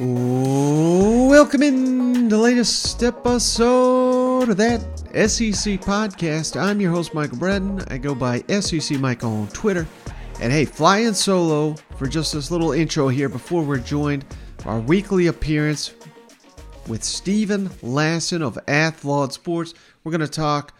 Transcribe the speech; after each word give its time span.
Welcome 0.00 1.62
in 1.62 2.28
the 2.28 2.38
latest 2.38 3.02
episode 3.02 4.48
of 4.48 4.56
that 4.56 4.80
SEC 5.28 5.80
podcast. 5.80 6.60
I'm 6.60 6.80
your 6.80 6.90
host, 6.90 7.12
Michael 7.12 7.38
Bratton. 7.38 7.84
I 7.88 7.98
go 7.98 8.14
by 8.14 8.40
SEC 8.60 8.98
Mike 8.98 9.24
on 9.24 9.48
Twitter. 9.48 9.86
And 10.40 10.52
hey, 10.52 10.64
flying 10.64 11.12
solo 11.12 11.74
for 11.98 12.06
just 12.06 12.32
this 12.32 12.50
little 12.50 12.72
intro 12.72 13.08
here 13.08 13.28
before 13.28 13.62
we're 13.62 13.78
joined 13.78 14.24
our 14.64 14.80
weekly 14.80 15.26
appearance 15.26 15.92
with 16.88 17.04
Steven 17.04 17.68
Lassan 17.82 18.42
of 18.42 18.58
Athlon 18.66 19.32
Sports. 19.32 19.74
We're 20.02 20.12
going 20.12 20.20
to 20.20 20.28
talk 20.28 20.72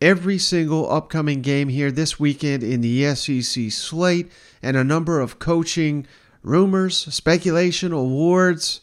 every 0.00 0.38
single 0.38 0.90
upcoming 0.90 1.42
game 1.42 1.68
here 1.68 1.90
this 1.90 2.18
weekend 2.18 2.62
in 2.62 2.80
the 2.80 3.14
SEC 3.14 3.70
slate 3.70 4.30
and 4.62 4.76
a 4.76 4.84
number 4.84 5.20
of 5.20 5.38
coaching 5.38 6.06
rumors, 6.42 6.96
speculation, 7.14 7.92
awards, 7.92 8.80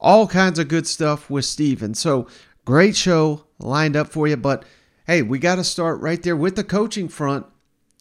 all 0.00 0.26
kinds 0.26 0.58
of 0.58 0.68
good 0.68 0.86
stuff 0.86 1.30
with 1.30 1.44
Steven. 1.44 1.94
So, 1.94 2.26
great 2.64 2.96
show 2.96 3.44
lined 3.58 3.96
up 3.96 4.08
for 4.08 4.26
you. 4.26 4.36
But 4.36 4.64
hey, 5.06 5.22
we 5.22 5.38
got 5.38 5.56
to 5.56 5.64
start 5.64 6.00
right 6.00 6.22
there 6.22 6.36
with 6.36 6.56
the 6.56 6.64
coaching 6.64 7.08
front. 7.08 7.46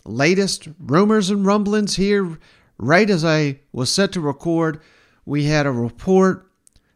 Latest 0.04 0.68
rumors 0.80 1.30
and 1.30 1.46
rumblings 1.46 1.96
here, 1.96 2.38
right 2.78 3.10
as 3.10 3.26
I 3.26 3.60
was 3.72 3.90
set 3.90 4.12
to 4.14 4.22
record. 4.22 4.82
We 5.26 5.46
had 5.46 5.66
a 5.66 5.72
report 5.72 6.48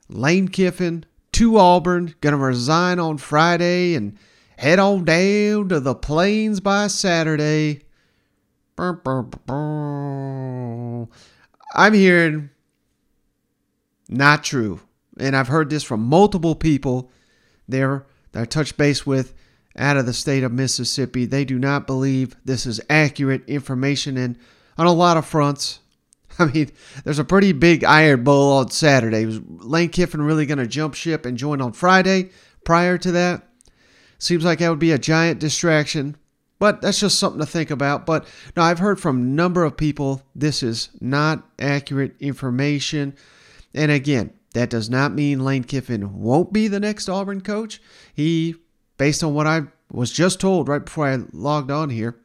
Lane 0.10 0.48
Kiffin 0.48 1.06
to 1.34 1.58
Auburn, 1.58 2.16
going 2.22 2.34
to 2.34 2.38
resign 2.38 3.00
on 3.00 3.18
Friday 3.18 3.96
and 3.96 4.18
head 4.60 4.78
on 4.78 5.06
down 5.06 5.70
to 5.70 5.80
the 5.80 5.96
plains 5.96 6.60
by 6.60 6.86
Saturday. 6.88 7.80
I'm 11.74 11.94
hearing 11.94 12.50
not 14.10 14.44
true. 14.44 14.82
And 15.18 15.34
I've 15.34 15.48
heard 15.48 15.70
this 15.70 15.84
from 15.84 16.02
multiple 16.02 16.56
people 16.56 17.10
there 17.70 18.06
that 18.34 18.42
I 18.42 18.46
touched 18.46 18.76
base 18.76 19.06
with 19.06 19.34
out 19.78 19.96
of 19.96 20.06
the 20.06 20.12
state 20.12 20.44
of 20.44 20.52
Mississippi. 20.52 21.26
They 21.26 21.46
do 21.46 21.58
not 21.58 21.88
believe 21.88 22.36
this 22.44 22.66
is 22.66 22.82
accurate 22.90 23.48
information 23.48 24.18
and 24.18 24.38
on 24.78 24.88
a 24.88 24.92
lot 24.92 25.16
of 25.16 25.26
fronts. 25.26 25.80
I 26.40 26.48
mean, 26.48 26.70
there's 27.06 27.20
a 27.20 27.24
pretty 27.24 27.54
big 27.54 27.86
Iron 27.86 28.26
Bowl 28.26 28.52
on 28.58 28.72
Saturday. 28.72 29.26
Was 29.26 29.40
Lane 29.48 29.88
Kiffin 29.88 30.22
really 30.22 30.46
going 30.46 30.58
to 30.58 30.68
jump 30.68 30.96
ship 30.96 31.26
and 31.26 31.38
join 31.38 31.62
on 31.62 31.72
Friday 31.72 32.32
prior 32.66 32.98
to 32.98 33.14
that? 33.14 33.49
Seems 34.20 34.46
like 34.46 34.60
that 34.60 34.70
would 34.70 34.80
be 34.80 34.92
a 34.92 35.00
giant 35.00 35.40
distraction 35.40 36.16
but 36.60 36.82
that's 36.82 37.00
just 37.00 37.18
something 37.18 37.40
to 37.40 37.46
think 37.46 37.72
about. 37.72 38.06
But 38.06 38.28
now 38.56 38.64
I've 38.64 38.80
heard 38.80 39.00
from 39.00 39.18
a 39.18 39.26
number 39.26 39.64
of 39.64 39.78
people 39.78 40.22
this 40.36 40.62
is 40.62 40.90
not 41.00 41.44
accurate 41.58 42.16
information. 42.20 43.16
And 43.74 43.90
again, 43.90 44.34
that 44.54 44.70
does 44.70 44.90
not 44.90 45.14
mean 45.14 45.44
Lane 45.44 45.64
Kiffin 45.64 46.20
won't 46.20 46.52
be 46.52 46.68
the 46.68 46.80
next 46.80 47.08
Auburn 47.08 47.42
coach. 47.42 47.82
He, 48.14 48.56
based 48.98 49.24
on 49.24 49.34
what 49.34 49.48
I 49.48 49.64
was 49.92 50.12
just 50.12 50.40
told 50.40 50.68
right 50.68 50.84
before 50.84 51.08
I 51.08 51.20
logged 51.32 51.72
on 51.72 51.90
here, 51.90 52.20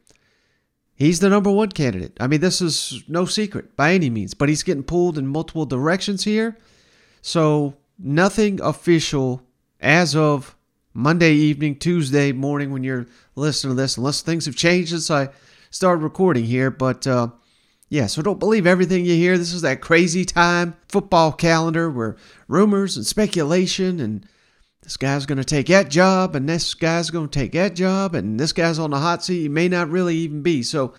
he's 0.95 1.21
the 1.21 1.29
number 1.29 1.51
one 1.51 1.69
candidate. 1.69 2.17
I 2.19 2.27
mean, 2.27 2.41
this 2.41 2.61
is 2.61 3.03
no 3.07 3.25
secret 3.25 3.77
by 3.77 3.93
any 3.93 4.09
means, 4.09 4.33
but 4.33 4.49
he's 4.49 4.63
getting 4.63 4.83
pulled 4.83 5.17
in 5.17 5.27
multiple 5.27 5.65
directions 5.65 6.25
here. 6.25 6.57
So 7.21 7.77
nothing 7.97 8.59
official 8.61 9.41
as 9.79 10.15
of 10.15 10.54
Monday 10.97 11.33
evening, 11.33 11.75
Tuesday 11.75 12.31
morning 12.31 12.71
when 12.71 12.81
you're 12.81 13.05
listening 13.35 13.75
to 13.75 13.81
this, 13.81 13.97
unless 13.97 14.21
things 14.21 14.45
have 14.45 14.55
changed 14.55 14.91
since 14.91 15.11
I 15.11 15.27
started 15.69 16.01
recording 16.01 16.45
here. 16.45 16.71
But 16.71 17.05
uh, 17.05 17.27
yeah, 17.89 18.07
so 18.07 18.21
don't 18.21 18.39
believe 18.39 18.65
everything 18.65 19.05
you 19.05 19.13
hear. 19.15 19.37
This 19.37 19.51
is 19.51 19.61
that 19.63 19.81
crazy 19.81 20.23
time 20.23 20.77
football 20.87 21.33
calendar 21.33 21.91
where 21.91 22.15
rumors 22.47 22.95
and 22.95 23.05
speculation 23.05 23.99
and 23.99 24.25
this 24.83 24.95
guy's 24.95 25.25
going 25.25 25.37
to 25.37 25.43
take 25.43 25.67
that 25.67 25.89
job 25.89 26.33
and 26.33 26.47
this 26.47 26.73
guy's 26.73 27.09
going 27.09 27.27
to 27.27 27.39
take 27.39 27.51
that 27.51 27.75
job 27.75 28.15
and 28.15 28.39
this 28.39 28.53
guy's 28.53 28.79
on 28.79 28.91
the 28.91 28.99
hot 28.99 29.21
seat. 29.21 29.41
He 29.41 29.49
may 29.49 29.67
not 29.67 29.89
really 29.89 30.15
even 30.15 30.43
be. 30.43 30.63
So 30.63 30.93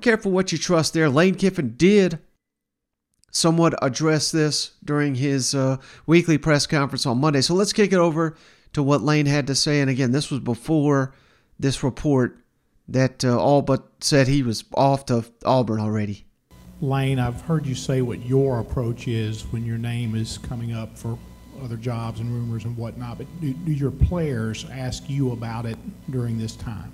careful 0.00 0.32
what 0.32 0.50
you 0.50 0.58
trust 0.58 0.94
there. 0.94 1.08
Lane 1.08 1.36
Kiffin 1.36 1.74
did 1.76 2.18
somewhat 3.30 3.74
address 3.82 4.32
this 4.32 4.72
during 4.84 5.14
his 5.14 5.54
uh, 5.54 5.76
weekly 6.06 6.38
press 6.38 6.66
conference 6.66 7.06
on 7.06 7.20
Monday. 7.20 7.40
So 7.40 7.54
let's 7.54 7.72
kick 7.72 7.92
it 7.92 7.98
over 7.98 8.36
to 8.76 8.82
what 8.82 9.00
Lane 9.00 9.24
had 9.24 9.46
to 9.46 9.54
say. 9.54 9.80
And 9.80 9.88
again, 9.88 10.12
this 10.12 10.30
was 10.30 10.40
before 10.40 11.14
this 11.58 11.82
report 11.82 12.38
that 12.88 13.24
uh, 13.24 13.40
all 13.40 13.62
but 13.62 13.88
said 14.00 14.28
he 14.28 14.42
was 14.42 14.64
off 14.74 15.06
to 15.06 15.24
Auburn 15.46 15.80
already. 15.80 16.26
Lane, 16.82 17.18
I've 17.18 17.40
heard 17.40 17.64
you 17.64 17.74
say 17.74 18.02
what 18.02 18.26
your 18.26 18.60
approach 18.60 19.08
is 19.08 19.44
when 19.50 19.64
your 19.64 19.78
name 19.78 20.14
is 20.14 20.36
coming 20.36 20.74
up 20.74 20.98
for 20.98 21.18
other 21.64 21.78
jobs 21.78 22.20
and 22.20 22.30
rumors 22.30 22.66
and 22.66 22.76
whatnot, 22.76 23.16
but 23.16 23.26
do, 23.40 23.54
do 23.54 23.72
your 23.72 23.90
players 23.90 24.66
ask 24.70 25.08
you 25.08 25.32
about 25.32 25.64
it 25.64 25.78
during 26.10 26.36
this 26.36 26.54
time? 26.54 26.92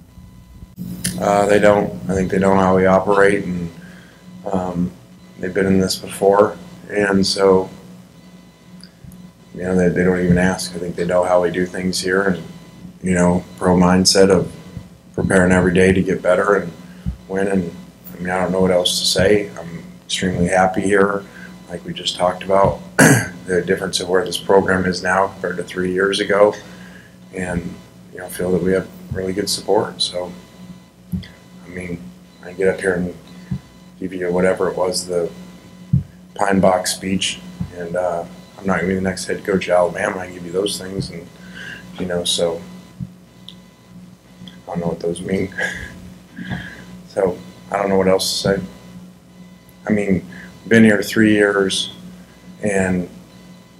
Uh, 1.20 1.46
they 1.46 1.58
don't. 1.58 1.92
I 2.08 2.14
think 2.14 2.30
they 2.30 2.38
don't 2.38 2.56
know 2.58 2.62
how 2.62 2.76
we 2.76 2.86
operate, 2.86 3.44
and 3.44 3.68
um, 4.52 4.92
they've 5.40 5.52
been 5.52 5.66
in 5.66 5.80
this 5.80 5.96
before, 5.96 6.56
and 6.88 7.26
so 7.26 7.68
you 9.54 9.62
know, 9.62 9.76
they, 9.76 9.88
they 9.88 10.04
don't 10.04 10.20
even 10.20 10.38
ask. 10.38 10.74
I 10.74 10.78
think 10.78 10.96
they 10.96 11.04
know 11.04 11.24
how 11.24 11.42
we 11.42 11.50
do 11.50 11.66
things 11.66 12.00
here 12.00 12.22
and, 12.22 12.42
you 13.02 13.14
know, 13.14 13.44
pro 13.58 13.76
mindset 13.76 14.30
of 14.30 14.50
preparing 15.14 15.52
every 15.52 15.74
day 15.74 15.92
to 15.92 16.02
get 16.02 16.22
better 16.22 16.56
and 16.56 16.72
win. 17.28 17.48
And 17.48 17.76
I 18.14 18.18
mean, 18.18 18.30
I 18.30 18.40
don't 18.40 18.52
know 18.52 18.60
what 18.60 18.70
else 18.70 18.98
to 19.00 19.06
say. 19.06 19.50
I'm 19.50 19.84
extremely 20.04 20.46
happy 20.46 20.80
here, 20.80 21.24
like 21.68 21.84
we 21.84 21.92
just 21.92 22.16
talked 22.16 22.42
about, 22.42 22.80
the 23.46 23.62
difference 23.66 24.00
of 24.00 24.08
where 24.08 24.24
this 24.24 24.38
program 24.38 24.86
is 24.86 25.02
now 25.02 25.28
compared 25.28 25.58
to 25.58 25.64
three 25.64 25.92
years 25.92 26.20
ago. 26.20 26.54
And, 27.34 27.74
you 28.12 28.18
know, 28.18 28.28
feel 28.28 28.52
that 28.52 28.62
we 28.62 28.72
have 28.72 28.88
really 29.12 29.32
good 29.32 29.50
support. 29.50 30.00
So, 30.00 30.32
I 31.12 31.68
mean, 31.68 32.02
I 32.42 32.52
get 32.52 32.68
up 32.68 32.80
here 32.80 32.94
and 32.94 33.14
give 34.00 34.14
you 34.14 34.32
whatever 34.32 34.70
it 34.70 34.76
was, 34.76 35.06
the 35.06 35.30
pine 36.34 36.60
box 36.60 36.94
speech, 36.94 37.40
and, 37.76 37.96
uh, 37.96 38.24
I'm 38.62 38.68
not 38.68 38.76
going 38.76 38.90
to 38.90 38.94
be 38.94 38.94
the 38.94 39.00
next 39.00 39.24
head 39.24 39.44
coach 39.44 39.66
of 39.66 39.72
Alabama. 39.72 40.20
I 40.20 40.30
give 40.30 40.46
you 40.46 40.52
those 40.52 40.78
things, 40.78 41.10
and 41.10 41.26
you 41.98 42.06
know, 42.06 42.22
so 42.22 42.62
I 43.48 44.66
don't 44.66 44.80
know 44.80 44.86
what 44.86 45.00
those 45.00 45.20
mean. 45.20 45.52
so 47.08 47.36
I 47.72 47.78
don't 47.78 47.88
know 47.88 47.98
what 47.98 48.06
else 48.06 48.30
to 48.30 48.56
say. 48.56 48.62
I 49.88 49.90
mean, 49.90 50.24
been 50.68 50.84
here 50.84 51.02
three 51.02 51.32
years, 51.32 51.92
and 52.62 53.08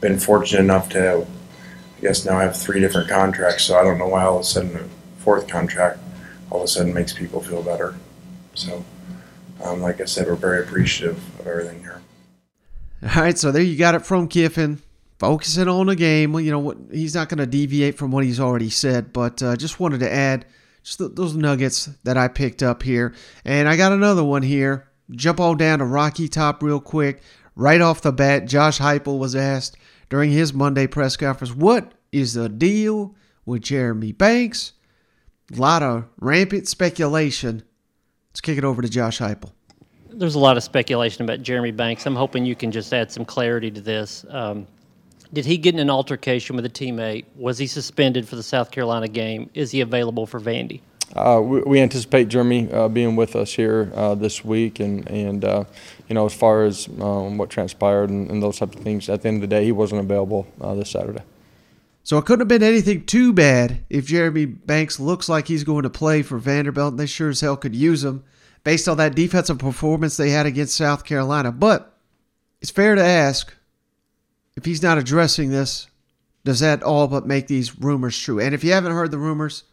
been 0.00 0.18
fortunate 0.18 0.58
enough 0.58 0.88
to, 0.88 1.24
I 1.24 2.00
guess 2.00 2.24
now 2.24 2.38
I 2.38 2.42
have 2.42 2.60
three 2.60 2.80
different 2.80 3.08
contracts. 3.08 3.62
So 3.62 3.78
I 3.78 3.84
don't 3.84 3.98
know 3.98 4.08
why 4.08 4.24
all 4.24 4.38
of 4.38 4.40
a 4.40 4.44
sudden 4.44 4.76
a 4.76 5.20
fourth 5.20 5.46
contract 5.46 6.00
all 6.50 6.58
of 6.58 6.64
a 6.64 6.68
sudden 6.68 6.92
makes 6.92 7.12
people 7.12 7.40
feel 7.40 7.62
better. 7.62 7.94
So, 8.54 8.84
um, 9.62 9.80
like 9.80 10.00
I 10.00 10.06
said, 10.06 10.26
we're 10.26 10.34
very 10.34 10.60
appreciative 10.64 11.18
of 11.38 11.46
everything 11.46 11.78
here. 11.78 12.02
All 13.16 13.22
right, 13.22 13.36
so 13.36 13.50
there 13.50 13.62
you 13.62 13.76
got 13.76 13.96
it 13.96 14.06
from 14.06 14.28
Kiffin. 14.28 14.80
Focusing 15.18 15.66
on 15.66 15.86
the 15.86 15.96
game. 15.96 16.38
You 16.38 16.52
know, 16.52 16.58
what? 16.60 16.78
he's 16.90 17.14
not 17.16 17.28
going 17.28 17.38
to 17.38 17.46
deviate 17.46 17.98
from 17.98 18.12
what 18.12 18.24
he's 18.24 18.38
already 18.38 18.70
said, 18.70 19.12
but 19.12 19.42
uh, 19.42 19.56
just 19.56 19.80
wanted 19.80 20.00
to 20.00 20.12
add 20.12 20.46
just 20.84 20.98
those 21.16 21.34
nuggets 21.34 21.86
that 22.04 22.16
I 22.16 22.28
picked 22.28 22.62
up 22.62 22.82
here. 22.82 23.14
And 23.44 23.68
I 23.68 23.76
got 23.76 23.92
another 23.92 24.22
one 24.22 24.42
here. 24.42 24.88
Jump 25.10 25.40
all 25.40 25.56
down 25.56 25.80
to 25.80 25.84
Rocky 25.84 26.28
Top 26.28 26.62
real 26.62 26.80
quick. 26.80 27.22
Right 27.56 27.80
off 27.80 28.02
the 28.02 28.12
bat, 28.12 28.46
Josh 28.46 28.78
Heupel 28.78 29.18
was 29.18 29.34
asked 29.34 29.76
during 30.08 30.30
his 30.30 30.54
Monday 30.54 30.86
press 30.86 31.16
conference, 31.16 31.54
"What 31.54 31.94
is 32.12 32.34
the 32.34 32.48
deal 32.48 33.14
with 33.44 33.62
Jeremy 33.62 34.12
Banks?" 34.12 34.72
A 35.52 35.60
lot 35.60 35.82
of 35.82 36.04
rampant 36.18 36.68
speculation. 36.68 37.62
Let's 38.30 38.40
kick 38.40 38.58
it 38.58 38.64
over 38.64 38.80
to 38.80 38.88
Josh 38.88 39.18
Heupel 39.18 39.52
there's 40.22 40.36
a 40.36 40.38
lot 40.38 40.56
of 40.56 40.62
speculation 40.62 41.24
about 41.24 41.42
Jeremy 41.42 41.72
Banks. 41.72 42.06
I'm 42.06 42.14
hoping 42.14 42.46
you 42.46 42.54
can 42.54 42.70
just 42.70 42.94
add 42.94 43.10
some 43.10 43.24
clarity 43.24 43.72
to 43.72 43.80
this. 43.80 44.24
Um, 44.28 44.68
did 45.32 45.44
he 45.44 45.58
get 45.58 45.74
in 45.74 45.80
an 45.80 45.90
altercation 45.90 46.54
with 46.54 46.64
a 46.64 46.68
teammate? 46.68 47.24
Was 47.34 47.58
he 47.58 47.66
suspended 47.66 48.28
for 48.28 48.36
the 48.36 48.42
South 48.44 48.70
Carolina 48.70 49.08
game? 49.08 49.50
Is 49.52 49.72
he 49.72 49.80
available 49.80 50.24
for 50.28 50.38
Vandy? 50.38 50.80
Uh, 51.16 51.40
we, 51.42 51.60
we, 51.62 51.80
anticipate 51.80 52.28
Jeremy 52.28 52.70
uh, 52.70 52.86
being 52.86 53.16
with 53.16 53.34
us 53.34 53.52
here 53.52 53.90
uh, 53.96 54.14
this 54.14 54.44
week, 54.44 54.78
and 54.78 55.10
and 55.10 55.44
uh, 55.44 55.64
you 56.08 56.14
know 56.14 56.24
as 56.24 56.32
far 56.32 56.66
as 56.66 56.86
um, 57.00 57.36
what 57.36 57.50
transpired 57.50 58.08
and, 58.08 58.30
and, 58.30 58.40
those 58.40 58.60
types 58.60 58.76
of 58.76 58.82
things, 58.82 59.08
at 59.08 59.22
the 59.22 59.28
end 59.28 59.38
of 59.38 59.40
the 59.40 59.48
day, 59.48 59.64
he 59.64 59.72
wasn't 59.72 60.00
available 60.00 60.46
uh, 60.60 60.72
this 60.74 60.90
Saturday. 60.90 61.22
So 62.04 62.16
it 62.16 62.26
couldn't 62.26 62.42
have 62.42 62.48
been 62.48 62.62
anything 62.62 63.06
too 63.06 63.32
bad 63.32 63.84
if 63.90 64.06
Jeremy 64.06 64.46
Banks 64.46 65.00
looks 65.00 65.28
like 65.28 65.48
he's 65.48 65.64
going 65.64 65.82
to 65.82 65.90
play 65.90 66.22
for 66.22 66.38
Vanderbilt, 66.38 66.92
and 66.92 67.00
they 67.00 67.06
sure 67.06 67.28
as 67.28 67.40
hell 67.40 67.56
could 67.56 67.74
use 67.74 68.04
him 68.04 68.22
based 68.64 68.88
on 68.88 68.96
that 68.98 69.14
defensive 69.14 69.58
performance 69.58 70.16
they 70.16 70.30
had 70.30 70.46
against 70.46 70.76
South 70.76 71.04
Carolina. 71.04 71.52
But 71.52 71.96
it's 72.60 72.70
fair 72.70 72.94
to 72.94 73.02
ask 73.02 73.54
if 74.56 74.64
he's 74.64 74.82
not 74.82 74.98
addressing 74.98 75.50
this, 75.50 75.88
does 76.44 76.60
that 76.60 76.82
all 76.82 77.08
but 77.08 77.26
make 77.26 77.46
these 77.46 77.78
rumors 77.78 78.18
true? 78.18 78.40
And 78.40 78.54
if 78.54 78.64
you 78.64 78.72
haven't 78.72 78.92
heard 78.92 79.10
the 79.10 79.18
rumors, 79.18 79.64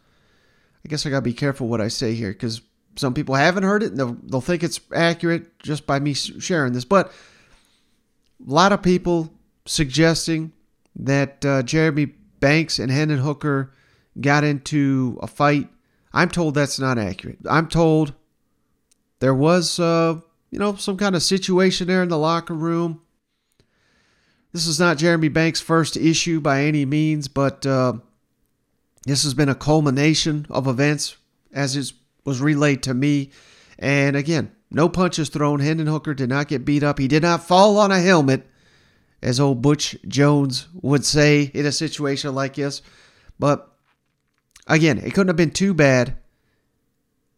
I 0.86 0.89
guess 0.89 1.06
I 1.06 1.09
got 1.09 1.18
to 1.18 1.21
be 1.21 1.33
careful 1.33 1.68
what 1.68 1.81
I 1.81 1.88
say 1.88 2.13
here 2.13 2.31
because 2.31 2.62
some 2.95 3.13
people 3.13 3.36
haven't 3.36 3.63
heard 3.63 3.83
it 3.83 3.91
and 3.91 3.97
they'll, 3.97 4.18
they'll 4.24 4.41
think 4.41 4.63
it's 4.63 4.80
accurate 4.94 5.59
just 5.59 5.85
by 5.85 6.00
me 6.00 6.13
sharing 6.13 6.74
this. 6.74 6.85
But 6.85 7.07
a 7.07 8.51
lot 8.51 8.71
of 8.71 8.81
people 8.81 9.31
suggesting 9.65 10.51
that 10.95 11.44
uh, 11.45 11.63
Jeremy 11.63 12.06
Banks 12.39 12.80
and 12.80 12.92
Hendon 12.92 13.19
Hooker 13.19 13.74
got 14.19 14.44
into 14.44 15.19
a 15.21 15.27
fight. 15.27 15.69
I'm 16.13 16.30
told 16.30 16.56
that's 16.56 16.80
not 16.80 16.97
accurate. 16.97 17.38
I'm 17.50 17.68
told 17.68 18.13
there 19.19 19.33
was, 19.33 19.80
uh, 19.80 20.19
you 20.50 20.60
know, 20.60 20.75
some 20.75 20.98
kind 20.98 21.16
of 21.16 21.24
situation 21.24 21.88
there 21.88 22.04
in 22.04 22.10
the 22.10 22.18
locker 22.18 22.54
room. 22.54 23.01
This 24.51 24.66
is 24.66 24.80
not 24.80 24.98
Jeremy 24.98 25.27
Banks' 25.27 25.62
first 25.62 25.95
issue 25.95 26.39
by 26.42 26.63
any 26.63 26.86
means, 26.86 27.27
but 27.27 27.66
uh, 27.66 27.94
this 29.06 29.24
has 29.24 29.33
been 29.33 29.50
a 29.50 29.56
culmination 29.56 30.48
of 30.50 30.68
events 30.68 31.18
as 31.54 31.75
it 31.75 31.94
was 32.25 32.42
relayed 32.42 32.83
to 32.83 32.94
me. 32.94 33.30
And 33.77 34.16
again, 34.16 34.51
no 34.71 34.89
punches 34.89 35.30
thrown. 35.30 35.60
Hendon 35.60 35.88
Hooker 35.88 36.13
did 36.13 36.30
not 36.30 36.48
get 36.48 36.66
beat 36.66 36.83
up. 36.83 37.00
He 37.00 37.07
did 37.07 37.24
not 37.24 37.44
fall 37.44 37.77
on 37.77 37.92
a 37.92 38.00
helmet 38.00 38.48
as 39.21 39.39
old 39.39 39.62
Butch 39.62 39.98
Jones 40.07 40.68
would 40.74 41.06
say 41.06 41.44
in 41.54 41.66
a 41.66 41.71
situation 41.71 42.33
like 42.33 42.56
this. 42.56 42.81
But 43.38 43.71
again, 44.68 44.98
it 44.98 45.13
couldn't 45.13 45.27
have 45.27 45.36
been 45.36 45.51
too 45.51 45.74
bad 45.74 46.18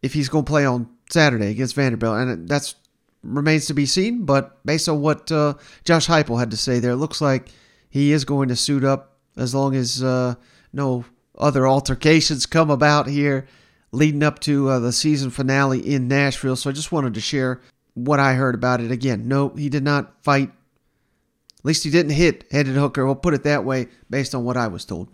if 0.02 0.14
he's 0.14 0.30
going 0.30 0.46
to 0.46 0.50
play 0.50 0.66
on 0.66 0.90
Saturday 1.12 1.52
against 1.52 1.76
Vanderbilt, 1.76 2.18
and 2.18 2.48
that's 2.48 2.76
remains 3.24 3.68
to 3.68 3.74
be 3.74 3.86
seen. 3.86 4.26
But 4.26 4.64
based 4.66 4.90
on 4.90 5.02
what 5.02 5.32
uh, 5.32 5.56
Josh 5.84 6.08
Heupel 6.08 6.40
had 6.40 6.52
to 6.52 6.58
say 6.58 6.80
there, 6.80 6.92
it 6.92 6.98
looks 6.98 7.22
like 7.22 7.50
he 7.90 8.12
is 8.12 8.26
going 8.26 8.50
to 8.50 8.56
suit 8.56 8.84
up 8.84 9.18
as 9.38 9.54
long 9.54 9.76
as 9.76 10.04
uh, 10.04 10.36
no 10.74 11.06
other 11.38 11.68
altercations 11.68 12.46
come 12.46 12.70
about 12.70 13.08
here 13.08 13.48
leading 13.92 14.24
up 14.24 14.40
to 14.40 14.70
uh, 14.70 14.80
the 14.80 14.92
season 14.92 15.30
finale 15.30 15.80
in 15.80 16.08
Nashville. 16.08 16.56
So 16.56 16.70
I 16.70 16.74
just 16.74 16.92
wanted 16.92 17.14
to 17.16 17.22
share 17.22 17.62
what 17.94 18.20
I 18.20 18.34
heard 18.34 18.56
about 18.56 18.82
it. 18.82 18.92
Again, 18.92 19.28
no, 19.28 19.50
he 19.50 19.70
did 19.70 19.84
not 19.84 20.24
fight 20.24 20.52
at 21.62 21.66
least 21.66 21.84
he 21.84 21.92
didn't 21.92 22.14
hit 22.14 22.46
Hendon 22.50 22.74
Hooker. 22.74 23.06
We'll 23.06 23.14
put 23.14 23.36
it 23.36 23.44
that 23.44 23.64
way 23.64 23.88
based 24.10 24.34
on 24.34 24.44
what 24.44 24.58
I 24.58 24.68
was 24.68 24.84
told. 24.84 25.10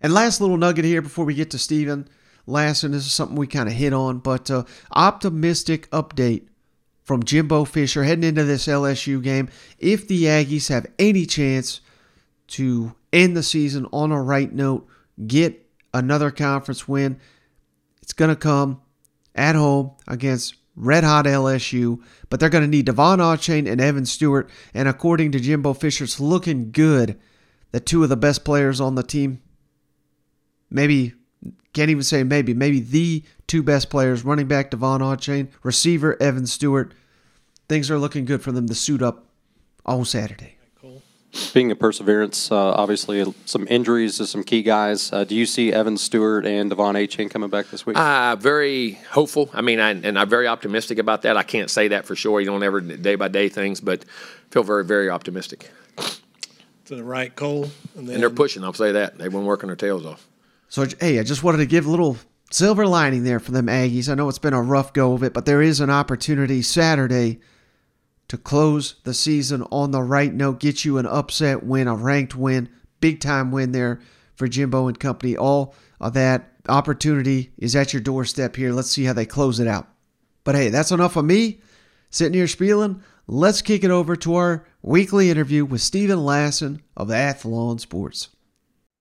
And 0.00 0.12
last 0.12 0.40
little 0.40 0.56
nugget 0.56 0.84
here 0.84 1.00
before 1.00 1.24
we 1.24 1.34
get 1.34 1.52
to 1.52 1.58
Steven 1.58 2.08
Lassan. 2.48 2.92
This 2.92 3.06
is 3.06 3.12
something 3.12 3.36
we 3.36 3.46
kind 3.46 3.68
of 3.68 3.74
hit 3.74 3.92
on, 3.92 4.18
but 4.18 4.50
uh, 4.50 4.64
optimistic 4.92 5.88
update 5.90 6.46
from 7.04 7.22
Jimbo 7.22 7.64
Fisher 7.64 8.04
heading 8.04 8.24
into 8.24 8.44
this 8.44 8.66
LSU 8.66 9.22
game. 9.22 9.48
If 9.78 10.08
the 10.08 10.24
Aggies 10.24 10.68
have 10.68 10.86
any 10.98 11.26
chance 11.26 11.80
to 12.48 12.94
end 13.12 13.36
the 13.36 13.42
season 13.42 13.86
on 13.92 14.12
a 14.12 14.22
right 14.22 14.52
note, 14.52 14.86
get 15.26 15.66
another 15.94 16.30
conference 16.30 16.88
win, 16.88 17.20
it's 18.02 18.12
going 18.12 18.30
to 18.30 18.36
come 18.36 18.80
at 19.34 19.54
home 19.54 19.92
against 20.06 20.56
red 20.76 21.04
hot 21.04 21.24
LSU, 21.24 22.02
but 22.30 22.40
they're 22.40 22.48
going 22.48 22.64
to 22.64 22.68
need 22.68 22.86
De'Von 22.86 23.18
Achane 23.18 23.70
and 23.70 23.80
Evan 23.80 24.06
Stewart. 24.06 24.48
And 24.74 24.88
according 24.88 25.32
to 25.32 25.40
Jimbo 25.40 25.74
Fisher, 25.74 26.04
it's 26.04 26.20
looking 26.20 26.70
good 26.72 27.18
that 27.72 27.86
two 27.86 28.02
of 28.02 28.08
the 28.08 28.16
best 28.16 28.44
players 28.44 28.80
on 28.80 28.94
the 28.94 29.02
team, 29.02 29.42
maybe, 30.70 31.14
can't 31.78 31.90
even 31.90 32.02
say 32.02 32.24
maybe, 32.24 32.54
maybe 32.54 32.80
the 32.80 33.22
two 33.46 33.62
best 33.62 33.88
players, 33.88 34.24
running 34.24 34.48
back 34.48 34.72
De'Von 34.72 34.98
Achane, 34.98 35.48
receiver 35.62 36.20
Evan 36.20 36.44
Stewart, 36.44 36.92
things 37.68 37.88
are 37.88 38.00
looking 38.00 38.24
good 38.24 38.42
for 38.42 38.50
them 38.50 38.66
to 38.66 38.74
suit 38.74 39.00
up 39.00 39.26
on 39.86 40.04
Saturday. 40.04 40.56
Speaking 41.30 41.70
of 41.70 41.78
perseverance, 41.78 42.50
uh, 42.50 42.72
obviously 42.72 43.32
some 43.44 43.64
injuries 43.68 44.16
to 44.16 44.26
some 44.26 44.42
key 44.42 44.62
guys. 44.62 45.12
Uh, 45.12 45.22
do 45.22 45.36
you 45.36 45.46
see 45.46 45.72
Evan 45.72 45.96
Stewart 45.96 46.46
and 46.46 46.68
De'Von 46.68 46.94
Achane 46.94 47.30
coming 47.30 47.48
back 47.48 47.68
this 47.68 47.86
week? 47.86 47.96
Uh, 47.96 48.34
very 48.34 48.98
hopeful. 49.10 49.48
I 49.52 49.60
mean, 49.60 49.78
I, 49.78 49.90
and 49.90 50.18
I'm 50.18 50.28
very 50.28 50.48
optimistic 50.48 50.98
about 50.98 51.22
that. 51.22 51.36
I 51.36 51.44
can't 51.44 51.70
say 51.70 51.88
that 51.88 52.06
for 52.06 52.16
sure. 52.16 52.40
You 52.40 52.46
don't 52.46 52.64
ever 52.64 52.80
day 52.80 53.14
by 53.14 53.28
day 53.28 53.48
things, 53.48 53.80
but 53.80 54.04
feel 54.50 54.64
very, 54.64 54.84
very 54.84 55.10
optimistic. 55.10 55.70
To 56.86 56.96
the 56.96 57.04
right, 57.04 57.32
Cole. 57.36 57.70
And, 57.96 58.08
and 58.08 58.20
they're 58.20 58.30
pushing, 58.30 58.64
I'll 58.64 58.72
say 58.72 58.92
that. 58.92 59.18
They've 59.18 59.30
been 59.30 59.44
working 59.44 59.68
their 59.68 59.76
tails 59.76 60.04
off. 60.04 60.26
So, 60.68 60.86
hey, 61.00 61.18
I 61.18 61.22
just 61.22 61.42
wanted 61.42 61.58
to 61.58 61.66
give 61.66 61.86
a 61.86 61.90
little 61.90 62.16
silver 62.50 62.86
lining 62.86 63.24
there 63.24 63.40
for 63.40 63.52
them 63.52 63.66
Aggies. 63.66 64.08
I 64.08 64.14
know 64.14 64.28
it's 64.28 64.38
been 64.38 64.54
a 64.54 64.62
rough 64.62 64.92
go 64.92 65.12
of 65.14 65.22
it, 65.22 65.32
but 65.32 65.46
there 65.46 65.62
is 65.62 65.80
an 65.80 65.90
opportunity 65.90 66.62
Saturday– 66.62 67.40
to 68.28 68.36
close 68.36 68.96
the 69.04 69.14
season 69.14 69.62
on 69.72 69.90
the 69.90 70.02
right 70.02 70.32
note, 70.32 70.60
get 70.60 70.84
you 70.84 70.98
an 70.98 71.06
upset 71.06 71.64
win, 71.64 71.88
a 71.88 71.94
ranked 71.94 72.36
win, 72.36 72.68
big 73.00 73.20
time 73.20 73.50
win 73.50 73.72
there 73.72 74.00
for 74.36 74.46
Jimbo 74.46 74.86
and 74.86 75.00
company. 75.00 75.36
All 75.36 75.74
of 76.00 76.12
that 76.14 76.52
opportunity 76.68 77.52
is 77.56 77.74
at 77.74 77.92
your 77.92 78.02
doorstep 78.02 78.54
here. 78.54 78.72
Let's 78.72 78.90
see 78.90 79.04
how 79.04 79.14
they 79.14 79.26
close 79.26 79.58
it 79.58 79.66
out. 79.66 79.88
But 80.44 80.54
hey, 80.54 80.68
that's 80.68 80.92
enough 80.92 81.16
of 81.16 81.24
me 81.24 81.60
sitting 82.10 82.34
here 82.34 82.46
spieling. 82.46 83.02
Let's 83.26 83.62
kick 83.62 83.82
it 83.82 83.90
over 83.90 84.14
to 84.16 84.36
our 84.36 84.66
weekly 84.82 85.30
interview 85.30 85.64
with 85.64 85.80
Steven 85.80 86.18
Lassan 86.18 86.80
of 86.96 87.08
Athlon 87.08 87.80
Sports. 87.80 88.28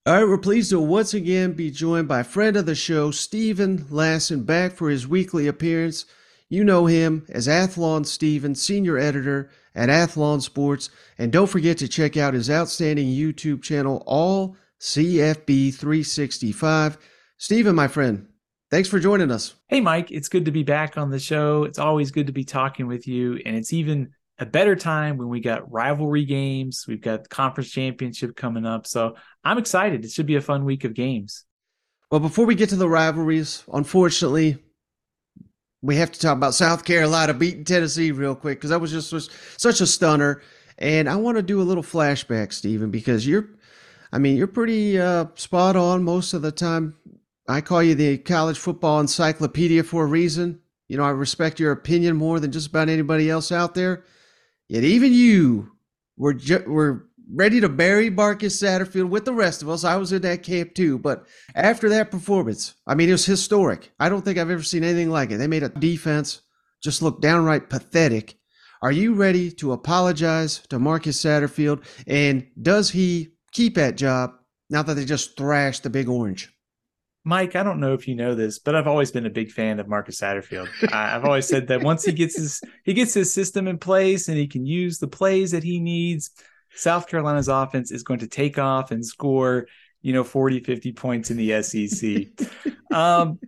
All 0.08 0.14
right, 0.14 0.24
we're 0.24 0.38
pleased 0.38 0.70
to 0.70 0.80
once 0.80 1.14
again 1.14 1.52
be 1.52 1.70
joined 1.70 2.08
by 2.08 2.24
friend 2.24 2.56
of 2.56 2.66
the 2.66 2.76
show, 2.76 3.12
Steven 3.12 3.80
Lassan, 3.90 4.46
back 4.46 4.72
for 4.72 4.90
his 4.90 5.06
weekly 5.06 5.48
appearance. 5.48 6.06
You 6.48 6.64
know 6.64 6.86
him 6.86 7.26
as 7.28 7.50
Athlon 7.50 8.06
Stevens, 8.06 8.62
senior 8.62 8.98
editor 8.98 9.50
at 9.76 9.90
Athlon 9.90 10.42
Sports. 10.42 10.90
And 11.18 11.30
don't 11.30 11.50
forget 11.50 11.78
to 11.80 11.90
check 11.90 12.16
out 12.16 12.36
his 12.36 12.50
outstanding 12.50 13.08
YouTube 13.08 13.62
channel, 13.62 14.02
All 14.06 14.56
CFB 14.80 15.76
365. 15.76 16.98
Steven, 17.38 17.76
my 17.76 17.90
friend, 17.90 18.30
thanks 18.72 18.88
for 18.88 19.00
joining 19.00 19.30
us. 19.30 19.56
Hey, 19.68 19.82
Mike, 19.82 20.10
it's 20.10 20.30
good 20.30 20.46
to 20.46 20.52
be 20.52 20.64
back 20.64 20.98
on 20.98 21.12
the 21.12 21.20
show. 21.20 21.66
It's 21.66 21.80
always 21.80 22.12
good 22.12 22.28
to 22.28 22.34
be 22.34 22.46
talking 22.46 22.88
with 22.88 23.10
you. 23.10 23.42
And 23.46 23.58
it's 23.58 23.74
even 23.74 24.14
a 24.40 24.46
better 24.46 24.76
time 24.76 25.18
when 25.18 25.30
we 25.30 25.40
got 25.40 25.72
rivalry 25.72 26.26
games. 26.26 26.86
We've 26.88 27.02
got 27.02 27.30
conference 27.30 27.72
championship 27.72 28.36
coming 28.36 28.66
up. 28.66 28.86
So 28.86 29.16
I'm 29.44 29.58
excited. 29.58 30.06
It 30.06 30.12
should 30.12 30.28
be 30.28 30.36
a 30.36 30.42
fun 30.42 30.66
week 30.66 30.84
of 30.84 30.94
games. 30.94 31.44
Well, 32.12 32.20
before 32.20 32.46
we 32.46 32.56
get 32.56 32.70
to 32.70 32.76
the 32.76 32.88
rivalries, 32.88 33.64
unfortunately, 33.74 34.58
we 35.82 35.96
have 35.98 36.12
to 36.12 36.20
talk 36.20 36.38
about 36.38 36.54
South 36.54 36.86
Carolina 36.86 37.34
beating 37.34 37.64
Tennessee 37.64 38.12
real 38.12 38.36
quick 38.36 38.60
because 38.60 38.70
that 38.70 38.82
was 38.82 38.92
just 38.92 39.12
was 39.12 39.30
such 39.58 39.82
a 39.82 39.88
stunner. 39.88 40.42
And 40.78 41.10
I 41.10 41.16
want 41.16 41.38
to 41.38 41.44
do 41.44 41.62
a 41.62 41.64
little 41.64 41.84
flashback, 41.84 42.54
Steven, 42.54 42.92
because 42.92 43.28
you're, 43.28 43.50
I 44.12 44.20
mean, 44.20 44.38
you're 44.38 44.48
pretty 44.48 45.00
uh, 45.00 45.26
spot 45.36 45.76
on 45.76 46.04
most 46.04 46.34
of 46.34 46.42
the 46.42 46.52
time. 46.52 46.96
I 47.48 47.62
call 47.62 47.82
you 47.82 47.96
the 47.96 48.18
college 48.18 48.60
football 48.60 49.00
encyclopedia 49.00 49.84
for 49.84 50.04
a 50.04 50.08
reason. 50.08 50.60
You 50.88 50.98
know, 50.98 51.04
I 51.04 51.10
respect 51.10 51.60
your 51.60 51.72
opinion 51.72 52.16
more 52.16 52.40
than 52.40 52.52
just 52.52 52.68
about 52.68 52.90
anybody 52.90 53.30
else 53.30 53.52
out 53.52 53.74
there. 53.74 54.04
Yet 54.70 54.84
even 54.84 55.14
you 55.14 55.72
were 56.18 56.34
ju- 56.34 56.64
were 56.68 57.08
ready 57.34 57.60
to 57.60 57.70
bury 57.70 58.10
Marcus 58.10 58.62
Satterfield 58.62 59.10
with 59.10 59.26
the 59.26 59.34
rest 59.34 59.62
of 59.62 59.70
us. 59.70 59.84
I 59.84 59.98
was 59.98 60.12
in 60.14 60.22
that 60.22 60.44
camp 60.44 60.74
too. 60.76 60.98
But 60.98 61.26
after 61.56 61.90
that 61.90 62.12
performance, 62.12 62.76
I 62.86 62.96
mean, 62.96 63.10
it 63.10 63.14
was 63.14 63.26
historic. 63.26 63.92
I 64.00 64.10
don't 64.10 64.24
think 64.24 64.38
I've 64.38 64.50
ever 64.50 64.64
seen 64.64 64.84
anything 64.84 65.10
like 65.10 65.32
it. 65.32 65.38
They 65.38 65.48
made 65.48 65.64
a 65.64 65.70
defense 65.70 66.42
just 66.82 67.02
look 67.02 67.22
downright 67.22 67.70
pathetic. 67.70 68.38
Are 68.82 68.92
you 68.92 69.16
ready 69.16 69.52
to 69.54 69.72
apologize 69.72 70.60
to 70.70 70.80
Marcus 70.80 71.22
Satterfield? 71.22 71.84
And 72.06 72.48
does 72.62 72.92
he 72.92 73.34
keep 73.52 73.76
that 73.76 73.98
job 73.98 74.34
now 74.70 74.84
that 74.84 74.94
they 74.94 75.06
just 75.06 75.36
thrashed 75.36 75.84
the 75.84 75.90
Big 75.90 76.08
Orange? 76.08 76.54
Mike, 77.28 77.58
I 77.58 77.64
don't 77.64 77.82
know 77.82 77.94
if 77.94 78.08
you 78.08 78.16
know 78.16 78.36
this, 78.36 78.58
but 78.58 78.74
I've 78.74 78.88
always 78.88 79.12
been 79.12 79.26
a 79.26 79.30
big 79.30 79.52
fan 79.52 79.82
of 79.82 79.90
Marcus 79.90 80.22
Satterfield. 80.22 80.70
I've 80.94 81.26
always 81.26 81.46
said 81.46 81.68
that 81.68 81.84
once 81.84 82.06
he 82.06 82.14
gets 82.14 82.38
his 82.38 82.62
he 82.86 82.94
gets 82.94 83.14
his 83.14 83.34
system 83.34 83.68
in 83.68 83.78
place 83.78 84.30
and 84.30 84.38
he 84.38 84.48
can 84.48 84.66
use 84.66 84.98
the 84.98 85.10
plays 85.10 85.52
that 85.52 85.62
he 85.62 85.82
needs, 85.82 86.32
South 86.74 87.06
Carolina's 87.08 87.50
offense 87.50 87.92
is 87.92 88.04
going 88.04 88.22
to 88.22 88.28
take 88.28 88.58
off 88.58 88.92
and 88.92 89.06
score, 89.06 89.68
you 90.02 90.14
know, 90.14 90.24
40, 90.24 90.62
50 90.62 90.94
points 90.94 91.30
in 91.30 91.36
the 91.36 91.62
SEC. 91.64 92.74
um, 92.98 93.40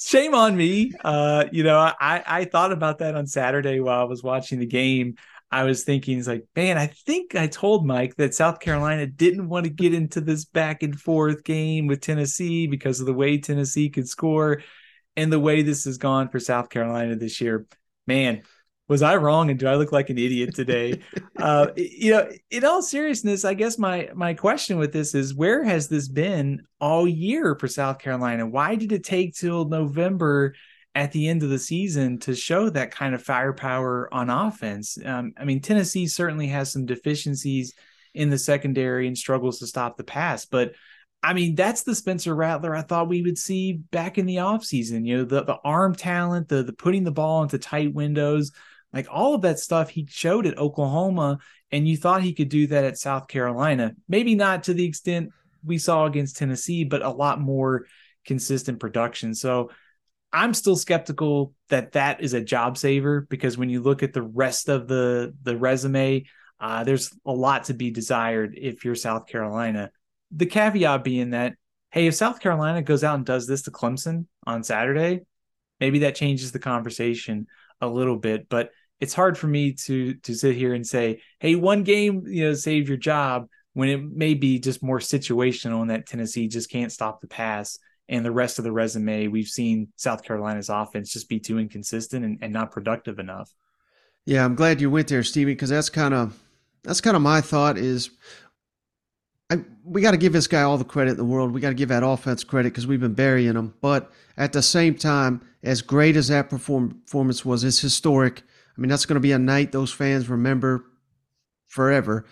shame 0.00 0.34
on 0.34 0.56
me. 0.56 0.92
Uh, 1.04 1.44
you 1.52 1.62
know, 1.62 1.78
I, 1.78 2.22
I 2.26 2.44
thought 2.46 2.72
about 2.72 3.00
that 3.00 3.14
on 3.14 3.26
Saturday 3.26 3.80
while 3.80 4.00
I 4.00 4.04
was 4.04 4.22
watching 4.22 4.60
the 4.60 4.66
game. 4.66 5.16
I 5.54 5.62
was 5.62 5.84
thinking, 5.84 6.18
it's 6.18 6.26
like, 6.26 6.44
man, 6.56 6.76
I 6.76 6.88
think 6.88 7.36
I 7.36 7.46
told 7.46 7.86
Mike 7.86 8.16
that 8.16 8.34
South 8.34 8.58
Carolina 8.58 9.06
didn't 9.06 9.48
want 9.48 9.62
to 9.62 9.70
get 9.70 9.94
into 9.94 10.20
this 10.20 10.44
back 10.44 10.82
and 10.82 11.00
forth 11.00 11.44
game 11.44 11.86
with 11.86 12.00
Tennessee 12.00 12.66
because 12.66 12.98
of 12.98 13.06
the 13.06 13.14
way 13.14 13.38
Tennessee 13.38 13.88
could 13.88 14.08
score 14.08 14.62
and 15.16 15.32
the 15.32 15.38
way 15.38 15.62
this 15.62 15.84
has 15.84 15.96
gone 15.96 16.28
for 16.28 16.40
South 16.40 16.70
Carolina 16.70 17.14
this 17.14 17.40
year. 17.40 17.68
Man, 18.08 18.42
was 18.88 19.00
I 19.00 19.14
wrong 19.14 19.48
and 19.48 19.56
do 19.56 19.68
I 19.68 19.76
look 19.76 19.92
like 19.92 20.10
an 20.10 20.18
idiot 20.18 20.56
today? 20.56 21.00
uh, 21.38 21.68
you 21.76 22.10
know, 22.10 22.28
in 22.50 22.64
all 22.64 22.82
seriousness, 22.82 23.44
I 23.44 23.54
guess 23.54 23.78
my 23.78 24.10
my 24.12 24.34
question 24.34 24.76
with 24.76 24.92
this 24.92 25.14
is 25.14 25.36
where 25.36 25.62
has 25.62 25.86
this 25.86 26.08
been 26.08 26.62
all 26.80 27.06
year 27.06 27.56
for 27.60 27.68
South 27.68 28.00
Carolina? 28.00 28.44
Why 28.44 28.74
did 28.74 28.90
it 28.90 29.04
take 29.04 29.36
till 29.36 29.66
November 29.66 30.56
at 30.94 31.12
the 31.12 31.28
end 31.28 31.42
of 31.42 31.50
the 31.50 31.58
season 31.58 32.18
to 32.20 32.34
show 32.34 32.70
that 32.70 32.90
kind 32.90 33.14
of 33.14 33.22
firepower 33.22 34.12
on 34.12 34.30
offense? 34.30 34.98
Um, 35.04 35.32
I 35.36 35.44
mean, 35.44 35.60
Tennessee 35.60 36.06
certainly 36.06 36.48
has 36.48 36.72
some 36.72 36.86
deficiencies 36.86 37.74
in 38.14 38.30
the 38.30 38.38
secondary 38.38 39.08
and 39.08 39.18
struggles 39.18 39.58
to 39.58 39.66
stop 39.66 39.96
the 39.96 40.04
pass, 40.04 40.44
but 40.44 40.72
I 41.24 41.32
mean, 41.32 41.54
that's 41.54 41.84
the 41.84 41.94
Spencer 41.94 42.34
Rattler 42.34 42.76
I 42.76 42.82
thought 42.82 43.08
we 43.08 43.22
would 43.22 43.38
see 43.38 43.72
back 43.72 44.18
in 44.18 44.26
the 44.26 44.36
offseason. 44.36 45.06
You 45.06 45.18
know, 45.18 45.24
the, 45.24 45.42
the 45.42 45.56
arm 45.64 45.94
talent, 45.94 46.48
the, 46.48 46.62
the 46.62 46.74
putting 46.74 47.02
the 47.02 47.10
ball 47.10 47.42
into 47.42 47.56
tight 47.56 47.94
windows, 47.94 48.52
like 48.92 49.06
all 49.10 49.34
of 49.34 49.40
that 49.40 49.58
stuff 49.58 49.88
he 49.88 50.06
showed 50.06 50.46
at 50.46 50.58
Oklahoma. 50.58 51.38
And 51.72 51.88
you 51.88 51.96
thought 51.96 52.22
he 52.22 52.34
could 52.34 52.50
do 52.50 52.66
that 52.66 52.84
at 52.84 52.98
South 52.98 53.26
Carolina. 53.26 53.94
Maybe 54.06 54.34
not 54.34 54.64
to 54.64 54.74
the 54.74 54.84
extent 54.84 55.30
we 55.64 55.78
saw 55.78 56.04
against 56.04 56.36
Tennessee, 56.36 56.84
but 56.84 57.00
a 57.00 57.08
lot 57.08 57.40
more 57.40 57.86
consistent 58.26 58.78
production. 58.78 59.34
So 59.34 59.70
I'm 60.34 60.52
still 60.52 60.74
skeptical 60.74 61.54
that 61.68 61.92
that 61.92 62.20
is 62.20 62.34
a 62.34 62.40
job 62.40 62.76
saver 62.76 63.20
because 63.20 63.56
when 63.56 63.70
you 63.70 63.80
look 63.80 64.02
at 64.02 64.12
the 64.12 64.22
rest 64.22 64.68
of 64.68 64.88
the 64.88 65.32
the 65.42 65.56
resume, 65.56 66.24
uh, 66.58 66.82
there's 66.82 67.12
a 67.24 67.30
lot 67.30 67.64
to 67.64 67.74
be 67.74 67.92
desired 67.92 68.58
if 68.60 68.84
you're 68.84 68.96
South 68.96 69.28
Carolina. 69.28 69.92
The 70.32 70.46
caveat 70.46 71.04
being 71.04 71.30
that, 71.30 71.54
hey, 71.92 72.08
if 72.08 72.16
South 72.16 72.40
Carolina 72.40 72.82
goes 72.82 73.04
out 73.04 73.14
and 73.14 73.24
does 73.24 73.46
this 73.46 73.62
to 73.62 73.70
Clemson 73.70 74.26
on 74.44 74.64
Saturday, 74.64 75.20
maybe 75.78 76.00
that 76.00 76.16
changes 76.16 76.50
the 76.50 76.58
conversation 76.58 77.46
a 77.80 77.86
little 77.86 78.18
bit. 78.18 78.48
But 78.48 78.70
it's 78.98 79.14
hard 79.14 79.38
for 79.38 79.46
me 79.46 79.74
to 79.84 80.14
to 80.14 80.34
sit 80.34 80.56
here 80.56 80.74
and 80.74 80.84
say, 80.84 81.22
hey, 81.38 81.54
one 81.54 81.84
game, 81.84 82.24
you 82.26 82.48
know, 82.48 82.54
saved 82.54 82.88
your 82.88 82.98
job 82.98 83.46
when 83.74 83.88
it 83.88 84.02
may 84.02 84.34
be 84.34 84.58
just 84.58 84.82
more 84.82 84.98
situational 84.98 85.82
and 85.82 85.90
that 85.90 86.06
Tennessee 86.08 86.48
just 86.48 86.70
can't 86.70 86.90
stop 86.90 87.20
the 87.20 87.28
pass 87.28 87.78
and 88.08 88.24
the 88.24 88.32
rest 88.32 88.58
of 88.58 88.64
the 88.64 88.72
resume, 88.72 89.28
we've 89.28 89.48
seen 89.48 89.88
South 89.96 90.22
Carolina's 90.22 90.68
offense 90.68 91.12
just 91.12 91.28
be 91.28 91.40
too 91.40 91.58
inconsistent 91.58 92.24
and, 92.24 92.38
and 92.42 92.52
not 92.52 92.70
productive 92.70 93.18
enough. 93.18 93.52
Yeah, 94.26 94.44
I'm 94.44 94.54
glad 94.54 94.80
you 94.80 94.90
went 94.90 95.08
there, 95.08 95.22
Stevie, 95.22 95.52
because 95.52 95.70
that's 95.70 95.90
kind 95.90 96.14
of 96.14 96.38
that's 96.82 97.00
kind 97.00 97.16
of 97.16 97.22
my 97.22 97.40
thought. 97.40 97.78
Is 97.78 98.10
I, 99.50 99.58
we 99.84 100.00
got 100.00 100.12
to 100.12 100.16
give 100.16 100.32
this 100.32 100.46
guy 100.46 100.62
all 100.62 100.78
the 100.78 100.84
credit 100.84 101.12
in 101.12 101.16
the 101.16 101.24
world. 101.24 101.52
We 101.52 101.60
got 101.60 101.68
to 101.68 101.74
give 101.74 101.90
that 101.90 102.02
offense 102.02 102.44
credit 102.44 102.72
because 102.72 102.86
we've 102.86 103.00
been 103.00 103.14
burying 103.14 103.54
him. 103.54 103.74
But 103.80 104.10
at 104.36 104.52
the 104.52 104.62
same 104.62 104.94
time, 104.94 105.42
as 105.62 105.82
great 105.82 106.16
as 106.16 106.28
that 106.28 106.48
perform, 106.48 107.02
performance 107.04 107.44
was, 107.44 107.64
it's 107.64 107.80
historic. 107.80 108.42
I 108.76 108.80
mean, 108.80 108.88
that's 108.88 109.06
going 109.06 109.16
to 109.16 109.20
be 109.20 109.32
a 109.32 109.38
night 109.38 109.72
those 109.72 109.92
fans 109.92 110.28
remember 110.28 110.84
forever. 111.66 112.24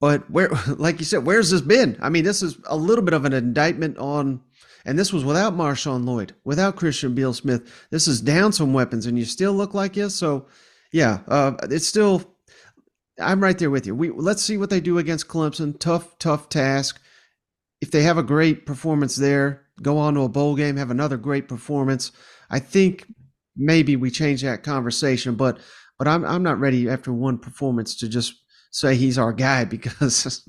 But 0.00 0.28
where, 0.30 0.48
like 0.66 0.98
you 0.98 1.04
said, 1.04 1.26
where's 1.26 1.50
this 1.50 1.60
been? 1.60 1.96
I 2.00 2.08
mean, 2.08 2.24
this 2.24 2.42
is 2.42 2.56
a 2.66 2.76
little 2.76 3.04
bit 3.04 3.14
of 3.14 3.24
an 3.24 3.32
indictment 3.32 3.98
on, 3.98 4.40
and 4.84 4.98
this 4.98 5.12
was 5.12 5.24
without 5.24 5.54
Marshawn 5.54 6.04
Lloyd, 6.04 6.34
without 6.44 6.76
Christian 6.76 7.14
Beal 7.14 7.34
Smith. 7.34 7.70
This 7.90 8.08
is 8.08 8.20
down 8.20 8.52
some 8.52 8.72
weapons, 8.72 9.06
and 9.06 9.18
you 9.18 9.24
still 9.24 9.52
look 9.52 9.74
like 9.74 9.94
this. 9.94 10.16
So, 10.16 10.46
yeah, 10.92 11.20
uh, 11.28 11.52
it's 11.64 11.86
still. 11.86 12.22
I'm 13.20 13.42
right 13.42 13.58
there 13.58 13.70
with 13.70 13.86
you. 13.86 13.94
We 13.94 14.10
let's 14.10 14.42
see 14.42 14.56
what 14.56 14.70
they 14.70 14.80
do 14.80 14.96
against 14.96 15.28
Clemson. 15.28 15.78
Tough, 15.78 16.18
tough 16.18 16.48
task. 16.48 17.00
If 17.82 17.90
they 17.90 18.02
have 18.02 18.16
a 18.16 18.22
great 18.22 18.64
performance 18.64 19.16
there, 19.16 19.66
go 19.82 19.98
on 19.98 20.14
to 20.14 20.22
a 20.22 20.28
bowl 20.28 20.56
game, 20.56 20.76
have 20.76 20.90
another 20.90 21.18
great 21.18 21.46
performance. 21.46 22.12
I 22.50 22.58
think 22.58 23.06
maybe 23.56 23.96
we 23.96 24.10
change 24.10 24.42
that 24.42 24.62
conversation, 24.62 25.34
but 25.34 25.58
but 25.98 26.08
I'm 26.08 26.24
I'm 26.24 26.42
not 26.42 26.58
ready 26.58 26.88
after 26.88 27.12
one 27.12 27.36
performance 27.38 27.94
to 27.96 28.08
just 28.08 28.39
say 28.70 28.94
he's 28.94 29.18
our 29.18 29.32
guy 29.32 29.64
because 29.76 30.46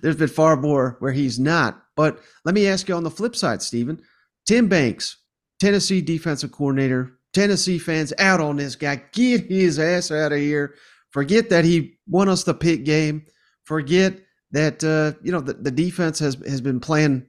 there's 0.00 0.16
been 0.16 0.28
far 0.28 0.56
more 0.56 0.96
where 1.00 1.12
he's 1.12 1.38
not. 1.38 1.82
But 1.96 2.20
let 2.44 2.54
me 2.54 2.66
ask 2.66 2.88
you 2.88 2.94
on 2.94 3.04
the 3.04 3.10
flip 3.10 3.36
side, 3.36 3.62
Steven. 3.62 4.00
Tim 4.46 4.68
Banks, 4.68 5.18
Tennessee 5.60 6.00
defensive 6.00 6.52
coordinator. 6.52 7.12
Tennessee 7.32 7.78
fans 7.78 8.12
out 8.18 8.40
on 8.40 8.56
this 8.56 8.74
guy. 8.74 9.02
Get 9.12 9.46
his 9.50 9.78
ass 9.78 10.10
out 10.10 10.32
of 10.32 10.38
here. 10.38 10.74
Forget 11.10 11.50
that 11.50 11.64
he 11.64 11.98
won 12.08 12.28
us 12.28 12.44
the 12.44 12.54
pick 12.54 12.84
game. 12.84 13.26
Forget 13.64 14.14
that 14.52 14.82
uh, 14.82 15.18
you 15.22 15.30
know 15.30 15.40
the, 15.40 15.54
the 15.54 15.70
defense 15.70 16.18
has 16.18 16.34
has 16.46 16.60
been 16.60 16.80
playing 16.80 17.26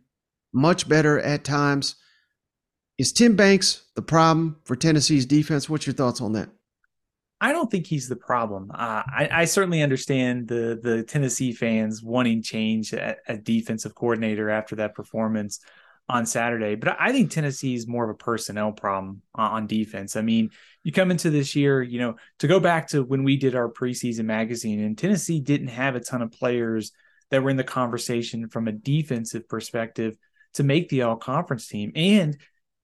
much 0.53 0.89
better 0.89 1.19
at 1.19 1.43
times. 1.43 1.95
Is 2.97 3.11
Tim 3.11 3.35
Banks 3.35 3.83
the 3.95 4.01
problem 4.01 4.57
for 4.65 4.75
Tennessee's 4.75 5.25
defense? 5.25 5.69
What's 5.69 5.87
your 5.87 5.93
thoughts 5.93 6.21
on 6.21 6.33
that? 6.33 6.49
I 7.41 7.53
don't 7.53 7.71
think 7.71 7.87
he's 7.87 8.07
the 8.07 8.15
problem. 8.15 8.69
Uh, 8.71 9.01
I, 9.05 9.29
I, 9.31 9.45
certainly 9.45 9.81
understand 9.81 10.47
the 10.47 10.79
the 10.81 11.03
Tennessee 11.03 11.53
fans 11.53 12.03
wanting 12.03 12.43
change 12.43 12.93
at, 12.93 13.17
at, 13.27 13.43
defensive 13.43 13.95
coordinator 13.95 14.51
after 14.51 14.75
that 14.75 14.93
performance 14.93 15.59
on 16.07 16.27
Saturday, 16.27 16.75
but 16.75 16.95
I 16.99 17.11
think 17.11 17.31
Tennessee 17.31 17.73
is 17.73 17.87
more 17.87 18.03
of 18.03 18.09
a 18.11 18.17
personnel 18.17 18.73
problem 18.73 19.23
on 19.33 19.65
defense. 19.65 20.15
I 20.15 20.21
mean, 20.21 20.49
you 20.83 20.91
come 20.91 21.09
into 21.09 21.29
this 21.29 21.55
year, 21.55 21.81
you 21.81 21.99
know, 21.99 22.15
to 22.39 22.47
go 22.47 22.59
back 22.59 22.89
to 22.89 23.03
when 23.03 23.23
we 23.23 23.37
did 23.37 23.55
our 23.55 23.71
preseason 23.71 24.25
magazine, 24.25 24.79
and 24.79 24.97
Tennessee 24.97 25.39
didn't 25.39 25.69
have 25.69 25.95
a 25.95 25.99
ton 25.99 26.21
of 26.21 26.31
players 26.31 26.91
that 27.31 27.41
were 27.41 27.49
in 27.49 27.57
the 27.57 27.63
conversation 27.63 28.49
from 28.49 28.67
a 28.67 28.71
defensive 28.71 29.47
perspective 29.49 30.15
to 30.53 30.63
make 30.63 30.89
the 30.89 31.01
all 31.01 31.15
conference 31.15 31.67
team. 31.67 31.91
And 31.95 32.37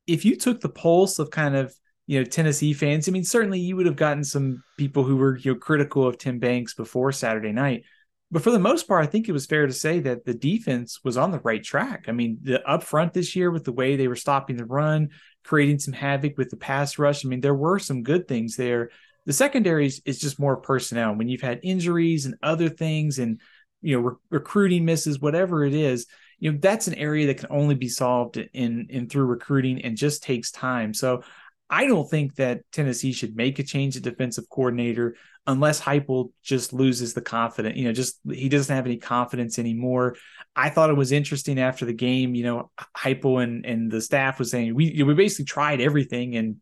if 0.08 0.26
you 0.26 0.36
took 0.36 0.62
the 0.62 0.70
pulse 0.70 1.20
of 1.20 1.30
kind 1.30 1.56
of 1.56 1.76
you 2.08 2.20
know 2.20 2.26
Tennessee 2.26 2.74
fans. 2.74 3.08
I 3.08 3.12
mean, 3.12 3.24
certainly 3.24 3.60
you 3.60 3.76
would 3.76 3.86
have 3.86 3.96
gotten 3.96 4.24
some 4.24 4.64
people 4.78 5.04
who 5.04 5.18
were 5.18 5.38
you 5.38 5.54
know 5.54 5.60
critical 5.60 6.08
of 6.08 6.18
Tim 6.18 6.40
Banks 6.40 6.74
before 6.74 7.12
Saturday 7.12 7.52
night, 7.52 7.84
but 8.32 8.42
for 8.42 8.52
the 8.52 8.60
most 8.60 8.88
part, 8.88 9.04
I 9.04 9.08
think 9.08 9.30
it 9.30 9.34
was 9.34 9.46
fair 9.46 9.68
to 9.68 9.74
say 9.74 10.00
that 10.02 10.26
the 10.26 10.34
defense 10.34 11.00
was 11.04 11.18
on 11.18 11.32
the 11.32 11.40
right 11.40 11.64
track. 11.64 12.06
I 12.08 12.12
mean, 12.12 12.40
the 12.42 12.68
up 12.68 12.84
front 12.84 13.14
this 13.14 13.36
year 13.36 13.52
with 13.52 13.64
the 13.64 13.72
way 13.72 13.96
they 13.96 14.10
were 14.10 14.16
stopping 14.16 14.58
the 14.58 14.66
run, 14.66 15.10
creating 15.46 15.80
some 15.80 15.94
havoc 15.94 16.38
with 16.38 16.50
the 16.50 16.58
pass 16.58 16.98
rush. 16.98 17.26
I 17.26 17.30
mean, 17.30 17.42
there 17.42 17.56
were 17.56 17.80
some 17.80 18.04
good 18.04 18.28
things 18.28 18.58
there. 18.58 18.90
The 19.26 19.34
secondaries 19.34 20.02
is 20.06 20.20
just 20.20 20.40
more 20.40 20.58
personnel. 20.58 21.16
When 21.16 21.30
you've 21.30 21.42
had 21.42 21.60
injuries 21.64 22.26
and 22.26 22.36
other 22.44 22.70
things, 22.70 23.20
and 23.20 23.40
you 23.82 23.96
know 23.96 24.02
re- 24.02 24.16
recruiting 24.30 24.84
misses, 24.84 25.20
whatever 25.20 25.64
it 25.64 25.74
is, 25.74 26.06
you 26.40 26.52
know 26.52 26.58
that's 26.62 26.88
an 26.88 26.96
area 26.96 27.28
that 27.28 27.38
can 27.38 27.48
only 27.50 27.76
be 27.76 27.90
solved 27.90 28.38
in 28.38 28.88
in 28.90 29.08
through 29.08 29.26
recruiting 29.26 29.82
and 29.84 29.96
just 29.96 30.22
takes 30.22 30.52
time. 30.52 30.94
So 30.94 31.24
I 31.70 31.86
don't 31.86 32.10
think 32.10 32.36
that 32.36 32.62
Tennessee 32.72 33.12
should 33.12 33.36
make 33.36 33.60
a 33.60 33.64
change 33.64 33.98
at 33.98 34.04
defensive 34.04 34.50
coordinator 34.50 35.16
unless 35.46 35.82
Heupel 35.82 36.32
just 36.44 36.74
loses 36.74 37.14
the 37.14 37.22
confidence. 37.22 37.78
You 37.78 37.86
know, 37.86 37.94
just 37.94 38.20
he 38.30 38.50
doesn't 38.50 38.74
have 38.74 38.86
any 38.86 38.98
confidence 38.98 39.60
anymore. 39.60 40.16
I 40.56 40.70
thought 40.70 40.90
it 40.90 40.98
was 40.98 41.12
interesting 41.12 41.60
after 41.60 41.86
the 41.86 41.94
game. 41.94 42.36
You 42.36 42.44
know, 42.44 42.72
Heupel 42.96 43.44
and 43.44 43.66
and 43.66 43.92
the 43.92 44.02
staff 44.02 44.40
was 44.40 44.52
saying 44.52 44.76
we 44.76 45.04
we 45.04 45.14
basically 45.14 45.46
tried 45.46 45.82
everything 45.82 46.36
and 46.36 46.56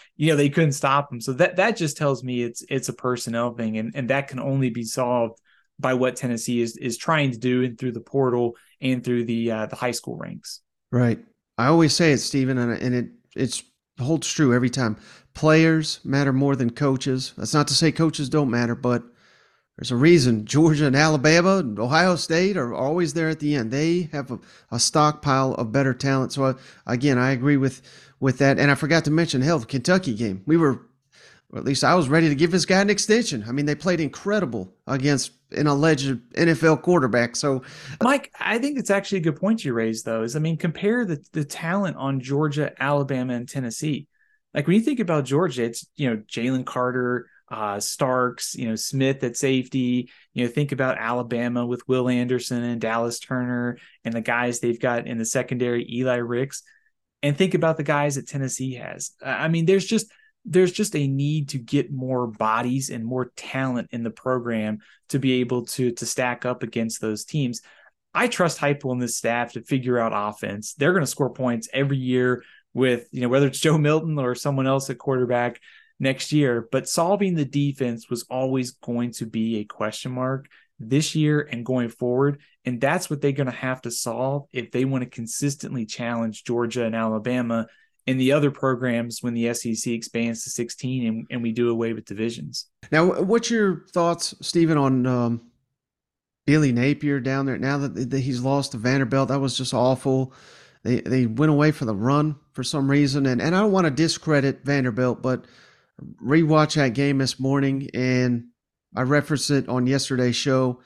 you 0.16 0.30
know 0.30 0.36
they 0.36 0.48
couldn't 0.48 0.72
stop 0.72 1.12
him. 1.12 1.20
So 1.20 1.32
that 1.34 1.56
that 1.56 1.76
just 1.76 1.96
tells 1.96 2.24
me 2.24 2.42
it's 2.42 2.64
it's 2.68 2.88
a 2.88 2.94
personnel 2.94 3.54
thing, 3.54 3.78
and 3.78 3.92
and 3.94 4.10
that 4.10 4.28
can 4.28 4.40
only 4.40 4.70
be 4.70 4.84
solved 4.84 5.40
by 5.78 5.94
what 5.94 6.16
Tennessee 6.16 6.60
is 6.60 6.76
is 6.76 6.96
trying 6.96 7.30
to 7.32 7.38
do 7.38 7.62
and 7.62 7.78
through 7.78 7.92
the 7.92 8.00
portal 8.00 8.56
and 8.80 9.04
through 9.04 9.24
the 9.24 9.50
uh, 9.50 9.66
the 9.66 9.76
high 9.76 9.92
school 9.92 10.16
ranks. 10.16 10.60
Right. 10.90 11.20
I 11.56 11.66
always 11.66 11.92
say 11.92 12.12
it, 12.12 12.18
Steven, 12.18 12.56
and, 12.58 12.72
and 12.72 12.94
it 12.94 13.08
it's 13.34 13.62
holds 13.98 14.30
true 14.32 14.54
every 14.54 14.70
time. 14.70 14.96
Players 15.34 16.00
matter 16.04 16.32
more 16.32 16.56
than 16.56 16.70
coaches. 16.70 17.32
That's 17.36 17.54
not 17.54 17.68
to 17.68 17.74
say 17.74 17.92
coaches 17.92 18.28
don't 18.28 18.50
matter, 18.50 18.74
but 18.74 19.02
there's 19.76 19.92
a 19.92 19.96
reason 19.96 20.44
Georgia 20.44 20.86
and 20.86 20.96
Alabama 20.96 21.58
and 21.58 21.78
Ohio 21.78 22.16
State 22.16 22.56
are 22.56 22.74
always 22.74 23.14
there 23.14 23.28
at 23.28 23.38
the 23.38 23.54
end. 23.54 23.70
They 23.70 24.08
have 24.12 24.32
a, 24.32 24.40
a 24.72 24.80
stockpile 24.80 25.54
of 25.54 25.70
better 25.70 25.94
talent. 25.94 26.32
So 26.32 26.44
uh, 26.44 26.54
again, 26.86 27.18
I 27.18 27.30
agree 27.30 27.56
with 27.56 27.80
with 28.18 28.38
that. 28.38 28.58
And 28.58 28.70
I 28.70 28.74
forgot 28.74 29.04
to 29.04 29.12
mention, 29.12 29.40
hell, 29.40 29.60
the 29.60 29.66
Kentucky 29.66 30.14
game. 30.14 30.42
We 30.46 30.56
were, 30.56 30.80
or 31.50 31.58
at 31.58 31.64
least 31.64 31.82
I 31.82 31.94
was 31.94 32.08
ready 32.08 32.28
to 32.28 32.34
give 32.34 32.50
this 32.50 32.66
guy 32.66 32.80
an 32.80 32.90
extension. 32.90 33.44
I 33.48 33.52
mean, 33.52 33.64
they 33.64 33.74
played 33.74 34.00
incredible 34.00 34.74
against 34.86 35.32
an 35.52 35.66
alleged 35.66 36.10
NFL 36.32 36.82
quarterback. 36.82 37.36
So, 37.36 37.62
Mike, 38.02 38.30
I 38.38 38.58
think 38.58 38.78
it's 38.78 38.90
actually 38.90 39.18
a 39.18 39.22
good 39.22 39.36
point 39.36 39.64
you 39.64 39.72
raised, 39.72 40.04
though. 40.04 40.22
Is 40.22 40.36
I 40.36 40.40
mean, 40.40 40.58
compare 40.58 41.04
the 41.04 41.24
the 41.32 41.44
talent 41.44 41.96
on 41.96 42.20
Georgia, 42.20 42.72
Alabama, 42.78 43.34
and 43.34 43.48
Tennessee. 43.48 44.08
Like 44.52 44.66
when 44.66 44.76
you 44.76 44.82
think 44.82 45.00
about 45.00 45.24
Georgia, 45.24 45.64
it's 45.64 45.86
you 45.96 46.10
know 46.10 46.16
Jalen 46.16 46.66
Carter, 46.66 47.30
uh, 47.50 47.80
Starks, 47.80 48.54
you 48.54 48.68
know 48.68 48.76
Smith 48.76 49.24
at 49.24 49.36
safety. 49.36 50.10
You 50.34 50.44
know, 50.44 50.50
think 50.50 50.72
about 50.72 50.98
Alabama 50.98 51.64
with 51.64 51.86
Will 51.88 52.10
Anderson 52.10 52.62
and 52.62 52.80
Dallas 52.80 53.20
Turner, 53.20 53.78
and 54.04 54.12
the 54.12 54.20
guys 54.20 54.60
they've 54.60 54.80
got 54.80 55.06
in 55.06 55.16
the 55.16 55.24
secondary, 55.24 55.86
Eli 55.90 56.16
Ricks, 56.16 56.62
and 57.22 57.38
think 57.38 57.54
about 57.54 57.78
the 57.78 57.84
guys 57.84 58.16
that 58.16 58.28
Tennessee 58.28 58.74
has. 58.74 59.12
I 59.24 59.48
mean, 59.48 59.64
there's 59.64 59.86
just 59.86 60.12
there's 60.44 60.72
just 60.72 60.96
a 60.96 61.06
need 61.06 61.50
to 61.50 61.58
get 61.58 61.92
more 61.92 62.26
bodies 62.26 62.90
and 62.90 63.04
more 63.04 63.32
talent 63.36 63.88
in 63.92 64.02
the 64.02 64.10
program 64.10 64.78
to 65.10 65.18
be 65.18 65.40
able 65.40 65.64
to 65.66 65.92
to 65.92 66.06
stack 66.06 66.44
up 66.44 66.62
against 66.62 67.00
those 67.00 67.24
teams. 67.24 67.60
I 68.14 68.28
trust 68.28 68.58
Heupel 68.58 68.92
and 68.92 69.02
this 69.02 69.16
staff 69.16 69.52
to 69.52 69.62
figure 69.62 69.98
out 69.98 70.12
offense. 70.14 70.74
They're 70.74 70.92
going 70.92 71.04
to 71.04 71.10
score 71.10 71.30
points 71.30 71.68
every 71.72 71.98
year 71.98 72.42
with 72.74 73.08
you 73.12 73.20
know 73.20 73.28
whether 73.28 73.46
it's 73.46 73.60
Joe 73.60 73.78
Milton 73.78 74.18
or 74.18 74.34
someone 74.34 74.66
else 74.66 74.88
at 74.90 74.98
quarterback 74.98 75.60
next 76.00 76.32
year. 76.32 76.68
But 76.70 76.88
solving 76.88 77.34
the 77.34 77.44
defense 77.44 78.08
was 78.08 78.24
always 78.24 78.72
going 78.72 79.12
to 79.12 79.26
be 79.26 79.58
a 79.58 79.64
question 79.64 80.12
mark 80.12 80.48
this 80.80 81.14
year 81.14 81.40
and 81.40 81.66
going 81.66 81.88
forward. 81.88 82.40
And 82.64 82.80
that's 82.80 83.10
what 83.10 83.20
they're 83.20 83.32
going 83.32 83.46
to 83.46 83.52
have 83.52 83.82
to 83.82 83.90
solve 83.90 84.46
if 84.52 84.70
they 84.70 84.84
want 84.84 85.04
to 85.04 85.10
consistently 85.10 85.86
challenge 85.86 86.44
Georgia 86.44 86.84
and 86.84 86.94
Alabama 86.94 87.66
in 88.08 88.16
the 88.16 88.32
other 88.32 88.50
programs 88.50 89.22
when 89.22 89.34
the 89.34 89.52
SEC 89.52 89.92
expands 89.92 90.42
to 90.42 90.50
16 90.50 91.06
and, 91.06 91.26
and 91.30 91.42
we 91.42 91.52
do 91.52 91.68
away 91.68 91.92
with 91.92 92.06
divisions. 92.06 92.66
Now, 92.90 93.20
what's 93.20 93.50
your 93.50 93.84
thoughts, 93.92 94.34
Steven, 94.40 94.78
on 94.78 95.06
um, 95.06 95.42
Billy 96.46 96.72
Napier 96.72 97.20
down 97.20 97.44
there. 97.44 97.58
Now 97.58 97.76
that, 97.76 98.08
that 98.08 98.20
he's 98.20 98.40
lost 98.40 98.72
to 98.72 98.78
Vanderbilt, 98.78 99.28
that 99.28 99.38
was 99.38 99.58
just 99.58 99.74
awful. 99.74 100.32
They 100.82 101.02
they 101.02 101.26
went 101.26 101.52
away 101.52 101.72
for 101.72 101.84
the 101.84 101.94
run 101.94 102.36
for 102.52 102.64
some 102.64 102.90
reason, 102.90 103.26
and, 103.26 103.42
and 103.42 103.54
I 103.54 103.60
don't 103.60 103.72
want 103.72 103.84
to 103.84 103.90
discredit 103.90 104.64
Vanderbilt, 104.64 105.20
but 105.20 105.44
rewatch 106.24 106.76
that 106.76 106.94
game 106.94 107.18
this 107.18 107.38
morning, 107.38 107.90
and 107.92 108.46
I 108.96 109.02
referenced 109.02 109.50
it 109.50 109.68
on 109.68 109.86
yesterday's 109.86 110.36
show. 110.36 110.80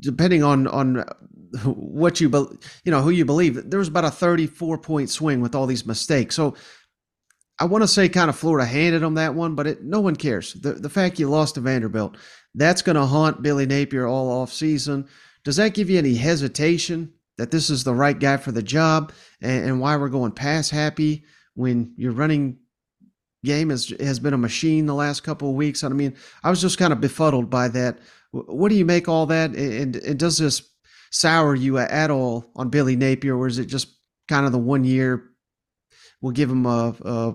Depending 0.00 0.42
on 0.42 0.66
on 0.68 1.04
what 1.64 2.20
you 2.20 2.28
be, 2.28 2.44
you 2.84 2.92
know 2.92 3.02
who 3.02 3.10
you 3.10 3.24
believe, 3.24 3.70
there 3.70 3.78
was 3.78 3.88
about 3.88 4.04
a 4.04 4.10
34 4.10 4.78
point 4.78 5.10
swing 5.10 5.40
with 5.40 5.54
all 5.54 5.66
these 5.66 5.86
mistakes. 5.86 6.34
So 6.34 6.54
I 7.58 7.64
want 7.64 7.82
to 7.82 7.88
say 7.88 8.08
kind 8.08 8.30
of 8.30 8.36
Florida 8.36 8.66
handed 8.66 9.02
them 9.02 9.14
that 9.14 9.34
one, 9.34 9.54
but 9.54 9.66
it, 9.66 9.84
no 9.84 10.00
one 10.00 10.16
cares. 10.16 10.54
The 10.54 10.72
the 10.72 10.90
fact 10.90 11.18
you 11.18 11.28
lost 11.28 11.54
to 11.54 11.60
Vanderbilt, 11.60 12.16
that's 12.54 12.82
going 12.82 12.96
to 12.96 13.06
haunt 13.06 13.42
Billy 13.42 13.66
Napier 13.66 14.06
all 14.06 14.30
off 14.30 14.52
season. 14.52 15.08
Does 15.44 15.56
that 15.56 15.74
give 15.74 15.90
you 15.90 15.98
any 15.98 16.14
hesitation 16.14 17.12
that 17.38 17.50
this 17.50 17.70
is 17.70 17.84
the 17.84 17.94
right 17.94 18.18
guy 18.18 18.36
for 18.36 18.52
the 18.52 18.62
job 18.62 19.12
and, 19.40 19.64
and 19.64 19.80
why 19.80 19.96
we're 19.96 20.08
going 20.08 20.32
pass 20.32 20.70
happy 20.70 21.24
when 21.54 21.94
your 21.96 22.12
running 22.12 22.58
game 23.44 23.70
has 23.70 23.92
has 24.00 24.18
been 24.18 24.34
a 24.34 24.38
machine 24.38 24.86
the 24.86 24.94
last 24.94 25.22
couple 25.22 25.50
of 25.50 25.56
weeks? 25.56 25.84
I 25.84 25.88
mean, 25.88 26.16
I 26.42 26.50
was 26.50 26.60
just 26.60 26.78
kind 26.78 26.92
of 26.92 27.00
befuddled 27.00 27.50
by 27.50 27.68
that. 27.68 27.98
What 28.32 28.70
do 28.70 28.74
you 28.74 28.84
make 28.84 29.08
all 29.08 29.26
that? 29.26 29.50
And, 29.50 29.96
and 29.96 30.18
does 30.18 30.38
this 30.38 30.62
sour 31.10 31.54
you 31.54 31.78
at 31.78 32.10
all 32.10 32.50
on 32.56 32.70
Billy 32.70 32.96
Napier, 32.96 33.36
or 33.36 33.46
is 33.46 33.58
it 33.58 33.66
just 33.66 33.88
kind 34.28 34.46
of 34.46 34.52
the 34.52 34.58
one 34.58 34.84
year? 34.84 35.30
We'll 36.20 36.32
give 36.32 36.50
him 36.50 36.66
a, 36.66 36.94
a, 37.02 37.34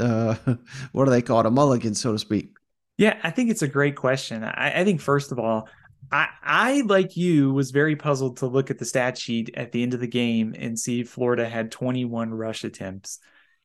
a 0.00 0.34
what 0.92 1.04
do 1.04 1.10
they 1.10 1.22
call 1.22 1.40
it, 1.40 1.46
a 1.46 1.50
mulligan, 1.50 1.94
so 1.94 2.12
to 2.12 2.18
speak. 2.18 2.50
Yeah, 2.98 3.18
I 3.22 3.30
think 3.30 3.50
it's 3.50 3.62
a 3.62 3.68
great 3.68 3.96
question. 3.96 4.44
I, 4.44 4.80
I 4.80 4.84
think 4.84 5.00
first 5.00 5.32
of 5.32 5.38
all, 5.38 5.68
I, 6.10 6.28
I, 6.42 6.80
like 6.82 7.16
you, 7.16 7.52
was 7.52 7.70
very 7.70 7.96
puzzled 7.96 8.38
to 8.38 8.46
look 8.46 8.70
at 8.70 8.78
the 8.78 8.84
stat 8.84 9.16
sheet 9.16 9.50
at 9.54 9.72
the 9.72 9.82
end 9.82 9.94
of 9.94 10.00
the 10.00 10.06
game 10.06 10.54
and 10.58 10.78
see 10.78 11.04
Florida 11.04 11.48
had 11.48 11.70
21 11.70 12.34
rush 12.34 12.64
attempts. 12.64 13.18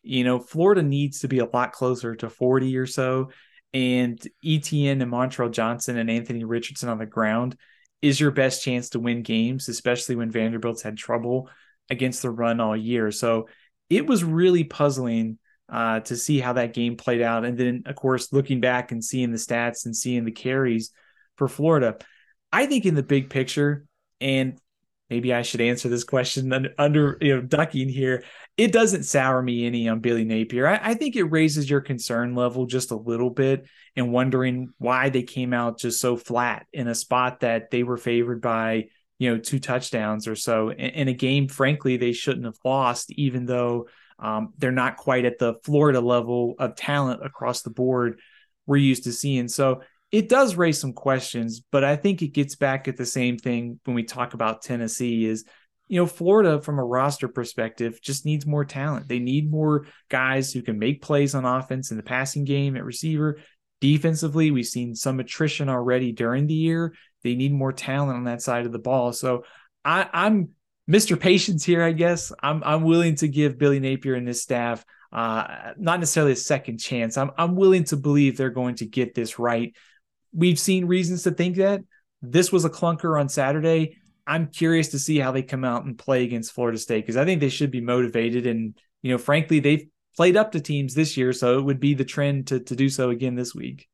You 0.04 0.24
know, 0.24 0.40
Florida 0.40 0.84
needs 0.84 1.20
to 1.20 1.28
be 1.28 1.40
a 1.40 1.46
lot 1.46 1.74
closer 1.74 2.16
to 2.16 2.30
40 2.30 2.78
or 2.78 2.86
so. 2.86 3.32
And 3.74 4.20
Etienne 4.46 5.02
and 5.02 5.12
Montrell 5.12 5.52
Johnson 5.52 5.98
and 5.98 6.10
Anthony 6.10 6.44
Richardson 6.44 6.90
on 6.90 6.98
the 6.98 7.06
ground 7.06 7.56
is 8.02 8.20
your 8.20 8.32
best 8.32 8.64
chance 8.64 8.92
to 8.92 9.00
win 9.00 9.24
games, 9.24 9.70
especially 9.70 10.16
when 10.16 10.32
Vanderbilt's 10.32 10.82
had 10.82 10.98
trouble 10.98 11.50
against 11.90 12.22
the 12.22 12.30
run 12.30 12.60
all 12.60 12.76
year. 12.76 13.12
So 13.12 13.48
it 13.90 14.08
was 14.08 14.24
really 14.24 14.64
puzzling 14.64 15.40
uh, 15.70 16.00
to 16.02 16.16
see 16.16 16.40
how 16.40 16.54
that 16.54 16.74
game 16.74 16.96
played 16.96 17.22
out. 17.22 17.46
And 17.46 17.58
then, 17.58 17.84
of 17.86 17.96
course, 17.96 18.32
looking 18.32 18.62
back 18.62 18.92
and 18.92 19.04
seeing 19.04 19.32
the 19.32 19.38
stats 19.38 19.86
and 19.86 19.96
seeing 19.96 20.26
the 20.26 20.32
carries 20.32 20.92
for 21.36 21.48
Florida. 21.48 21.98
I 22.52 22.66
think 22.66 22.86
in 22.86 22.96
the 22.96 23.04
big 23.04 23.30
picture, 23.30 23.86
and 24.22 24.58
maybe 25.10 25.34
I 25.34 25.42
should 25.42 25.62
answer 25.62 25.90
this 25.90 26.04
question 26.04 26.52
under, 26.78 27.18
you 27.22 27.36
know 27.36 27.42
ducking 27.42 27.90
here. 27.90 28.24
It 28.58 28.72
doesn't 28.72 29.04
sour 29.04 29.42
me 29.42 29.66
any 29.66 29.88
on 29.88 30.00
Billy 30.00 30.26
Napier. 30.26 30.68
I, 30.68 30.80
I, 30.82 30.94
think 30.96 31.16
it 31.16 31.24
raises 31.24 31.70
your 31.70 31.82
concern 31.82 32.34
level 32.34 32.66
just 32.66 32.92
a 32.92 32.96
little 32.96 33.30
bit 33.30 33.68
and 33.96 34.12
wondering 34.12 34.74
why 34.80 35.10
they 35.10 35.24
came 35.24 35.54
out 35.54 35.80
just 35.80 36.00
so 36.00 36.18
flat 36.18 36.66
in 36.74 36.88
a 36.88 36.96
spot 36.96 37.42
that 37.42 37.70
they 37.70 37.84
were 37.84 37.98
favored 37.98 38.42
by 38.42 38.86
you 39.20 39.30
know 39.30 39.40
two 39.40 39.60
touchdowns 39.60 40.28
or 40.28 40.36
so 40.36 40.70
in, 40.70 40.90
in 40.90 41.08
a 41.08 41.14
game. 41.14 41.48
Frankly, 41.48 41.98
they 41.98 42.14
shouldn't 42.14 42.46
have 42.46 42.58
lost, 42.64 43.12
even 43.12 43.46
though 43.46 43.88
um, 44.20 44.54
they're 44.58 44.72
not 44.72 44.98
quite 44.98 45.26
at 45.26 45.38
the 45.38 45.56
Florida 45.64 46.02
level 46.02 46.56
of 46.58 46.76
talent 46.76 47.26
across 47.26 47.62
the 47.62 47.70
board 47.70 48.20
we're 48.68 48.78
used 48.78 49.06
to 49.06 49.14
seeing. 49.14 49.48
So 49.48 49.82
it 50.12 50.30
does 50.30 50.56
raise 50.56 50.80
some 50.80 50.94
questions, 50.94 51.62
but 51.72 51.84
I 51.84 51.96
think 51.96 52.22
it 52.22 52.30
gets 52.30 52.56
back 52.56 52.88
at 52.88 52.98
the 52.98 53.06
same 53.06 53.38
thing 53.38 53.80
when 53.84 53.96
we 53.96 54.04
talk 54.04 54.34
about 54.34 54.62
Tennessee 54.62 55.26
is, 55.26 55.44
you 55.90 56.00
know, 56.00 56.06
Florida 56.06 56.62
from 56.62 56.80
a 56.80 56.86
roster 56.86 57.28
perspective 57.28 58.00
just 58.02 58.26
needs 58.26 58.46
more 58.46 58.66
talent. 58.66 59.08
They 59.08 59.20
need 59.20 59.52
more 59.52 59.86
guys 60.10 60.52
who 60.52 60.62
can 60.62 60.80
make 60.80 61.02
plays 61.02 61.36
on 61.36 61.46
offense 61.46 61.92
in 61.92 61.98
the 61.98 62.04
passing 62.04 62.46
game 62.46 62.78
at 62.78 62.86
receiver. 62.86 63.40
Defensively, 63.82 64.52
we've 64.52 64.66
seen 64.66 64.96
some 64.96 65.20
attrition 65.20 65.70
already 65.70 66.12
during 66.12 66.48
the 66.48 66.54
year. 66.54 66.94
They 67.24 67.36
need 67.36 67.54
more 67.54 67.74
talent 67.74 68.18
on 68.18 68.24
that 68.26 68.42
side 68.42 68.66
of 68.66 68.72
the 68.72 68.80
ball. 68.80 69.14
So 69.14 69.44
I, 69.84 70.10
I'm 70.12 70.50
Mr. 70.90 71.20
Patience 71.20 71.64
here, 71.64 71.84
I 71.84 71.92
guess. 71.92 72.32
I'm 72.42 72.64
I'm 72.66 72.84
willing 72.84 73.16
to 73.16 73.28
give 73.28 73.58
Billy 73.58 73.80
Napier 73.80 74.16
and 74.16 74.28
his 74.28 74.42
staff 74.42 74.86
uh, 75.12 75.74
not 75.78 76.00
necessarily 76.00 76.34
a 76.34 76.38
second 76.38 76.80
chance. 76.80 77.18
I'm 77.18 77.32
I'm 77.38 77.56
willing 77.56 77.86
to 77.86 77.98
believe 77.98 78.38
they're 78.38 78.50
going 78.50 78.76
to 78.76 78.86
get 78.86 79.16
this 79.16 79.40
right 79.40 79.74
we've 80.38 80.60
seen 80.60 80.86
reasons 80.86 81.24
to 81.24 81.32
think 81.32 81.58
that 81.58 81.82
this 82.22 82.52
was 82.52 82.64
a 82.64 82.70
clunker 82.70 83.20
on 83.20 83.28
Saturday. 83.28 83.98
I'm 84.26 84.48
curious 84.48 84.90
to 84.90 85.00
see 85.00 85.18
how 85.18 85.32
they 85.32 85.42
come 85.42 85.66
out 85.66 85.86
and 85.86 85.98
play 85.98 86.24
against 86.24 86.52
Florida 86.52 86.78
State 86.78 87.02
because 87.02 87.18
I 87.18 87.26
think 87.26 87.42
they 87.42 87.50
should 87.50 87.72
be 87.72 87.82
motivated. 87.82 88.46
And, 88.46 88.78
you 89.02 89.12
know, 89.12 89.18
frankly, 89.18 89.60
they've 89.60 89.88
played 90.16 90.38
up 90.38 90.52
to 90.52 90.60
teams 90.60 90.94
this 90.94 91.18
year. 91.18 91.34
So 91.34 91.58
it 91.58 91.64
would 91.64 91.80
be 91.80 91.94
the 91.94 92.06
trend 92.06 92.48
to, 92.48 92.60
to 92.60 92.76
do 92.76 92.90
so 92.90 93.10
again 93.10 93.36
this 93.36 93.56
week. 93.56 93.88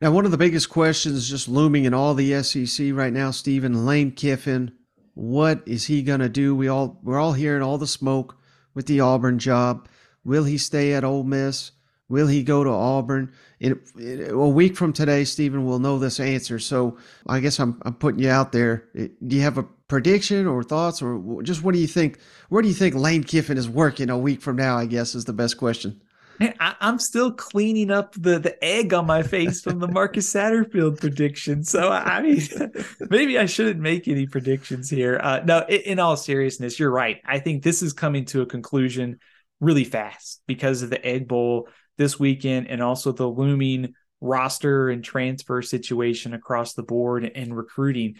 Now, 0.00 0.10
one 0.10 0.24
of 0.24 0.32
the 0.32 0.38
biggest 0.38 0.68
questions 0.68 1.30
just 1.30 1.48
looming 1.48 1.84
in 1.84 1.94
all 1.94 2.14
the 2.14 2.42
SEC 2.42 2.92
right 2.92 3.12
now, 3.12 3.30
Steven 3.30 3.86
Lane 3.86 4.10
Kiffin, 4.10 4.72
what 5.14 5.62
is 5.66 5.86
he 5.86 6.02
going 6.02 6.20
to 6.20 6.28
do? 6.28 6.56
We 6.56 6.66
all 6.66 6.98
we're 7.02 7.20
all 7.20 7.34
hearing 7.34 7.62
all 7.62 7.78
the 7.78 7.86
smoke 7.86 8.36
with 8.74 8.86
the 8.86 9.00
Auburn 9.00 9.38
job. 9.38 9.88
Will 10.24 10.44
he 10.44 10.58
stay 10.58 10.94
at 10.94 11.04
Ole 11.04 11.22
Miss? 11.22 11.72
Will 12.12 12.26
he 12.26 12.42
go 12.42 12.62
to 12.62 12.68
Auburn? 12.68 13.32
In, 13.58 13.80
a 14.28 14.46
week 14.46 14.76
from 14.76 14.92
today, 14.92 15.24
Steven 15.24 15.64
will 15.64 15.78
know 15.78 15.98
this 15.98 16.20
answer. 16.20 16.58
So 16.58 16.98
I 17.26 17.40
guess 17.40 17.58
I'm, 17.58 17.80
I'm 17.86 17.94
putting 17.94 18.20
you 18.20 18.28
out 18.28 18.52
there. 18.52 18.84
Do 18.94 19.34
you 19.34 19.40
have 19.40 19.56
a 19.56 19.62
prediction 19.62 20.46
or 20.46 20.62
thoughts, 20.62 21.00
or 21.00 21.42
just 21.42 21.62
what 21.62 21.72
do 21.72 21.80
you 21.80 21.86
think? 21.86 22.18
Where 22.50 22.60
do 22.60 22.68
you 22.68 22.74
think 22.74 22.94
Lane 22.94 23.24
Kiffin 23.24 23.56
is 23.56 23.66
working 23.66 24.10
a 24.10 24.18
week 24.18 24.42
from 24.42 24.56
now? 24.56 24.76
I 24.76 24.84
guess 24.84 25.14
is 25.14 25.24
the 25.24 25.32
best 25.32 25.56
question. 25.56 26.02
I, 26.38 26.74
am 26.82 26.98
still 26.98 27.32
cleaning 27.32 27.90
up 27.90 28.12
the, 28.12 28.38
the 28.38 28.62
egg 28.62 28.92
on 28.92 29.06
my 29.06 29.22
face 29.22 29.62
from 29.62 29.78
the 29.78 29.88
Marcus 29.88 30.30
Satterfield 30.34 31.00
prediction. 31.00 31.64
So 31.64 31.90
I 31.90 32.20
mean, 32.20 32.42
maybe 33.08 33.38
I 33.38 33.46
shouldn't 33.46 33.80
make 33.80 34.06
any 34.06 34.26
predictions 34.26 34.90
here. 34.90 35.18
Uh, 35.18 35.40
no, 35.46 35.60
in, 35.66 35.80
in 35.80 35.98
all 35.98 36.18
seriousness, 36.18 36.78
you're 36.78 36.90
right. 36.90 37.22
I 37.24 37.38
think 37.38 37.62
this 37.62 37.80
is 37.80 37.94
coming 37.94 38.26
to 38.26 38.42
a 38.42 38.46
conclusion 38.46 39.18
really 39.60 39.84
fast 39.84 40.42
because 40.46 40.82
of 40.82 40.90
the 40.90 41.02
Egg 41.06 41.26
Bowl 41.26 41.68
this 41.98 42.18
weekend 42.18 42.68
and 42.68 42.82
also 42.82 43.12
the 43.12 43.26
looming 43.26 43.94
roster 44.20 44.88
and 44.88 45.02
transfer 45.02 45.60
situation 45.62 46.32
across 46.32 46.74
the 46.74 46.82
board 46.82 47.24
and 47.24 47.56
recruiting. 47.56 48.16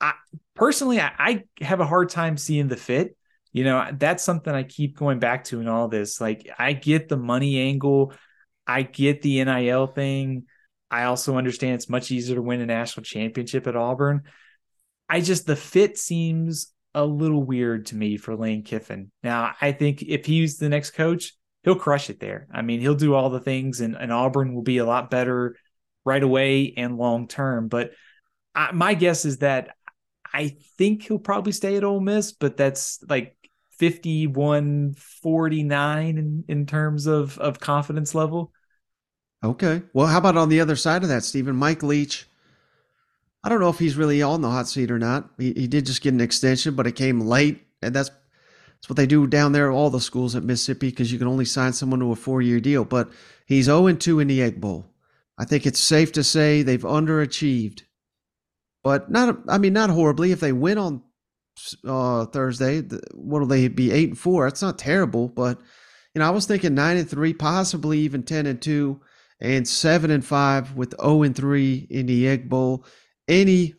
I 0.00 0.14
personally 0.54 1.00
I, 1.00 1.12
I 1.18 1.44
have 1.64 1.80
a 1.80 1.86
hard 1.86 2.08
time 2.08 2.36
seeing 2.36 2.68
the 2.68 2.76
fit. 2.76 3.16
You 3.52 3.64
know, 3.64 3.88
that's 3.92 4.22
something 4.22 4.52
I 4.52 4.64
keep 4.64 4.96
going 4.96 5.18
back 5.18 5.44
to 5.44 5.60
in 5.60 5.68
all 5.68 5.88
this. 5.88 6.20
Like 6.20 6.50
I 6.58 6.72
get 6.72 7.08
the 7.08 7.16
money 7.16 7.60
angle, 7.60 8.12
I 8.66 8.82
get 8.82 9.22
the 9.22 9.42
NIL 9.44 9.86
thing. 9.86 10.44
I 10.90 11.04
also 11.04 11.36
understand 11.36 11.74
it's 11.74 11.88
much 11.88 12.10
easier 12.10 12.36
to 12.36 12.42
win 12.42 12.60
a 12.60 12.66
national 12.66 13.04
championship 13.04 13.66
at 13.66 13.76
Auburn. 13.76 14.22
I 15.08 15.20
just 15.20 15.46
the 15.46 15.56
fit 15.56 15.98
seems 15.98 16.72
a 16.94 17.04
little 17.04 17.42
weird 17.42 17.86
to 17.86 17.96
me 17.96 18.16
for 18.16 18.36
Lane 18.36 18.62
Kiffin. 18.62 19.10
Now, 19.22 19.54
I 19.60 19.72
think 19.72 20.02
if 20.02 20.24
he's 20.24 20.56
the 20.56 20.68
next 20.68 20.92
coach, 20.92 21.34
he'll 21.66 21.74
crush 21.74 22.08
it 22.08 22.20
there. 22.20 22.46
I 22.50 22.62
mean, 22.62 22.80
he'll 22.80 22.94
do 22.94 23.12
all 23.12 23.28
the 23.28 23.40
things, 23.40 23.80
and, 23.82 23.96
and 23.96 24.12
Auburn 24.12 24.54
will 24.54 24.62
be 24.62 24.78
a 24.78 24.86
lot 24.86 25.10
better 25.10 25.56
right 26.04 26.22
away 26.22 26.72
and 26.76 26.96
long 26.96 27.26
term. 27.26 27.68
But 27.68 27.90
I, 28.54 28.70
my 28.70 28.94
guess 28.94 29.24
is 29.24 29.38
that 29.38 29.76
I 30.32 30.56
think 30.78 31.02
he'll 31.02 31.18
probably 31.18 31.52
stay 31.52 31.76
at 31.76 31.82
Ole 31.82 32.00
Miss, 32.00 32.30
but 32.32 32.56
that's 32.56 33.02
like 33.08 33.36
51 33.72 34.94
49 34.94 36.18
in, 36.18 36.44
in 36.48 36.66
terms 36.66 37.06
of, 37.06 37.36
of 37.38 37.58
confidence 37.58 38.14
level. 38.14 38.52
Okay. 39.44 39.82
Well, 39.92 40.06
how 40.06 40.18
about 40.18 40.36
on 40.36 40.48
the 40.48 40.60
other 40.60 40.76
side 40.76 41.02
of 41.02 41.08
that, 41.08 41.24
Steven? 41.24 41.56
Mike 41.56 41.82
Leach. 41.82 42.26
I 43.42 43.48
don't 43.48 43.60
know 43.60 43.70
if 43.70 43.78
he's 43.78 43.96
really 43.96 44.22
on 44.22 44.40
the 44.40 44.50
hot 44.50 44.68
seat 44.68 44.90
or 44.90 45.00
not. 45.00 45.30
He, 45.36 45.52
he 45.52 45.66
did 45.66 45.84
just 45.84 46.00
get 46.00 46.14
an 46.14 46.20
extension, 46.20 46.76
but 46.76 46.86
it 46.86 46.92
came 46.92 47.20
late, 47.20 47.66
and 47.82 47.94
that's 47.94 48.10
it's 48.86 48.90
what 48.90 48.96
they 48.98 49.06
do 49.06 49.26
down 49.26 49.50
there, 49.50 49.72
all 49.72 49.90
the 49.90 50.00
schools 50.00 50.36
at 50.36 50.44
Mississippi, 50.44 50.90
because 50.90 51.10
you 51.10 51.18
can 51.18 51.26
only 51.26 51.44
sign 51.44 51.72
someone 51.72 51.98
to 51.98 52.12
a 52.12 52.14
four 52.14 52.40
year 52.40 52.60
deal. 52.60 52.84
But 52.84 53.10
he's 53.44 53.64
0 53.64 53.92
2 53.92 54.20
in 54.20 54.28
the 54.28 54.40
Egg 54.40 54.60
Bowl. 54.60 54.86
I 55.36 55.44
think 55.44 55.66
it's 55.66 55.80
safe 55.80 56.12
to 56.12 56.22
say 56.22 56.62
they've 56.62 56.80
underachieved, 56.80 57.82
but 58.84 59.10
not, 59.10 59.40
I 59.48 59.58
mean, 59.58 59.72
not 59.72 59.90
horribly. 59.90 60.30
If 60.30 60.38
they 60.38 60.52
win 60.52 60.78
on 60.78 61.02
uh, 61.84 62.26
Thursday, 62.26 62.82
what'll 63.12 63.48
they 63.48 63.66
be? 63.66 63.90
8 63.90 64.10
and 64.10 64.18
4. 64.18 64.46
That's 64.46 64.62
not 64.62 64.78
terrible, 64.78 65.26
but, 65.26 65.58
you 66.14 66.20
know, 66.20 66.26
I 66.28 66.30
was 66.30 66.46
thinking 66.46 66.76
9 66.76 66.96
and 66.96 67.10
3, 67.10 67.34
possibly 67.34 67.98
even 67.98 68.22
10 68.22 68.46
and 68.46 68.62
2, 68.62 69.00
and 69.40 69.66
7 69.66 70.12
and 70.12 70.24
5 70.24 70.76
with 70.76 70.94
0 71.02 71.24
and 71.24 71.34
3 71.34 71.88
in 71.90 72.06
the 72.06 72.28
Egg 72.28 72.48
Bowl. 72.48 72.84
Any 73.26 73.74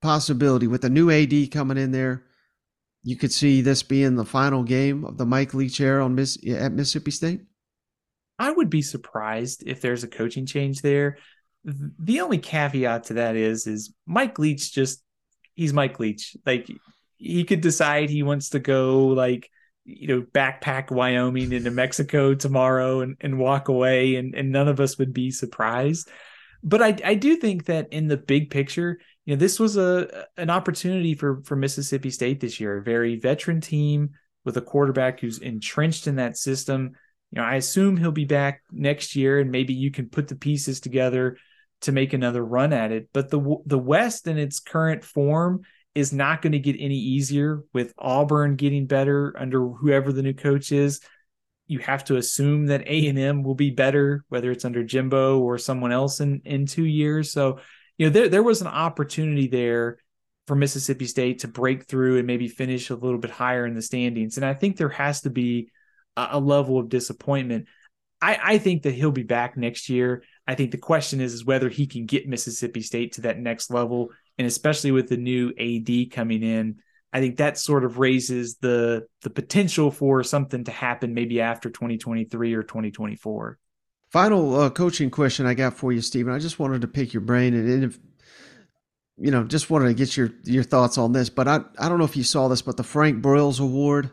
possibility 0.00 0.66
with 0.66 0.80
the 0.80 0.88
new 0.88 1.10
AD 1.10 1.50
coming 1.50 1.76
in 1.76 1.92
there 1.92 2.24
you 3.08 3.16
could 3.16 3.32
see 3.32 3.62
this 3.62 3.82
being 3.82 4.16
the 4.16 4.24
final 4.24 4.62
game 4.62 5.02
of 5.06 5.16
the 5.16 5.24
Mike 5.24 5.54
Leach 5.54 5.80
era 5.80 6.04
on 6.04 6.14
Miss 6.14 6.36
at 6.46 6.72
Mississippi 6.72 7.10
State? 7.10 7.40
I 8.38 8.50
would 8.50 8.68
be 8.68 8.82
surprised 8.82 9.64
if 9.66 9.80
there's 9.80 10.04
a 10.04 10.08
coaching 10.08 10.44
change 10.44 10.82
there. 10.82 11.16
The 11.64 12.20
only 12.20 12.36
caveat 12.36 13.04
to 13.04 13.14
that 13.14 13.34
is 13.34 13.66
is 13.66 13.94
Mike 14.04 14.38
Leach 14.38 14.74
just 14.74 15.02
he's 15.54 15.72
Mike 15.72 15.98
Leach. 15.98 16.36
Like 16.44 16.68
he 17.16 17.44
could 17.44 17.62
decide 17.62 18.10
he 18.10 18.22
wants 18.22 18.50
to 18.50 18.58
go 18.58 19.06
like 19.06 19.50
you 19.86 20.08
know 20.08 20.20
backpack 20.20 20.90
Wyoming 20.90 21.52
into 21.52 21.70
Mexico 21.70 22.34
tomorrow 22.34 23.00
and, 23.00 23.16
and 23.22 23.38
walk 23.38 23.68
away 23.68 24.16
and, 24.16 24.34
and 24.34 24.52
none 24.52 24.68
of 24.68 24.80
us 24.80 24.98
would 24.98 25.14
be 25.14 25.30
surprised. 25.30 26.10
But 26.62 26.82
I 26.82 26.96
I 27.02 27.14
do 27.14 27.36
think 27.36 27.64
that 27.64 27.90
in 27.90 28.08
the 28.08 28.18
big 28.18 28.50
picture, 28.50 29.00
you 29.28 29.34
know, 29.34 29.40
this 29.40 29.60
was 29.60 29.76
a 29.76 30.26
an 30.38 30.48
opportunity 30.48 31.12
for 31.12 31.42
for 31.44 31.54
Mississippi 31.54 32.08
State 32.08 32.40
this 32.40 32.58
year, 32.60 32.78
a 32.78 32.82
very 32.82 33.16
veteran 33.16 33.60
team 33.60 34.12
with 34.42 34.56
a 34.56 34.62
quarterback 34.62 35.20
who's 35.20 35.36
entrenched 35.36 36.06
in 36.06 36.16
that 36.16 36.38
system. 36.38 36.92
You 37.30 37.42
know, 37.42 37.46
I 37.46 37.56
assume 37.56 37.98
he'll 37.98 38.10
be 38.10 38.24
back 38.24 38.62
next 38.72 39.14
year 39.14 39.38
and 39.38 39.50
maybe 39.50 39.74
you 39.74 39.90
can 39.90 40.08
put 40.08 40.28
the 40.28 40.34
pieces 40.34 40.80
together 40.80 41.36
to 41.82 41.92
make 41.92 42.14
another 42.14 42.42
run 42.42 42.72
at 42.72 42.90
it. 42.90 43.10
But 43.12 43.28
the 43.28 43.56
the 43.66 43.78
West 43.78 44.26
in 44.26 44.38
its 44.38 44.60
current 44.60 45.04
form 45.04 45.60
is 45.94 46.10
not 46.10 46.40
going 46.40 46.52
to 46.52 46.58
get 46.58 46.76
any 46.78 46.96
easier 46.96 47.64
with 47.74 47.92
Auburn 47.98 48.56
getting 48.56 48.86
better 48.86 49.36
under 49.38 49.68
whoever 49.68 50.10
the 50.10 50.22
new 50.22 50.32
coach 50.32 50.72
is. 50.72 51.02
You 51.66 51.80
have 51.80 52.04
to 52.04 52.16
assume 52.16 52.68
that 52.68 52.88
A 52.88 53.08
and 53.08 53.18
M 53.18 53.42
will 53.42 53.54
be 53.54 53.72
better, 53.72 54.24
whether 54.30 54.50
it's 54.50 54.64
under 54.64 54.82
Jimbo 54.82 55.38
or 55.38 55.58
someone 55.58 55.92
else 55.92 56.20
in 56.20 56.40
in 56.46 56.64
two 56.64 56.86
years. 56.86 57.30
So, 57.30 57.60
you 57.98 58.06
know, 58.06 58.10
there 58.10 58.28
there 58.28 58.42
was 58.42 58.60
an 58.60 58.68
opportunity 58.68 59.48
there 59.48 59.98
for 60.46 60.54
Mississippi 60.56 61.06
State 61.06 61.40
to 61.40 61.48
break 61.48 61.84
through 61.84 62.16
and 62.18 62.26
maybe 62.26 62.48
finish 62.48 62.88
a 62.90 62.94
little 62.94 63.18
bit 63.18 63.30
higher 63.30 63.66
in 63.66 63.74
the 63.74 63.82
standings. 63.82 64.36
And 64.36 64.46
I 64.46 64.54
think 64.54 64.76
there 64.76 64.88
has 64.88 65.20
to 65.22 65.30
be 65.30 65.70
a, 66.16 66.28
a 66.32 66.40
level 66.40 66.78
of 66.78 66.88
disappointment. 66.88 67.66
I, 68.22 68.38
I 68.42 68.58
think 68.58 68.82
that 68.82 68.94
he'll 68.94 69.12
be 69.12 69.22
back 69.22 69.56
next 69.56 69.88
year. 69.88 70.22
I 70.46 70.54
think 70.54 70.70
the 70.70 70.78
question 70.78 71.20
is, 71.20 71.34
is 71.34 71.44
whether 71.44 71.68
he 71.68 71.86
can 71.86 72.06
get 72.06 72.28
Mississippi 72.28 72.80
State 72.80 73.12
to 73.12 73.20
that 73.22 73.38
next 73.38 73.70
level 73.70 74.10
and 74.38 74.46
especially 74.46 74.92
with 74.92 75.08
the 75.08 75.16
new 75.16 75.52
AD 75.58 76.12
coming 76.12 76.42
in, 76.42 76.76
I 77.12 77.20
think 77.20 77.38
that 77.38 77.58
sort 77.58 77.84
of 77.84 77.98
raises 77.98 78.56
the 78.56 79.06
the 79.22 79.30
potential 79.30 79.90
for 79.90 80.22
something 80.22 80.64
to 80.64 80.70
happen 80.70 81.14
maybe 81.14 81.40
after 81.40 81.70
2023 81.70 82.54
or 82.54 82.62
2024. 82.62 83.58
Final 84.10 84.58
uh, 84.58 84.70
coaching 84.70 85.10
question 85.10 85.46
I 85.46 85.54
got 85.54 85.74
for 85.74 85.92
you, 85.92 86.00
Steven. 86.00 86.32
I 86.32 86.38
just 86.38 86.58
wanted 86.58 86.80
to 86.80 86.88
pick 86.88 87.12
your 87.12 87.20
brain 87.20 87.54
and, 87.54 87.84
if, 87.84 87.98
you 89.18 89.30
know, 89.30 89.44
just 89.44 89.68
wanted 89.68 89.88
to 89.88 89.94
get 89.94 90.16
your 90.16 90.30
your 90.44 90.62
thoughts 90.62 90.96
on 90.96 91.12
this. 91.12 91.28
But 91.28 91.48
I 91.48 91.60
I 91.78 91.88
don't 91.88 91.98
know 91.98 92.04
if 92.04 92.16
you 92.16 92.22
saw 92.24 92.48
this, 92.48 92.62
but 92.62 92.76
the 92.76 92.84
Frank 92.84 93.22
Broyles 93.22 93.60
Award 93.60 94.10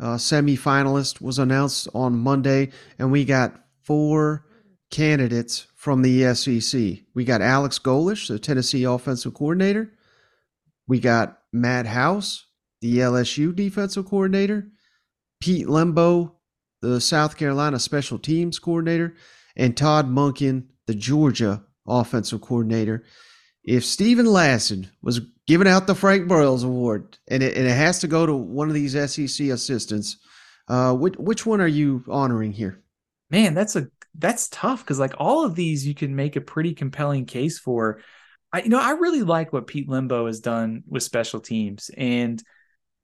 uh, 0.00 0.14
semifinalist 0.14 1.20
was 1.20 1.38
announced 1.38 1.88
on 1.94 2.18
Monday, 2.18 2.70
and 2.98 3.10
we 3.10 3.24
got 3.24 3.60
four 3.82 4.46
candidates 4.90 5.66
from 5.74 6.02
the 6.02 6.34
SEC. 6.34 7.00
We 7.14 7.24
got 7.24 7.42
Alex 7.42 7.78
Golesh, 7.78 8.28
the 8.28 8.38
Tennessee 8.38 8.84
offensive 8.84 9.34
coordinator. 9.34 9.92
We 10.86 11.00
got 11.00 11.38
Matt 11.52 11.86
House, 11.86 12.46
the 12.80 12.98
LSU 12.98 13.54
defensive 13.54 14.06
coordinator. 14.06 14.68
Pete 15.40 15.66
Lembo, 15.66 16.32
the 16.80 17.00
South 17.00 17.36
Carolina 17.36 17.78
special 17.78 18.18
teams 18.18 18.58
coordinator. 18.58 19.14
And 19.56 19.76
Todd 19.76 20.08
Monken, 20.08 20.66
the 20.86 20.94
Georgia 20.94 21.64
offensive 21.86 22.40
coordinator. 22.40 23.04
If 23.64 23.84
Steven 23.84 24.26
Lassan 24.26 24.88
was 25.02 25.20
giving 25.46 25.66
out 25.66 25.86
the 25.86 25.94
Frank 25.94 26.28
Broyles 26.28 26.64
Award, 26.64 27.18
and 27.28 27.42
it, 27.42 27.56
and 27.56 27.66
it 27.66 27.76
has 27.76 27.98
to 28.00 28.06
go 28.06 28.24
to 28.24 28.34
one 28.34 28.68
of 28.68 28.74
these 28.74 28.92
SEC 28.92 29.48
assistants, 29.48 30.18
uh, 30.68 30.94
which, 30.94 31.16
which 31.16 31.44
one 31.44 31.60
are 31.60 31.66
you 31.66 32.04
honoring 32.08 32.52
here? 32.52 32.82
Man, 33.30 33.54
that's 33.54 33.76
a 33.76 33.88
that's 34.18 34.48
tough 34.48 34.82
because 34.82 34.98
like 34.98 35.14
all 35.18 35.44
of 35.44 35.54
these 35.54 35.86
you 35.86 35.94
can 35.94 36.16
make 36.16 36.36
a 36.36 36.40
pretty 36.40 36.74
compelling 36.74 37.26
case 37.26 37.58
for. 37.58 38.00
I 38.52 38.62
you 38.62 38.70
know 38.70 38.80
I 38.80 38.92
really 38.92 39.22
like 39.22 39.52
what 39.52 39.66
Pete 39.66 39.88
Lembo 39.88 40.26
has 40.26 40.40
done 40.40 40.82
with 40.88 41.02
special 41.02 41.40
teams, 41.40 41.90
and 41.94 42.42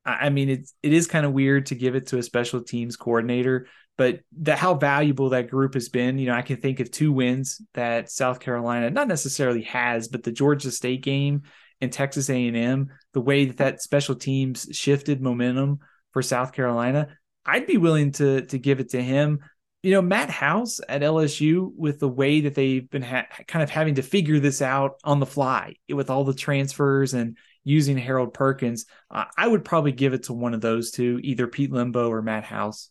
I, 0.05 0.31
mean 0.31 0.49
it's 0.49 0.75
it 0.83 0.93
is 0.93 1.07
kind 1.07 1.25
of 1.25 1.33
weird 1.33 1.67
to 1.67 1.75
give 1.75 1.95
it 1.95 2.09
to 2.09 2.19
a 2.19 2.23
special 2.23 2.62
teams 2.62 2.97
coordinator, 2.97 3.67
but 3.97 4.21
that 4.40 4.59
how 4.59 4.75
valuable 4.75 5.31
that 5.31 5.51
group 5.51 5.75
has 5.75 5.88
been. 5.88 6.19
You 6.19 6.27
know, 6.27 6.35
I 6.35 6.43
can 6.43 6.59
think 6.59 6.81
of 6.81 6.90
two 6.90 7.12
wins 7.12 7.61
that 7.75 8.11
South 8.11 8.40
Carolina 8.40 8.90
not 8.90 9.09
necessarily 9.09 9.62
has, 9.62 10.09
but 10.09 10.23
the 10.23 10.33
Georgia 10.33 10.71
State 10.71 11.03
game 11.03 11.43
and 11.81 11.93
Texas 11.93 12.31
A&M, 12.31 12.88
the 13.12 13.21
way 13.21 13.47
that 13.47 13.57
that 13.59 13.83
special 13.83 14.14
teams 14.14 14.69
shifted 14.73 15.21
momentum 15.21 15.81
for 16.12 16.23
South 16.23 16.53
Carolina, 16.53 17.09
I'd 17.47 17.67
be 17.67 17.79
willing 17.79 18.12
to 18.12 18.43
to 18.43 18.59
give 18.59 18.81
it 18.81 18.90
to 18.90 19.03
him 19.03 19.40
you 19.85 19.90
know, 19.90 20.01
Matt 20.01 20.31
House 20.31 20.81
at 20.88 21.03
LSU 21.03 21.71
with 21.77 22.01
the 22.01 22.09
way 22.09 22.40
that 22.40 22.55
they've 22.55 22.88
been 22.88 23.03
ha- 23.03 23.27
kind 23.47 23.62
of 23.62 23.69
having 23.69 23.97
to 23.97 24.03
figure 24.03 24.40
this 24.40 24.62
out 24.62 24.93
on 25.05 25.21
the 25.21 25.27
fly 25.27 25.75
with 25.90 26.09
all 26.09 26.25
the 26.25 26.33
transfers 26.33 27.12
and 27.12 27.37
using 27.64 27.96
Harold 27.96 28.35
Perkins, 28.35 28.87
uh, 29.11 29.24
I 29.37 29.48
would 29.48 29.64
probably 29.64 29.92
give 29.92 30.14
it 30.14 30.24
to 30.24 30.33
one 30.33 30.55
of 30.55 30.61
those 30.61 30.90
two, 30.90 31.20
either 31.22 31.46
Pete 31.46 31.72
Lembo 31.72 32.09
or 32.09 32.22
Matt 32.22 32.44
House. 32.44 32.90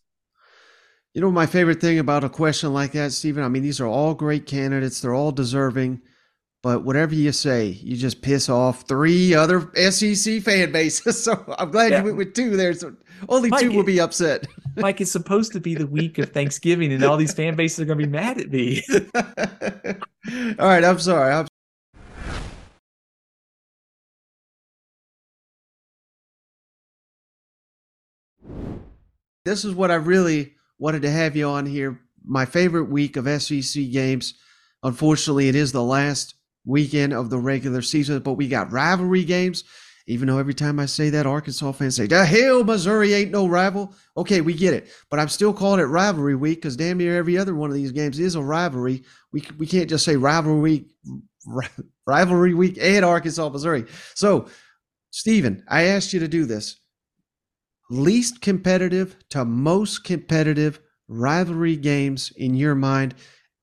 You 1.14 1.20
know, 1.20 1.30
my 1.30 1.46
favorite 1.46 1.80
thing 1.80 2.00
about 2.00 2.24
a 2.24 2.28
question 2.28 2.72
like 2.72 2.92
that, 2.92 3.12
Steven, 3.12 3.44
I 3.44 3.48
mean, 3.48 3.62
these 3.62 3.80
are 3.80 3.86
all 3.86 4.14
great 4.14 4.46
candidates. 4.46 5.00
They're 5.00 5.14
all 5.14 5.30
deserving. 5.30 6.02
But 6.64 6.82
whatever 6.82 7.14
you 7.14 7.30
say, 7.30 7.66
you 7.66 7.94
just 7.94 8.22
piss 8.22 8.48
off 8.48 8.88
three 8.88 9.34
other 9.34 9.70
SEC 9.90 10.42
fan 10.42 10.72
bases. 10.72 11.22
So 11.24 11.54
I'm 11.58 11.70
glad 11.70 11.92
yeah. 11.92 11.98
you 11.98 12.04
went 12.04 12.16
with 12.16 12.34
two 12.34 12.56
there. 12.56 12.72
So 12.72 12.96
only 13.28 13.50
Mike, 13.50 13.60
two 13.60 13.72
will 13.72 13.84
be 13.84 14.00
upset. 14.00 14.46
Mike, 14.76 15.00
it's 15.00 15.12
supposed 15.12 15.52
to 15.52 15.60
be 15.60 15.74
the 15.74 15.86
week 15.86 16.18
of 16.18 16.30
Thanksgiving, 16.30 16.90
and 16.92 17.04
all 17.04 17.16
these 17.16 17.34
fan 17.34 17.54
bases 17.54 17.80
are 17.80 17.84
going 17.84 17.98
to 17.98 18.06
be 18.06 18.10
mad 18.10 18.38
at 18.38 18.50
me. 18.50 18.82
all 20.58 20.66
right, 20.66 20.82
I'm 20.82 20.98
sorry. 20.98 21.32
I'm 21.32 21.46
this 29.44 29.64
is 29.64 29.74
what 29.74 29.90
I 29.90 29.96
really 29.96 30.54
wanted 30.78 31.02
to 31.02 31.10
have 31.10 31.36
you 31.36 31.46
on 31.48 31.66
here. 31.66 32.00
My 32.24 32.44
favorite 32.44 32.84
week 32.90 33.16
of 33.16 33.42
SEC 33.42 33.90
games. 33.90 34.34
Unfortunately, 34.82 35.48
it 35.48 35.54
is 35.54 35.72
the 35.72 35.82
last 35.82 36.34
weekend 36.66 37.12
of 37.12 37.30
the 37.30 37.38
regular 37.38 37.82
season, 37.82 38.18
but 38.20 38.34
we 38.34 38.48
got 38.48 38.72
rivalry 38.72 39.24
games. 39.24 39.64
Even 40.06 40.28
though 40.28 40.38
every 40.38 40.52
time 40.52 40.78
I 40.78 40.84
say 40.84 41.08
that, 41.10 41.24
Arkansas 41.24 41.72
fans 41.72 41.96
say, 41.96 42.06
"The 42.06 42.26
hell, 42.26 42.62
Missouri 42.62 43.14
ain't 43.14 43.30
no 43.30 43.46
rival." 43.46 43.94
Okay, 44.18 44.42
we 44.42 44.52
get 44.52 44.74
it, 44.74 44.88
but 45.10 45.18
I'm 45.18 45.30
still 45.30 45.54
calling 45.54 45.80
it 45.80 45.84
rivalry 45.84 46.34
week 46.34 46.58
because 46.58 46.76
damn 46.76 46.98
near 46.98 47.16
every 47.16 47.38
other 47.38 47.54
one 47.54 47.70
of 47.70 47.76
these 47.76 47.92
games 47.92 48.18
is 48.18 48.34
a 48.34 48.42
rivalry. 48.42 49.02
We 49.32 49.42
we 49.58 49.66
can't 49.66 49.88
just 49.88 50.04
say 50.04 50.16
rivalry 50.16 50.60
week, 50.60 50.90
rivalry 52.06 52.52
week 52.52 52.76
and 52.78 53.02
Arkansas, 53.02 53.48
Missouri. 53.48 53.86
So, 54.14 54.48
Steven, 55.10 55.64
I 55.68 55.84
asked 55.84 56.12
you 56.12 56.20
to 56.20 56.28
do 56.28 56.44
this. 56.44 56.76
Least 57.90 58.40
competitive 58.40 59.16
to 59.30 59.44
most 59.44 60.04
competitive 60.04 60.80
rivalry 61.08 61.76
games 61.76 62.32
in 62.36 62.54
your 62.54 62.74
mind. 62.74 63.14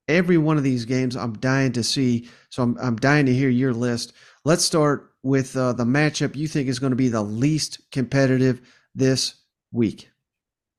Every 0.08 0.38
one 0.38 0.58
of 0.58 0.64
these 0.64 0.86
games, 0.86 1.16
I'm 1.16 1.34
dying 1.34 1.72
to 1.74 1.84
see. 1.84 2.30
So 2.50 2.64
I'm 2.64 2.78
I'm 2.80 2.96
dying 2.98 3.26
to 3.26 3.34
hear 3.34 3.50
your 3.50 3.74
list. 3.74 4.14
Let's 4.44 4.66
start 4.66 5.12
with 5.24 5.56
uh, 5.56 5.74
the 5.74 5.86
matchup 5.86 6.36
you 6.36 6.48
think 6.48 6.68
is 6.68 6.80
going 6.80 6.92
to 6.92 6.96
be 6.96 7.10
the 7.10 7.22
least 7.22 7.80
competitive 7.92 8.62
this 8.96 9.36
week? 9.72 10.10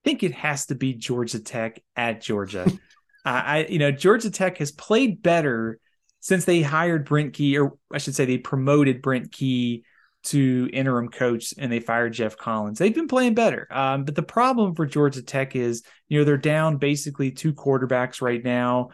I 0.04 0.10
think 0.10 0.22
it 0.22 0.34
has 0.34 0.66
to 0.66 0.74
be 0.74 0.94
Georgia 0.94 1.38
Tech 1.38 1.82
at 1.96 2.20
Georgia. 2.20 2.64
uh, 3.24 3.42
I, 3.44 3.66
you 3.68 3.78
know, 3.78 3.92
Georgia 3.92 4.30
Tech 4.30 4.58
has 4.58 4.72
played 4.72 5.22
better 5.22 5.78
since 6.20 6.44
they 6.44 6.62
hired 6.62 7.04
Brent 7.04 7.34
Key, 7.34 7.58
or 7.58 7.76
I 7.92 7.98
should 7.98 8.14
say, 8.14 8.24
they 8.24 8.38
promoted 8.38 9.02
Brent 9.02 9.32
Key 9.32 9.84
to 10.24 10.68
interim 10.72 11.08
coach 11.08 11.54
and 11.58 11.70
they 11.70 11.80
fired 11.80 12.12
Geoff 12.12 12.36
Collins. 12.36 12.78
They've 12.78 12.94
been 12.94 13.08
playing 13.08 13.34
better. 13.34 13.66
Um, 13.70 14.04
but 14.04 14.14
the 14.14 14.22
problem 14.22 14.74
for 14.74 14.86
Georgia 14.86 15.22
Tech 15.22 15.56
is, 15.56 15.82
you 16.08 16.18
know, 16.18 16.24
they're 16.24 16.36
down 16.36 16.76
basically 16.76 17.30
two 17.30 17.52
quarterbacks 17.52 18.22
right 18.22 18.42
now. 18.42 18.90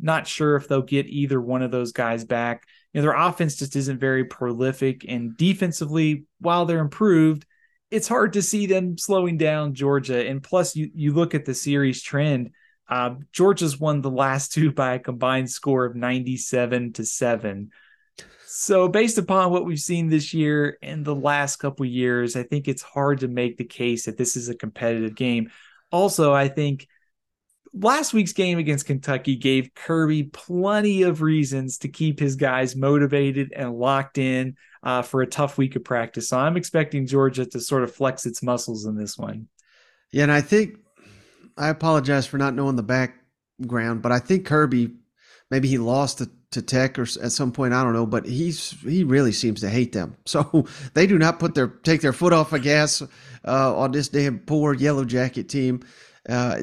Not 0.00 0.26
sure 0.26 0.56
if 0.56 0.66
they'll 0.66 0.82
get 0.82 1.06
either 1.06 1.40
one 1.40 1.62
of 1.62 1.70
those 1.70 1.92
guys 1.92 2.24
back 2.24 2.64
you 2.94 3.00
know, 3.00 3.08
their 3.08 3.20
offense 3.20 3.56
just 3.56 3.74
isn't 3.74 3.98
very 3.98 4.24
prolific. 4.24 5.04
And 5.06 5.36
defensively, 5.36 6.24
while 6.38 6.64
they're 6.64 6.78
improved, 6.78 7.44
it's 7.90 8.08
hard 8.08 8.34
to 8.34 8.42
see 8.42 8.66
them 8.66 8.96
slowing 8.96 9.36
down 9.36 9.74
Georgia. 9.74 10.26
And 10.26 10.42
plus, 10.42 10.76
you 10.76 10.90
you 10.94 11.12
look 11.12 11.34
at 11.34 11.44
the 11.44 11.54
series 11.54 12.00
trend. 12.00 12.50
Uh, 12.88 13.16
Georgia's 13.32 13.80
won 13.80 14.00
the 14.00 14.10
last 14.10 14.52
two 14.54 14.70
by 14.70 14.94
a 14.94 14.98
combined 15.00 15.50
score 15.50 15.84
of 15.84 15.96
97 15.96 16.92
to 16.94 17.04
7. 17.04 17.70
So, 18.56 18.86
based 18.86 19.18
upon 19.18 19.50
what 19.50 19.64
we've 19.64 19.80
seen 19.80 20.08
this 20.08 20.32
year 20.32 20.78
and 20.80 21.04
the 21.04 21.14
last 21.14 21.56
couple 21.56 21.84
years, 21.86 22.36
I 22.36 22.44
think 22.44 22.68
it's 22.68 22.82
hard 22.82 23.18
to 23.20 23.28
make 23.28 23.56
the 23.56 23.64
case 23.64 24.04
that 24.04 24.16
this 24.16 24.36
is 24.36 24.48
a 24.48 24.54
competitive 24.54 25.16
game. 25.16 25.50
Also, 25.90 26.32
I 26.32 26.46
think 26.46 26.86
last 27.72 28.12
week's 28.12 28.32
game 28.32 28.58
against 28.58 28.86
Kentucky 28.86 29.34
gave 29.34 29.74
Kirby 29.74 30.22
plenty 30.32 31.02
of 31.02 31.20
reasons 31.20 31.78
to 31.78 31.88
keep 31.88 32.20
his 32.20 32.36
guys 32.36 32.76
motivated 32.76 33.52
and 33.56 33.74
locked 33.74 34.18
in 34.18 34.54
uh, 34.84 35.02
for 35.02 35.20
a 35.20 35.26
tough 35.26 35.58
week 35.58 35.74
of 35.74 35.82
practice. 35.82 36.28
So 36.28 36.38
I'm 36.38 36.56
expecting 36.56 37.08
Georgia 37.08 37.44
to 37.46 37.58
sort 37.58 37.82
of 37.82 37.92
flex 37.92 38.24
its 38.24 38.40
muscles 38.40 38.86
in 38.86 38.96
this 38.96 39.18
one. 39.18 39.48
Yeah, 40.12 40.22
and 40.22 40.32
I 40.32 40.42
think 40.42 40.78
I 41.58 41.70
apologize 41.70 42.28
for 42.28 42.38
not 42.38 42.54
knowing 42.54 42.76
the 42.76 42.84
background, 42.84 44.00
but 44.00 44.12
I 44.12 44.20
think 44.20 44.46
Kirby 44.46 44.92
maybe 45.50 45.66
he 45.66 45.78
lost 45.78 46.18
to, 46.18 46.30
to 46.54 46.62
Tech 46.62 46.98
or 46.98 47.02
at 47.02 47.32
some 47.32 47.52
point. 47.52 47.74
I 47.74 47.82
don't 47.82 47.92
know, 47.92 48.06
but 48.06 48.26
he's 48.26 48.70
he 48.82 49.04
really 49.04 49.32
seems 49.32 49.60
to 49.60 49.68
hate 49.68 49.92
them. 49.92 50.16
So 50.26 50.66
they 50.94 51.06
do 51.06 51.18
not 51.18 51.38
put 51.38 51.54
their 51.54 51.68
take 51.68 52.00
their 52.00 52.12
foot 52.12 52.32
off 52.32 52.50
the 52.50 52.58
gas 52.58 53.02
uh, 53.46 53.76
on 53.76 53.92
this 53.92 54.08
damn 54.08 54.40
poor 54.40 54.74
Yellow 54.74 55.04
Jacket 55.04 55.48
team. 55.48 55.84
Uh, 56.28 56.56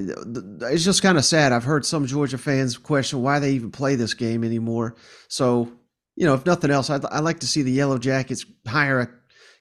it's 0.64 0.84
just 0.84 1.04
kind 1.04 1.18
of 1.18 1.24
sad. 1.24 1.54
I've 1.54 1.64
heard 1.64 1.86
some 1.86 2.06
Georgia 2.08 2.38
fans 2.38 2.78
question 2.78 3.22
why 3.22 3.40
they 3.40 3.52
even 3.52 3.72
play 3.72 3.96
this 3.96 4.14
game 4.14 4.44
anymore. 4.44 4.96
So 5.28 5.72
you 6.16 6.26
know, 6.26 6.34
if 6.34 6.46
nothing 6.46 6.72
else, 6.72 6.90
I'd, 6.90 7.06
I'd 7.06 7.24
like 7.24 7.40
to 7.40 7.48
see 7.48 7.62
the 7.62 7.72
Yellow 7.72 7.98
Jackets 7.98 8.46
hire 8.68 9.00
a 9.00 9.10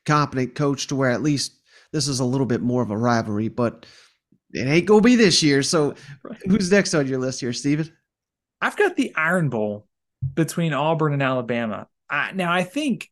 competent 0.06 0.54
coach 0.54 0.88
to 0.88 0.96
where 0.96 1.10
at 1.10 1.22
least 1.22 1.58
this 1.92 2.08
is 2.08 2.20
a 2.20 2.24
little 2.24 2.46
bit 2.46 2.62
more 2.62 2.82
of 2.82 2.90
a 2.90 2.96
rivalry. 2.96 3.48
But 3.48 3.86
it 4.52 4.66
ain't 4.66 4.86
gonna 4.86 5.00
be 5.00 5.16
this 5.16 5.42
year. 5.42 5.62
So 5.62 5.94
who's 6.46 6.70
next 6.70 6.94
on 6.94 7.06
your 7.06 7.20
list 7.20 7.40
here, 7.40 7.52
Steven? 7.52 7.90
I've 8.60 8.76
got 8.76 8.96
the 8.96 9.14
Iron 9.16 9.48
Bowl 9.48 9.86
between 10.34 10.72
Auburn 10.72 11.12
and 11.12 11.22
Alabama. 11.22 11.86
I, 12.08 12.32
now 12.32 12.52
I 12.52 12.64
think 12.64 13.08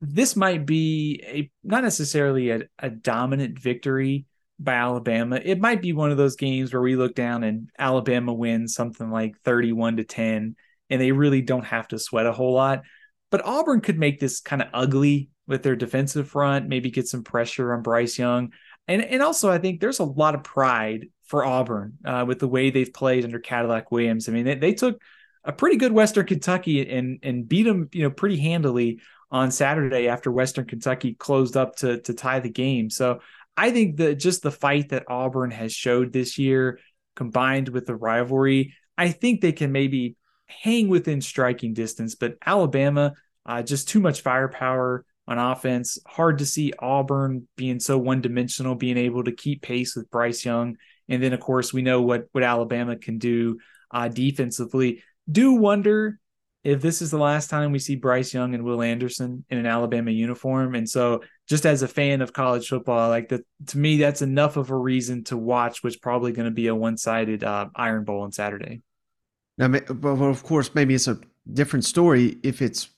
this 0.00 0.36
might 0.36 0.66
be 0.66 1.22
a 1.24 1.50
not 1.64 1.82
necessarily 1.82 2.50
a, 2.50 2.62
a 2.78 2.90
dominant 2.90 3.58
victory 3.58 4.26
by 4.58 4.74
Alabama. 4.74 5.40
It 5.42 5.60
might 5.60 5.82
be 5.82 5.92
one 5.92 6.10
of 6.10 6.16
those 6.16 6.36
games 6.36 6.72
where 6.72 6.82
we 6.82 6.96
look 6.96 7.14
down 7.14 7.44
and 7.44 7.68
Alabama 7.78 8.32
wins 8.32 8.74
something 8.74 9.10
like 9.10 9.38
31 9.44 9.98
to 9.98 10.04
10 10.04 10.56
and 10.88 11.00
they 11.00 11.12
really 11.12 11.42
don't 11.42 11.64
have 11.64 11.88
to 11.88 11.98
sweat 11.98 12.26
a 12.26 12.32
whole 12.32 12.54
lot. 12.54 12.82
But 13.30 13.44
Auburn 13.44 13.80
could 13.80 13.98
make 13.98 14.20
this 14.20 14.40
kind 14.40 14.62
of 14.62 14.68
ugly 14.72 15.30
with 15.46 15.62
their 15.62 15.76
defensive 15.76 16.28
front, 16.28 16.68
maybe 16.68 16.90
get 16.90 17.08
some 17.08 17.24
pressure 17.24 17.72
on 17.72 17.82
Bryce 17.82 18.18
Young. 18.18 18.52
And 18.88 19.02
and 19.02 19.22
also 19.22 19.50
I 19.50 19.58
think 19.58 19.80
there's 19.80 19.98
a 19.98 20.04
lot 20.04 20.34
of 20.34 20.44
pride 20.44 21.08
for 21.24 21.44
Auburn 21.44 21.98
uh, 22.04 22.24
with 22.26 22.38
the 22.38 22.48
way 22.48 22.70
they've 22.70 22.92
played 22.92 23.24
under 23.24 23.40
Cadillac 23.40 23.90
Williams. 23.90 24.28
I 24.28 24.32
mean, 24.32 24.44
they, 24.44 24.54
they 24.54 24.74
took 24.74 25.02
a 25.46 25.52
pretty 25.52 25.76
good 25.76 25.92
Western 25.92 26.26
Kentucky 26.26 26.88
and 26.90 27.20
and 27.22 27.48
beat 27.48 27.62
them, 27.62 27.88
you 27.92 28.02
know, 28.02 28.10
pretty 28.10 28.38
handily 28.38 29.00
on 29.30 29.50
Saturday 29.50 30.08
after 30.08 30.30
Western 30.30 30.66
Kentucky 30.66 31.14
closed 31.14 31.56
up 31.56 31.76
to 31.76 32.00
to 32.02 32.12
tie 32.12 32.40
the 32.40 32.50
game. 32.50 32.90
So 32.90 33.20
I 33.56 33.70
think 33.70 33.96
that 33.96 34.16
just 34.16 34.42
the 34.42 34.50
fight 34.50 34.90
that 34.90 35.04
Auburn 35.08 35.50
has 35.52 35.72
showed 35.72 36.12
this 36.12 36.36
year, 36.36 36.78
combined 37.14 37.68
with 37.68 37.86
the 37.86 37.94
rivalry, 37.96 38.74
I 38.98 39.10
think 39.10 39.40
they 39.40 39.52
can 39.52 39.72
maybe 39.72 40.16
hang 40.46 40.88
within 40.88 41.20
striking 41.20 41.72
distance. 41.72 42.16
But 42.16 42.36
Alabama, 42.44 43.14
uh, 43.46 43.62
just 43.62 43.88
too 43.88 44.00
much 44.00 44.20
firepower 44.20 45.04
on 45.28 45.38
offense. 45.38 45.98
Hard 46.06 46.38
to 46.38 46.46
see 46.46 46.72
Auburn 46.78 47.48
being 47.56 47.80
so 47.80 47.98
one 47.98 48.20
dimensional, 48.20 48.74
being 48.74 48.96
able 48.96 49.24
to 49.24 49.32
keep 49.32 49.62
pace 49.62 49.96
with 49.96 50.10
Bryce 50.10 50.44
Young. 50.44 50.76
And 51.08 51.22
then, 51.22 51.32
of 51.32 51.40
course, 51.40 51.72
we 51.72 51.82
know 51.82 52.02
what, 52.02 52.26
what 52.32 52.44
Alabama 52.44 52.96
can 52.96 53.18
do 53.18 53.58
uh, 53.90 54.08
defensively. 54.08 55.02
Do 55.30 55.54
wonder 55.54 56.18
if 56.66 56.82
this 56.82 57.00
is 57.00 57.12
the 57.12 57.18
last 57.18 57.48
time 57.48 57.70
we 57.70 57.78
see 57.78 57.94
Bryce 57.94 58.34
Young 58.34 58.52
and 58.52 58.64
Will 58.64 58.82
Anderson 58.82 59.44
in 59.50 59.58
an 59.58 59.66
Alabama 59.66 60.10
uniform. 60.10 60.74
And 60.74 60.88
so, 60.88 61.22
just 61.48 61.64
as 61.64 61.82
a 61.82 61.88
fan 61.88 62.22
of 62.22 62.32
college 62.32 62.68
football, 62.68 63.08
like 63.08 63.28
that, 63.28 63.42
to 63.68 63.78
me, 63.78 63.98
that's 63.98 64.20
enough 64.20 64.56
of 64.56 64.70
a 64.70 64.76
reason 64.76 65.22
to 65.24 65.36
watch 65.36 65.84
what's 65.84 65.96
probably 65.96 66.32
going 66.32 66.46
to 66.46 66.50
be 66.50 66.66
a 66.66 66.74
one 66.74 66.96
sided 66.96 67.44
uh, 67.44 67.68
Iron 67.76 68.02
Bowl 68.02 68.22
on 68.22 68.32
Saturday. 68.32 68.82
Now, 69.58 69.68
but 69.68 69.88
of 69.90 70.42
course, 70.42 70.74
maybe 70.74 70.94
it's 70.94 71.06
a 71.06 71.20
different 71.52 71.84
story 71.84 72.36
if 72.42 72.60
it's 72.60 72.88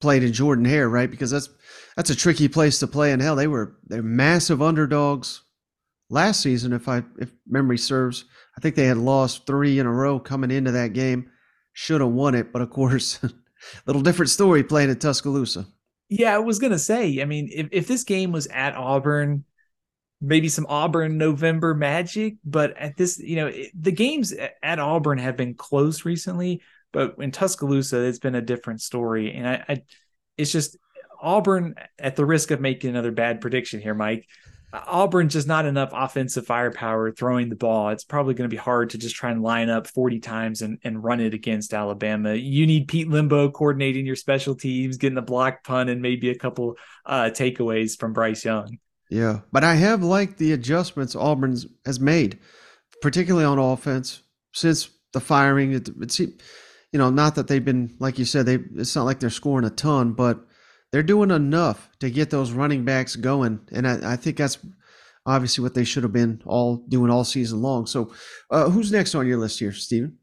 played 0.00 0.22
in 0.22 0.32
Jordan 0.32 0.64
Hare, 0.64 0.88
right? 0.88 1.10
Because 1.10 1.30
that's 1.30 1.50
that's 1.96 2.08
a 2.10 2.16
tricky 2.16 2.48
place 2.48 2.78
to 2.78 2.86
play. 2.86 3.12
And 3.12 3.20
hell, 3.20 3.36
they 3.36 3.48
were 3.48 3.76
they're 3.86 4.02
massive 4.02 4.62
underdogs 4.62 5.42
last 6.08 6.40
season, 6.40 6.72
if 6.72 6.88
I 6.88 7.02
if 7.18 7.32
memory 7.46 7.78
serves. 7.78 8.24
I 8.56 8.62
think 8.62 8.76
they 8.76 8.86
had 8.86 8.96
lost 8.96 9.46
three 9.46 9.78
in 9.78 9.86
a 9.86 9.92
row 9.92 10.18
coming 10.18 10.50
into 10.50 10.72
that 10.72 10.94
game. 10.94 11.30
Should 11.72 12.00
have 12.00 12.10
won 12.10 12.34
it, 12.34 12.52
but 12.52 12.62
of 12.62 12.70
course, 12.70 13.18
little 13.86 14.02
different 14.02 14.30
story 14.30 14.62
playing 14.62 14.90
at 14.90 15.00
Tuscaloosa. 15.00 15.66
Yeah, 16.08 16.34
I 16.34 16.38
was 16.38 16.58
gonna 16.58 16.78
say. 16.78 17.20
I 17.22 17.24
mean, 17.24 17.48
if 17.52 17.68
if 17.72 17.86
this 17.86 18.04
game 18.04 18.32
was 18.32 18.46
at 18.48 18.74
Auburn, 18.74 19.44
maybe 20.20 20.48
some 20.48 20.66
Auburn 20.68 21.18
November 21.18 21.74
magic, 21.74 22.36
but 22.44 22.76
at 22.76 22.96
this, 22.96 23.18
you 23.18 23.36
know, 23.36 23.52
the 23.78 23.92
games 23.92 24.34
at 24.62 24.78
Auburn 24.78 25.18
have 25.18 25.36
been 25.36 25.54
close 25.54 26.04
recently, 26.04 26.62
but 26.92 27.14
in 27.18 27.30
Tuscaloosa, 27.30 28.00
it's 28.00 28.18
been 28.18 28.34
a 28.34 28.42
different 28.42 28.80
story. 28.82 29.32
And 29.32 29.48
I, 29.48 29.64
I 29.68 29.82
it's 30.36 30.52
just 30.52 30.76
Auburn, 31.22 31.74
at 31.98 32.16
the 32.16 32.24
risk 32.24 32.50
of 32.50 32.60
making 32.60 32.90
another 32.90 33.12
bad 33.12 33.40
prediction 33.40 33.80
here, 33.80 33.94
Mike, 33.94 34.26
Auburn 34.72 35.28
just 35.28 35.48
not 35.48 35.66
enough 35.66 35.90
offensive 35.92 36.46
firepower 36.46 37.10
throwing 37.10 37.48
the 37.48 37.56
ball. 37.56 37.88
It's 37.88 38.04
probably 38.04 38.34
going 38.34 38.48
to 38.48 38.54
be 38.54 38.60
hard 38.60 38.90
to 38.90 38.98
just 38.98 39.16
try 39.16 39.30
and 39.30 39.42
line 39.42 39.68
up 39.68 39.86
40 39.88 40.20
times 40.20 40.62
and, 40.62 40.78
and 40.84 41.02
run 41.02 41.20
it 41.20 41.34
against 41.34 41.74
Alabama. 41.74 42.34
You 42.34 42.66
need 42.66 42.88
Pete 42.88 43.08
Lembo 43.08 43.52
coordinating 43.52 44.06
your 44.06 44.16
special 44.16 44.54
teams, 44.54 44.96
getting 44.96 45.18
a 45.18 45.22
block 45.22 45.64
punt, 45.64 45.90
and 45.90 46.00
maybe 46.00 46.30
a 46.30 46.38
couple 46.38 46.76
uh, 47.04 47.30
takeaways 47.32 47.98
from 47.98 48.12
Bryce 48.12 48.44
Young. 48.44 48.78
Yeah, 49.10 49.40
but 49.50 49.64
I 49.64 49.74
have 49.74 50.04
liked 50.04 50.38
the 50.38 50.52
adjustments 50.52 51.16
Auburn 51.16 51.56
has 51.84 51.98
made, 51.98 52.38
particularly 53.02 53.44
on 53.44 53.58
offense 53.58 54.22
since 54.52 54.88
the 55.12 55.20
firing. 55.20 55.72
It, 55.72 55.90
it's 56.00 56.20
you 56.20 56.38
know 56.92 57.10
not 57.10 57.34
that 57.34 57.48
they've 57.48 57.64
been 57.64 57.96
like 57.98 58.20
you 58.20 58.24
said 58.24 58.46
they 58.46 58.58
it's 58.76 58.94
not 58.94 59.04
like 59.04 59.18
they're 59.18 59.30
scoring 59.30 59.66
a 59.66 59.70
ton, 59.70 60.12
but 60.12 60.46
they're 60.92 61.02
doing 61.02 61.30
enough 61.30 61.88
to 62.00 62.10
get 62.10 62.30
those 62.30 62.52
running 62.52 62.84
backs 62.84 63.16
going, 63.16 63.60
and 63.72 63.86
I, 63.86 64.12
I 64.12 64.16
think 64.16 64.36
that's 64.36 64.58
obviously 65.26 65.62
what 65.62 65.74
they 65.74 65.84
should 65.84 66.02
have 66.02 66.12
been 66.12 66.42
all 66.46 66.78
doing 66.88 67.10
all 67.10 67.24
season 67.24 67.62
long. 67.62 67.86
So, 67.86 68.12
uh, 68.50 68.68
who's 68.68 68.92
next 68.92 69.14
on 69.14 69.26
your 69.26 69.38
list 69.38 69.58
here, 69.58 69.72
Steven? 69.72 70.16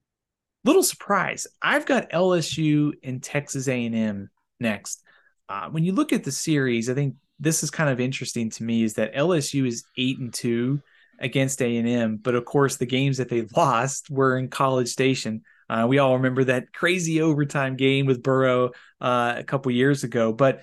Little 0.63 0.83
surprise, 0.83 1.47
I've 1.61 1.85
got 1.85 2.09
LSU 2.11 2.93
and 3.03 3.23
Texas 3.23 3.67
A&M 3.67 4.29
next. 4.59 5.03
Uh, 5.47 5.69
when 5.69 5.85
you 5.85 5.93
look 5.93 6.11
at 6.11 6.23
the 6.23 6.31
series, 6.31 6.89
I 6.89 6.93
think 6.93 7.15
this 7.39 7.63
is 7.63 7.71
kind 7.71 7.89
of 7.89 7.99
interesting 7.99 8.49
to 8.49 8.63
me 8.63 8.83
is 8.83 8.95
that 8.95 9.13
LSU 9.13 9.67
is 9.67 9.85
eight 9.97 10.19
and 10.19 10.33
two 10.33 10.81
against 11.19 11.61
A 11.61 11.77
and 11.77 11.87
M, 11.87 12.17
but 12.17 12.35
of 12.35 12.45
course 12.45 12.75
the 12.75 12.85
games 12.85 13.17
that 13.17 13.29
they 13.29 13.47
lost 13.55 14.09
were 14.09 14.37
in 14.37 14.49
College 14.49 14.89
Station. 14.89 15.43
Uh, 15.69 15.85
we 15.87 15.99
all 15.99 16.15
remember 16.15 16.45
that 16.45 16.73
crazy 16.73 17.21
overtime 17.21 17.75
game 17.75 18.05
with 18.05 18.23
Burrow 18.23 18.71
uh, 19.01 19.35
a 19.37 19.43
couple 19.43 19.71
years 19.71 20.03
ago. 20.03 20.31
But 20.31 20.61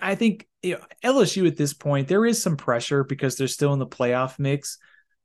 I 0.00 0.14
think 0.14 0.48
you 0.62 0.74
know, 0.74 0.80
LSU 1.04 1.46
at 1.46 1.56
this 1.56 1.72
point 1.72 2.08
there 2.08 2.26
is 2.26 2.42
some 2.42 2.56
pressure 2.56 3.04
because 3.04 3.36
they're 3.36 3.48
still 3.48 3.72
in 3.72 3.78
the 3.78 3.86
playoff 3.86 4.38
mix, 4.38 4.78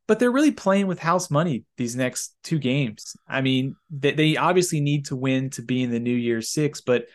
but 0.07 0.19
they're 0.19 0.31
really 0.31 0.51
playing 0.51 0.87
with 0.87 0.99
house 0.99 1.31
money 1.31 1.65
these 1.77 1.95
next 1.95 2.35
two 2.43 2.59
games. 2.59 3.15
I 3.27 3.41
mean, 3.41 3.75
they, 3.89 4.13
they 4.13 4.37
obviously 4.37 4.81
need 4.81 5.05
to 5.05 5.15
win 5.15 5.49
to 5.51 5.61
be 5.61 5.83
in 5.83 5.91
the 5.91 5.99
New 5.99 6.15
Year's 6.15 6.51
Six, 6.51 6.81
but 6.81 7.05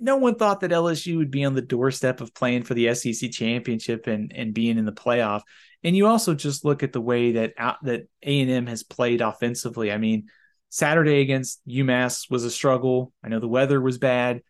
no 0.00 0.16
one 0.16 0.36
thought 0.36 0.60
that 0.60 0.70
LSU 0.70 1.16
would 1.16 1.30
be 1.30 1.44
on 1.44 1.54
the 1.54 1.62
doorstep 1.62 2.20
of 2.20 2.34
playing 2.34 2.62
for 2.62 2.74
the 2.74 2.94
SEC 2.94 3.30
championship 3.30 4.06
and 4.06 4.32
and 4.34 4.54
being 4.54 4.78
in 4.78 4.84
the 4.84 4.92
playoff. 4.92 5.42
And 5.84 5.96
you 5.96 6.06
also 6.06 6.34
just 6.34 6.64
look 6.64 6.82
at 6.82 6.92
the 6.92 7.00
way 7.00 7.32
that 7.32 7.54
that 7.82 8.08
A 8.22 8.40
and 8.40 8.50
M 8.50 8.66
has 8.66 8.82
played 8.82 9.20
offensively. 9.20 9.92
I 9.92 9.98
mean, 9.98 10.28
Saturday 10.70 11.20
against 11.20 11.66
UMass 11.66 12.30
was 12.30 12.44
a 12.44 12.50
struggle. 12.50 13.12
I 13.22 13.28
know 13.28 13.40
the 13.40 13.48
weather 13.48 13.80
was 13.80 13.98
bad, 13.98 14.42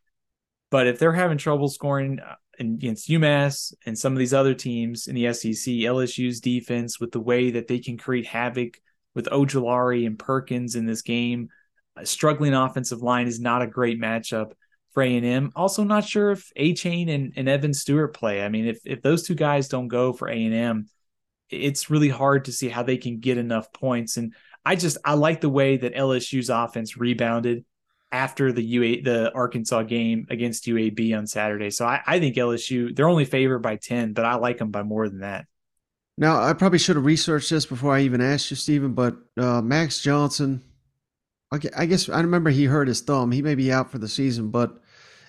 but 0.70 0.87
if 0.87 0.98
they're 0.98 1.12
having 1.12 1.38
trouble 1.38 1.68
scoring 1.68 2.18
uh, 2.20 2.35
against 2.59 3.09
UMass 3.09 3.72
and 3.87 3.98
some 3.98 4.12
of 4.12 4.18
these 4.18 4.35
other 4.35 4.54
teams 4.54 5.07
in 5.07 5.14
the 5.14 5.33
SEC, 5.33 5.74
LSU's 5.74 6.40
defense 6.40 6.98
with 6.98 7.12
the 7.12 7.20
way 7.20 7.52
that 7.52 7.68
they 7.68 7.78
can 7.78 7.96
create 7.96 8.26
havoc 8.26 8.81
with 9.14 9.26
Ojulari 9.26 10.07
and 10.07 10.18
Perkins 10.18 10.74
in 10.74 10.87
this 10.87 11.02
game, 11.02 11.48
a 11.96 12.07
struggling 12.07 12.54
offensive 12.54 13.02
line 13.02 13.26
is 13.26 13.40
not 13.40 13.62
a 13.62 13.66
great 13.66 14.00
matchup 14.00 14.52
for 14.92 15.02
A&M. 15.02 15.52
Also 15.54 15.85
not 15.85 16.04
sure 16.04 16.31
if 16.31 16.50
Achane 16.59 17.09
and, 17.12 17.33
and 17.37 17.48
Evan 17.48 17.74
Stewart 17.74 18.14
play. 18.14 18.42
I 18.42 18.48
mean, 18.48 18.66
if, 18.66 18.81
if 18.85 19.02
those 19.02 19.24
two 19.24 19.35
guys 19.35 19.68
don't 19.68 19.88
go 19.88 20.12
for 20.12 20.28
A&M, 20.28 20.87
it's 21.50 21.90
really 21.90 22.09
hard 22.09 22.44
to 22.46 22.52
see 22.52 22.68
how 22.68 22.83
they 22.83 22.96
can 22.96 23.20
get 23.20 23.38
enough 23.38 23.72
points. 23.72 24.16
And 24.16 24.35
I 24.68 24.76
just, 24.76 24.98
I 25.02 25.14
like 25.14 25.40
the 25.40 25.48
way 25.48 25.78
that 25.78 25.94
LSU's 25.94 26.50
offense 26.50 26.98
rebounded 26.98 27.64
after 28.12 28.52
the 28.52 28.62
UA, 28.62 29.00
the 29.02 29.33
Arkansas 29.35 29.85
game 29.85 30.26
against 30.28 30.66
UAB 30.66 31.16
on 31.16 31.26
Saturday. 31.26 31.70
So 31.70 31.87
I, 31.87 32.02
I 32.07 32.18
think 32.18 32.37
LSU, 32.37 32.94
they're 32.94 33.09
only 33.09 33.24
favored 33.24 33.61
by 33.61 33.76
10, 33.76 34.12
but 34.12 34.26
I 34.26 34.35
like 34.35 34.59
them 34.59 34.70
by 34.70 34.83
more 34.83 35.09
than 35.09 35.20
that. 35.20 35.46
Now, 36.18 36.42
I 36.42 36.52
probably 36.52 36.78
should 36.78 36.96
have 36.96 37.07
researched 37.07 37.48
this 37.48 37.64
before 37.64 37.94
I 37.94 38.02
even 38.02 38.20
asked 38.20 38.50
you, 38.50 38.59
Steven, 38.59 38.92
but 38.92 39.16
uh, 39.38 39.62
Max 39.62 40.02
Johnson, 40.02 40.62
okay, 41.54 41.70
I 41.74 41.87
guess 41.87 42.11
I 42.11 42.20
remember 42.20 42.50
he 42.50 42.66
hurt 42.66 42.88
his 42.88 43.00
thumb. 43.00 43.33
He 43.33 43.40
may 43.40 43.54
be 43.54 43.72
out 43.72 43.90
for 43.90 43.96
the 43.96 44.07
season, 44.07 44.50
but 44.50 44.83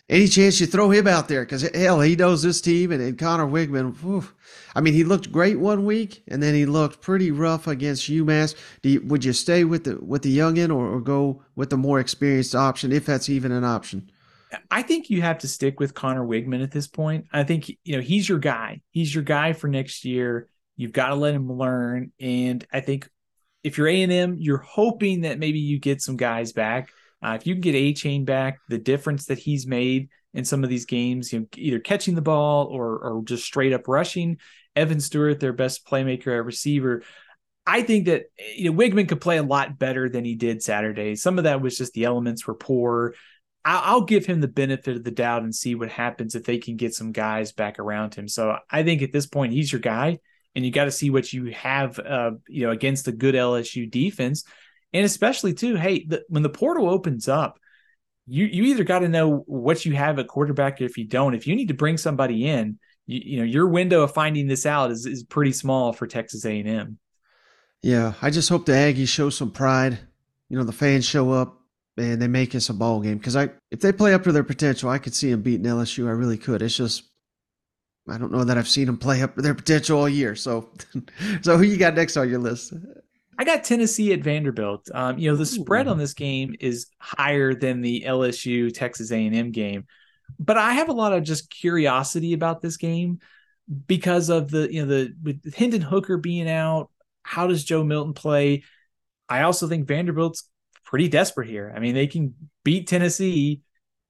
any 0.10 0.28
chance 0.28 0.60
you 0.60 0.65
throw 0.65 0.89
him 0.89 1.08
out 1.08 1.28
there 1.28 1.45
because 1.45 1.62
hell, 1.74 2.02
he 2.02 2.15
knows 2.15 2.41
this 2.41 2.62
team 2.62 2.91
and, 2.91 3.02
and 3.02 3.17
Conner 3.17 3.45
Weigman. 3.45 3.95
Whew, 3.98 4.28
I 4.76 4.82
mean, 4.82 4.93
he 4.93 5.04
looked 5.04 5.32
great 5.32 5.60
one 5.60 5.86
week, 5.86 6.24
and 6.28 6.41
then 6.41 6.56
he 6.56 6.65
looked 6.65 7.02
pretty 7.02 7.32
rough 7.32 7.67
against 7.67 8.10
UMass. 8.10 8.56
You, 8.82 9.02
would 9.06 9.24
you 9.24 9.34
stay 9.34 9.63
with 9.63 9.84
the 9.84 9.98
with 10.04 10.24
the 10.24 10.36
youngin 10.36 10.76
or, 10.76 10.88
or 10.88 11.00
go 11.00 11.43
with 11.56 11.69
the 11.69 11.78
more 11.78 12.00
experienced 12.00 12.56
option 12.56 12.91
if 12.91 13.06
that's 13.06 13.30
even 13.30 13.52
an 13.52 13.63
option? 13.63 14.10
I 14.72 14.82
think 14.82 15.12
you 15.12 15.22
have 15.22 15.38
to 15.39 15.48
stick 15.48 15.80
with 15.80 15.93
Conner 15.93 16.26
Weigman 16.26 16.63
at 16.63 16.72
this 16.72 16.88
point. 16.88 17.28
I 17.32 17.43
think 17.43 17.69
you 17.84 17.95
know 17.95 18.02
he's 18.02 18.28
your 18.28 18.39
guy. 18.39 18.82
He's 18.89 19.13
your 19.13 19.24
guy 19.24 19.54
for 19.54 19.67
next 19.67 20.06
year. 20.06 20.48
You've 20.76 20.93
got 20.93 21.10
to 21.10 21.15
let 21.15 21.36
him 21.36 21.52
learn, 21.52 22.12
and 22.19 22.65
I 22.74 22.80
think 22.80 23.08
if 23.63 23.78
you're 23.78 23.89
A 23.89 24.02
and 24.02 24.12
M, 24.12 24.38
you're 24.39 24.58
hoping 24.58 25.22
that 25.22 25.38
maybe 25.38 25.60
you 25.60 25.78
get 25.78 26.02
some 26.02 26.17
guys 26.17 26.54
back 26.54 26.89
Uh, 27.21 27.38
if 27.39 27.45
you 27.45 27.53
can 27.53 27.62
get 27.62 27.75
Achane 27.75 28.25
back, 28.25 28.60
the 28.69 28.77
difference 28.77 29.25
that 29.25 29.39
he's 29.39 29.67
made 29.67 30.10
in 30.34 30.45
some 30.45 30.63
of 30.63 30.69
these 30.69 30.86
games, 30.86 31.34
you 31.34 31.39
know, 31.39 31.45
either 31.58 31.79
catching 31.79 32.15
the 32.15 32.21
ball 32.21 32.67
or 32.67 32.99
or 32.99 33.23
just 33.23 33.43
straight 33.43 33.73
up 33.73 33.88
rushing. 33.88 34.38
Evan 34.75 34.99
Stewart, 34.99 35.39
their 35.39 35.53
best 35.53 35.86
playmaker 35.86 36.38
at 36.38 36.45
receiver. 36.45 37.03
I 37.65 37.84
think 37.84 38.05
that 38.05 38.25
you 38.55 38.71
know 38.71 38.77
Weigman 38.77 39.10
could 39.10 39.21
play 39.21 39.38
a 39.38 39.43
lot 39.43 39.77
better 39.77 40.10
than 40.10 40.25
he 40.25 40.36
did 40.36 40.63
Saturday. 40.63 41.15
Some 41.15 41.38
of 41.38 41.43
that 41.43 41.62
was 41.62 41.77
just 41.77 41.93
the 41.93 42.05
elements 42.05 42.47
were 42.47 42.55
poor. 42.55 43.15
I'll 43.65 44.05
give 44.05 44.25
him 44.25 44.39
the 44.39 44.47
benefit 44.47 44.95
of 44.95 45.03
the 45.03 45.12
doubt 45.12 45.43
and 45.43 45.53
see 45.53 45.75
what 45.75 45.89
happens 45.89 46.34
if 46.34 46.45
they 46.45 46.58
can 46.58 46.77
get 46.77 46.95
some 46.95 47.12
guys 47.12 47.51
back 47.51 47.77
around 47.77 48.15
him. 48.15 48.27
So 48.27 48.58
I 48.71 48.84
think 48.84 49.01
at 49.01 49.12
this 49.12 49.27
point 49.27 49.51
he's 49.51 49.71
your 49.71 49.82
guy, 49.82 50.19
and 50.55 50.65
you 50.65 50.71
got 50.71 50.86
to 50.86 50.91
see 50.91 51.10
what 51.10 51.32
you 51.34 51.51
have, 51.51 51.99
uh, 51.99 52.32
you 52.47 52.65
know, 52.65 52.71
against 52.71 53.08
a 53.08 53.12
good 53.12 53.36
LSU 53.36 53.89
defense, 53.89 54.45
and 54.93 55.06
especially 55.06 55.54
too. 55.54 55.75
Hey, 55.75 56.06
the, 56.06 56.23
when 56.30 56.43
the 56.43 56.49
portal 56.49 56.89
opens 56.89 57.28
up, 57.28 57.60
you 58.28 58.45
you 58.45 58.63
either 58.65 58.84
got 58.84 58.99
to 58.99 59.10
know 59.10 59.43
what 59.47 59.86
you 59.86 59.95
have 59.95 60.19
at 60.19 60.28
quarterback. 60.28 60.82
Or 60.82 60.86
if 60.86 60.97
you 60.97 61.06
don't, 61.06 61.36
if 61.36 61.47
you 61.47 61.56
need 61.56 61.69
to 61.69 61.73
bring 61.73 61.97
somebody 61.97 62.47
in, 62.47 62.80
you, 63.06 63.21
you 63.23 63.38
know 63.39 63.45
your 63.45 63.67
window 63.67 64.02
of 64.04 64.13
finding 64.13 64.47
this 64.47 64.65
out 64.65 64.91
is 64.91 65.06
is 65.06 65.23
pretty 65.23 65.54
small 65.54 65.93
for 65.93 66.08
Texas 66.08 66.45
A 66.45 66.60
and 66.60 66.69
M. 66.69 66.99
Yeah, 67.82 68.13
I 68.21 68.30
just 68.30 68.49
hope 68.49 68.65
the 68.65 68.73
Aggies 68.73 69.08
show 69.08 69.30
some 69.30 69.52
pride. 69.52 69.99
You 70.49 70.58
know, 70.58 70.63
the 70.63 70.71
fans 70.71 71.06
show 71.06 71.32
up 71.32 71.60
and 71.97 72.21
they 72.21 72.28
make 72.28 72.56
us 72.56 72.69
a 72.69 72.73
ball 72.73 72.99
game. 72.99 73.17
Because 73.17 73.36
I, 73.36 73.49
if 73.71 73.80
they 73.82 73.91
play 73.91 74.13
up 74.13 74.23
to 74.23 74.32
their 74.32 74.43
potential, 74.43 74.89
I 74.89 74.97
could 74.97 75.13
see 75.13 75.32
them 75.32 75.41
beating 75.41 75.65
LSU. 75.65 76.08
I 76.08 76.12
really 76.12 76.38
could. 76.38 76.62
It's 76.62 76.75
just, 76.75 77.04
I 78.08 78.17
don't 78.17 78.32
know 78.32 78.43
that 78.43 78.58
I've 78.58 78.67
seen 78.67 78.88
them 78.88 78.97
play 78.97 79.21
up 79.21 79.36
to 79.36 79.41
their 79.41 79.54
potential 79.54 79.99
all 79.99 80.10
year. 80.10 80.36
So, 80.36 80.69
so 81.41 81.58
who 81.58 81.63
you 81.63 81.78
got 81.78 81.95
next 81.95 82.17
on 82.17 82.30
your 82.30 82.39
list? 82.39 82.73
I 83.39 83.45
got 83.45 83.63
Tennessee 83.63 84.12
at 84.12 84.19
Vanderbilt. 84.19 84.89
Um, 84.93 85.17
you 85.17 85.32
know, 85.32 85.38
the 85.38 85.45
spread 85.45 85.88
on 85.88 85.97
this 85.97 86.13
game 86.13 86.56
is 86.60 86.88
higher 86.99 87.54
than 87.54 87.80
the 87.80 88.04
LSU 88.06 88.71
Texas 88.73 89.12
A&M 89.13 89.52
game, 89.52 89.88
but 90.38 90.58
I 90.58 90.73
have 90.73 90.89
a 90.89 90.93
lot 90.93 91.13
of 91.13 91.23
just 91.23 91.49
curiosity 91.49 92.34
about 92.34 92.62
this 92.62 92.75
game 92.75 93.19
because 93.88 94.28
of 94.30 94.52
the 94.52 94.67
you 94.69 94.82
know 94.82 94.88
the 94.89 95.15
with 95.23 95.56
Hendon 95.56 95.80
Hooker 95.80 96.17
being 96.17 96.49
out. 96.49 96.89
How 97.23 97.47
does 97.47 97.63
Joe 97.63 97.82
Milton 97.82 98.13
play? 98.13 98.63
I 99.30 99.43
also 99.43 99.69
think 99.69 99.88
Vanderbilt's 99.88 100.49
pretty 100.84 101.08
desperate 101.08 101.47
here. 101.47 101.71
I 101.73 101.80
mean, 101.80 101.95
they 101.95 102.08
can 102.08 102.36
beat 102.65 102.88
Tennessee, 102.88 103.62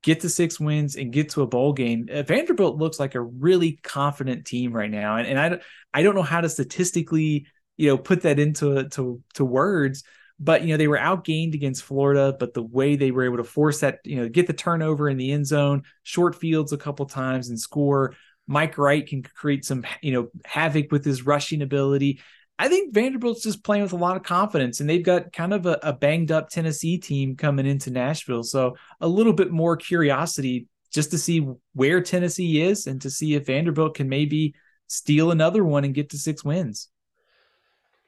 get 0.02 0.22
to 0.22 0.30
six 0.30 0.60
wins, 0.60 0.96
and 0.96 1.14
get 1.14 1.30
to 1.30 1.44
a 1.44 1.48
bowl 1.48 1.74
game. 1.74 2.10
Uh, 2.12 2.24
Vanderbilt 2.24 2.78
looks 2.78 3.00
like 3.00 3.14
a 3.14 3.22
really 3.22 3.74
confident 3.84 4.46
team 4.46 4.74
right 4.74 4.90
now, 4.90 5.18
and, 5.18 5.28
and 5.28 5.40
I 5.40 5.60
I 5.94 6.02
don't 6.02 6.16
know 6.16 6.24
how 6.24 6.42
to 6.42 6.50
statistically 6.50 7.46
you 7.80 7.88
know 7.88 7.98
put 7.98 8.22
that 8.24 8.40
into 8.40 8.88
to 8.90 9.24
to 9.34 9.46
words. 9.46 10.04
But 10.42 10.64
you 10.64 10.70
know 10.70 10.78
they 10.78 10.88
were 10.88 10.98
outgained 10.98 11.54
against 11.54 11.84
Florida, 11.84 12.36
but 12.38 12.54
the 12.54 12.64
way 12.64 12.96
they 12.96 13.12
were 13.12 13.24
able 13.24 13.38
to 13.38 13.44
force 13.44 13.80
that, 13.80 14.00
you 14.04 14.18
know, 14.18 14.30
get 14.30 14.48
the 14.48 14.54
turnover 14.54 15.10
in 15.10 15.18
the 15.18 15.32
end 15.32 15.48
zone, 15.48 15.84
short 16.04 16.36
fields 16.36 16.72
a 16.72 16.78
couple 16.78 17.06
times 17.06 17.50
and 17.50 17.60
score. 17.60 18.16
Mike 18.48 18.78
Wright 18.78 19.06
can 19.06 19.22
create 19.22 19.64
some, 19.64 19.86
you 20.02 20.12
know, 20.12 20.30
havoc 20.46 20.92
with 20.92 21.06
his 21.06 21.26
rushing 21.26 21.62
ability. 21.62 22.22
I 22.58 22.68
think 22.68 22.94
Vanderbilt's 22.94 23.44
just 23.44 23.64
playing 23.64 23.84
with 23.84 23.94
a 23.94 23.98
lot 23.98 24.18
of 24.18 24.24
confidence, 24.24 24.80
and 24.80 24.90
they've 24.90 25.04
got 25.04 25.32
kind 25.32 25.54
of 25.54 25.66
a, 25.66 25.80
a, 25.82 25.94
banged 25.94 26.32
up 26.32 26.50
Tennessee 26.50 26.98
team 26.98 27.38
coming 27.38 27.66
into 27.66 27.92
Nashville. 27.92 28.44
So 28.44 28.76
a 29.00 29.08
little 29.08 29.34
bit 29.34 29.52
more 29.52 29.78
curiosity 29.78 30.68
just 30.92 31.12
to 31.12 31.18
see 31.18 31.48
where 31.74 32.02
Tennessee 32.02 32.62
is 32.62 32.88
and 32.88 33.02
to 33.02 33.10
see 33.10 33.36
if 33.36 33.46
Vanderbilt 33.46 33.96
can 33.96 34.10
maybe 34.10 34.56
steal 34.88 35.32
another 35.32 35.64
one 35.64 35.86
and 35.86 35.94
get 35.94 36.10
to 36.10 36.18
six 36.18 36.44
wins. 36.44 36.90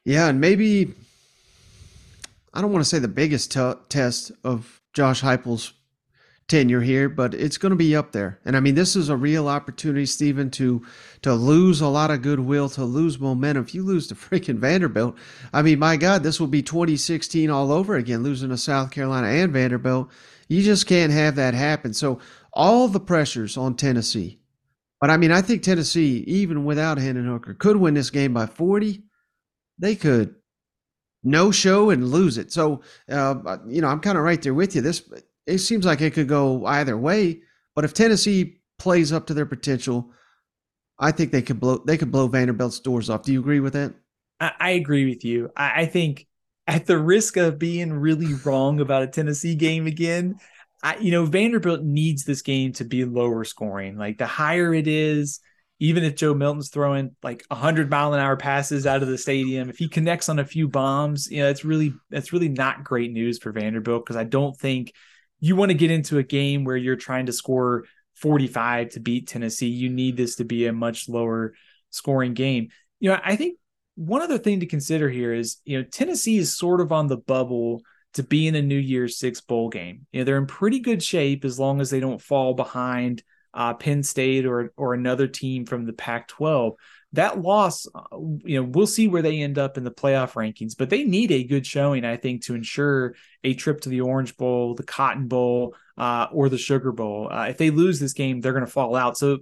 Yeah, 0.04 0.28
and 0.28 0.42
maybe 0.42 0.94
I 2.54 2.62
don't 2.62 2.72
want 2.72 2.84
to 2.84 2.90
say 2.90 3.00
the 3.00 3.08
biggest 3.08 3.52
t- 3.52 3.74
test 3.90 4.32
of 4.44 4.82
Josh 4.94 5.22
Heupel's 5.22 5.74
tenure 6.48 6.82
here, 6.82 7.08
but 7.08 7.34
it's 7.34 7.58
going 7.58 7.70
to 7.70 7.78
be 7.78 7.96
up 7.96 8.12
there. 8.12 8.40
And 8.44 8.58
I 8.58 8.60
mean, 8.60 8.76
this 8.76 8.96
is 8.98 9.08
a 9.08 9.16
real 9.16 9.48
opportunity, 9.48 10.06
Steven, 10.06 10.50
to 10.52 10.86
to 11.22 11.34
lose 11.34 11.80
a 11.82 11.88
lot 11.88 12.12
of 12.12 12.22
goodwill, 12.22 12.68
to 12.70 12.84
lose 12.84 13.20
momentum. 13.20 13.64
If 13.64 13.74
you 13.74 13.84
lose 13.84 14.08
to 14.08 14.16
freaking 14.16 14.58
Vanderbilt, 14.58 15.16
I 15.54 15.62
mean, 15.62 15.80
my 15.80 15.98
God, 15.98 16.24
this 16.24 16.40
will 16.40 16.48
be 16.48 16.62
2016 16.62 17.50
all 17.50 17.72
over 17.72 17.96
again, 17.96 18.24
losing 18.24 18.50
to 18.50 18.58
South 18.58 18.92
Carolina 18.92 19.28
and 19.28 19.54
Vanderbilt. 19.54 20.10
You 20.50 20.62
just 20.62 20.88
can't 20.88 21.14
have 21.14 21.36
that 21.36 21.54
happen. 21.54 21.94
So 21.94 22.20
all 22.52 22.90
the 22.90 23.00
pressures 23.00 23.56
on 23.56 23.76
Tennessee. 23.76 24.40
But 25.00 25.10
I 25.10 25.18
mean, 25.18 25.32
I 25.32 25.42
think 25.42 25.64
Tennessee, 25.64 26.24
even 26.28 26.66
without 26.66 26.98
Hendon 26.98 27.26
Hooker, 27.26 27.54
could 27.54 27.78
win 27.78 27.94
this 27.94 28.10
game 28.10 28.34
by 28.34 28.46
40. 28.46 29.02
They 29.82 29.96
could 29.96 30.36
no 31.24 31.52
show 31.52 31.90
and 31.90 32.10
lose 32.10 32.38
it. 32.38 32.52
So, 32.52 32.82
uh, 33.10 33.58
you 33.68 33.82
know, 33.82 33.88
I'm 33.88 34.00
kind 34.00 34.18
of 34.18 34.24
right 34.24 34.42
there 34.42 34.54
with 34.54 34.76
you. 34.76 34.82
This 34.82 35.04
it 35.46 35.58
seems 35.58 35.86
like 35.86 36.02
it 36.02 36.14
could 36.14 36.28
go 36.28 36.66
either 36.66 36.98
way. 36.98 37.42
But 37.76 37.84
if 37.84 37.94
Tennessee 37.94 38.62
plays 38.80 39.12
up 39.12 39.28
to 39.28 39.34
their 39.34 39.46
potential, 39.46 40.12
I 41.00 41.12
think 41.12 41.32
they 41.32 41.42
could 41.42 41.60
blow 41.60 41.84
they 41.86 41.98
could 41.98 42.12
blow 42.12 42.28
Vanderbilt's 42.28 42.80
doors 42.80 43.10
off. 43.10 43.24
Do 43.24 43.34
you 43.34 43.40
agree 43.40 43.60
with 43.60 43.74
that? 43.74 43.94
I, 44.40 44.52
I 44.60 44.70
agree 44.72 45.10
with 45.10 45.26
you. 45.26 45.50
I, 45.58 45.82
I, 45.82 45.86
think 45.88 46.28
at 46.68 46.86
the 46.86 46.98
risk 46.98 47.38
of 47.38 47.60
being 47.60 47.92
really 47.92 48.34
wrong 48.46 48.80
about 48.80 49.04
a 49.04 49.08
Tennessee 49.08 49.56
game 49.56 49.88
again, 49.88 50.36
I, 50.84 50.98
you 50.98 51.12
know 51.12 51.26
Vanderbilt 51.26 51.82
needs 51.82 52.24
this 52.24 52.44
game 52.44 52.74
to 52.74 52.86
be 52.86 53.04
lower 53.04 53.44
scoring. 53.46 53.98
Like 53.98 54.20
the 54.20 54.28
higher 54.28 54.74
it 54.74 54.88
is, 54.88 55.40
even 55.82 56.04
if 56.04 56.16
Joe 56.16 56.36
Milton's 56.36 56.70
throwing 56.70 57.16
like 57.24 57.44
100 57.48 57.90
mile 57.90 58.14
an 58.14 58.20
hour 58.20 58.38
passes 58.38 58.86
out 58.86 59.02
of 59.02 59.08
the 59.08 59.18
stadium, 59.18 59.68
if 59.68 59.80
he 59.80 59.90
connects 59.90 60.30
on 60.30 60.38
a 60.38 60.46
few 60.46 60.68
bombs, 60.68 61.30
you 61.32 61.42
know, 61.42 61.50
it's 61.50 61.66
really 61.66 61.92
that's 62.12 62.32
really 62.32 62.50
not 62.50 62.84
great 62.84 63.12
news 63.12 63.40
for 63.40 63.52
Vanderbilt 63.52 64.06
because 64.06 64.16
I 64.16 64.24
don't 64.24 64.56
think 64.56 64.94
you 65.40 65.56
want 65.56 65.72
to 65.72 65.78
get 65.78 65.90
into 65.90 66.20
a 66.20 66.24
game 66.24 66.66
where 66.66 66.78
you're 66.78 66.96
trying 66.96 67.26
to 67.26 67.34
score 67.34 67.86
45 68.14 68.90
to 68.90 69.00
beat 69.00 69.28
Tennessee. 69.28 69.70
You 69.70 69.90
need 69.90 70.18
this 70.18 70.36
to 70.36 70.46
be 70.46 70.68
a 70.68 70.74
much 70.74 71.10
lower 71.10 71.56
scoring 71.90 72.36
game. 72.36 72.70
You 73.00 73.10
know, 73.10 73.20
I 73.26 73.36
think 73.36 73.58
one 73.96 74.22
other 74.22 74.38
thing 74.38 74.60
to 74.60 74.68
consider 74.68 75.10
here 75.10 75.34
is, 75.34 75.58
you 75.66 75.80
know, 75.80 75.84
Tennessee 75.84 76.38
is 76.38 76.56
sort 76.56 76.82
of 76.82 76.92
on 76.92 77.08
the 77.08 77.18
bubble 77.18 77.82
to 78.14 78.22
be 78.22 78.48
in 78.48 78.54
a 78.54 78.62
New 78.62 78.78
Year's 78.78 79.18
Six 79.18 79.42
bowl 79.42 79.70
game. 79.70 80.06
You 80.12 80.20
know, 80.20 80.26
they're 80.26 80.38
in 80.38 80.46
pretty 80.46 80.78
good 80.78 81.02
shape 81.02 81.44
as 81.44 81.58
long 81.58 81.82
as 81.82 81.90
they 81.90 82.00
don't 82.00 82.22
fall 82.22 82.54
behind 82.54 83.24
uh, 83.54 83.74
Penn 83.74 84.04
State 84.04 84.46
or 84.46 84.74
or 84.78 84.94
another 84.94 85.28
team 85.28 85.66
from 85.66 85.86
the 85.86 85.94
Pac-12 85.94 86.76
that 87.14 87.42
loss, 87.42 87.88
uh, 87.94 88.18
you 88.44 88.62
know, 88.62 88.64
we'll 88.64 88.88
see 88.88 89.08
where 89.08 89.22
they 89.22 89.42
end 89.42 89.58
up 89.58 89.78
in 89.78 89.84
the 89.84 89.92
playoff 89.92 90.34
rankings, 90.34 90.78
but 90.78 90.90
they 90.90 91.04
need 91.04 91.32
a 91.32 91.44
good 91.44 91.66
showing, 91.66 92.06
I 92.06 92.16
think, 92.16 92.44
to 92.46 92.56
ensure 92.56 93.16
a 93.44 93.54
trip 93.54 93.82
to 93.82 93.90
the 93.90 94.02
Orange 94.02 94.38
Bowl, 94.38 94.76
the 94.76 94.84
Cotton 94.84 95.28
Bowl, 95.28 95.76
uh, 95.98 96.28
or 96.32 96.48
the 96.48 96.58
Sugar 96.58 96.92
Bowl. 96.92 97.28
Uh, 97.30 97.48
if 97.50 97.58
they 97.58 97.70
lose 97.70 98.00
this 98.00 98.14
game, 98.14 98.40
they're 98.40 98.54
going 98.54 98.66
to 98.66 98.72
fall 98.72 98.96
out. 98.96 99.18
So, 99.18 99.40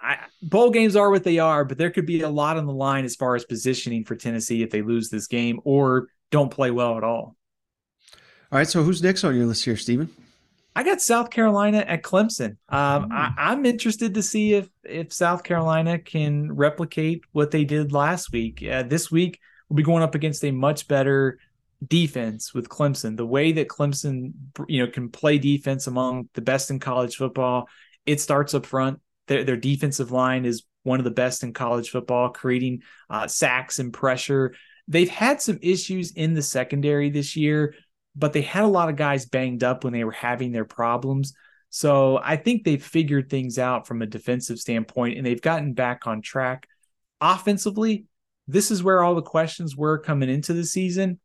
I, 0.00 0.18
bowl 0.42 0.70
games 0.70 0.96
are 0.96 1.10
what 1.10 1.24
they 1.24 1.38
are, 1.38 1.64
but 1.64 1.78
there 1.78 1.90
could 1.90 2.04
be 2.04 2.20
a 2.20 2.28
lot 2.28 2.58
on 2.58 2.66
the 2.66 2.72
line 2.72 3.06
as 3.06 3.16
far 3.16 3.34
as 3.34 3.44
positioning 3.44 4.04
for 4.04 4.14
Tennessee 4.14 4.62
if 4.62 4.68
they 4.68 4.82
lose 4.82 5.08
this 5.08 5.26
game 5.26 5.60
or 5.64 6.08
don't 6.30 6.50
play 6.50 6.70
well 6.70 6.98
at 6.98 7.04
all. 7.04 7.36
All 8.52 8.58
right. 8.58 8.68
So, 8.68 8.82
who's 8.82 9.02
next 9.02 9.24
on 9.24 9.34
your 9.34 9.46
list 9.46 9.64
here, 9.64 9.76
Steven? 9.76 10.14
I 10.76 10.82
got 10.82 11.00
South 11.00 11.30
Carolina 11.30 11.78
at 11.78 12.02
Clemson. 12.02 12.56
Um, 12.68 13.08
I, 13.12 13.52
am 13.52 13.64
interested 13.64 14.14
to 14.14 14.22
see 14.22 14.54
if 14.54 14.68
if 14.82 15.12
South 15.12 15.44
Carolina 15.44 15.98
can 15.98 16.52
replicate 16.52 17.22
what 17.32 17.52
they 17.52 17.64
did 17.64 17.92
last 17.92 18.32
week. 18.32 18.62
Uh, 18.62 18.82
this 18.82 19.10
week 19.10 19.38
we'll 19.68 19.76
be 19.76 19.82
going 19.84 20.02
up 20.02 20.14
against 20.14 20.44
a 20.44 20.50
much 20.50 20.88
better 20.88 21.38
defense 21.86 22.52
with 22.52 22.68
Clemson. 22.68 23.16
The 23.16 23.26
way 23.26 23.52
that 23.52 23.68
Clemson, 23.68 24.32
you 24.66 24.84
know, 24.84 24.90
can 24.90 25.10
play 25.10 25.38
defense 25.38 25.86
among 25.86 26.28
the 26.34 26.42
best 26.42 26.70
in 26.70 26.80
college 26.80 27.16
football, 27.16 27.68
it 28.04 28.20
starts 28.20 28.54
up 28.54 28.66
front. 28.66 29.00
Their, 29.28 29.44
their 29.44 29.56
defensive 29.56 30.10
line 30.10 30.44
is 30.44 30.64
one 30.82 30.98
of 30.98 31.04
the 31.04 31.10
best 31.10 31.44
in 31.44 31.52
college 31.52 31.90
football, 31.90 32.30
creating 32.30 32.82
uh, 33.08 33.26
sacks 33.28 33.78
and 33.78 33.92
pressure. 33.92 34.54
They've 34.88 35.08
had 35.08 35.40
some 35.40 35.58
issues 35.62 36.12
in 36.12 36.34
the 36.34 36.42
secondary 36.42 37.10
this 37.10 37.36
year 37.36 37.74
but 38.16 38.32
they 38.32 38.42
had 38.42 38.64
a 38.64 38.68
lot 38.68 38.88
of 38.88 38.96
guys 38.96 39.26
banged 39.26 39.64
up 39.64 39.84
when 39.84 39.92
they 39.92 40.04
were 40.04 40.12
having 40.12 40.52
their 40.52 40.64
problems. 40.64 41.34
So 41.70 42.20
I 42.22 42.36
think 42.36 42.62
they've 42.62 42.82
figured 42.82 43.28
things 43.28 43.58
out 43.58 43.86
from 43.86 44.00
a 44.00 44.06
defensive 44.06 44.60
standpoint 44.60 45.16
and 45.16 45.26
they've 45.26 45.42
gotten 45.42 45.72
back 45.72 46.06
on 46.06 46.22
track. 46.22 46.68
Offensively, 47.20 48.06
this 48.46 48.70
is 48.70 48.82
where 48.82 49.02
all 49.02 49.14
the 49.14 49.22
questions 49.22 49.76
were 49.76 49.98
coming 49.98 50.28
into 50.28 50.52
the 50.52 50.64
season. 50.64 51.18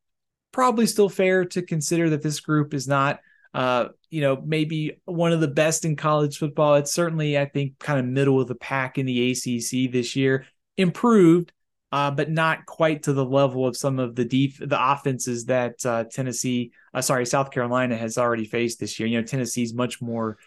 Probably 0.51 0.87
still 0.87 1.09
fair 1.09 1.45
to 1.45 1.61
consider 1.61 2.09
that 2.11 2.23
this 2.23 2.39
group 2.39 2.73
is 2.73 2.87
not, 2.87 3.19
uh, 3.53 3.89
you 4.09 4.21
know, 4.21 4.41
maybe 4.43 4.99
one 5.05 5.33
of 5.33 5.41
the 5.41 5.47
best 5.47 5.85
in 5.85 5.95
college 5.95 6.39
football. 6.39 6.75
It's 6.75 6.91
certainly, 6.91 7.37
I 7.37 7.45
think, 7.45 7.77
kind 7.77 7.99
of 7.99 8.05
middle 8.05 8.41
of 8.41 8.47
the 8.47 8.55
pack 8.55 8.97
in 8.97 9.05
the 9.05 9.31
ACC 9.31 9.91
this 9.91 10.15
year. 10.15 10.47
Improved, 10.77 11.51
uh, 11.91 12.11
but 12.11 12.29
not 12.29 12.65
quite 12.65 13.03
to 13.03 13.13
the 13.13 13.25
level 13.25 13.65
of 13.65 13.75
some 13.75 13.99
of 13.99 14.15
the 14.15 14.25
def- 14.25 14.59
the 14.59 14.91
offenses 14.91 15.45
that 15.45 15.83
uh, 15.85 16.03
Tennessee, 16.03 16.71
uh, 16.93 17.01
sorry, 17.01 17.25
South 17.25 17.51
Carolina 17.51 17.97
has 17.97 18.17
already 18.17 18.45
faced 18.45 18.79
this 18.79 18.99
year. 18.99 19.07
You 19.07 19.21
know, 19.21 19.27
Tennessee's 19.27 19.73
much 19.73 20.01
more 20.01 20.37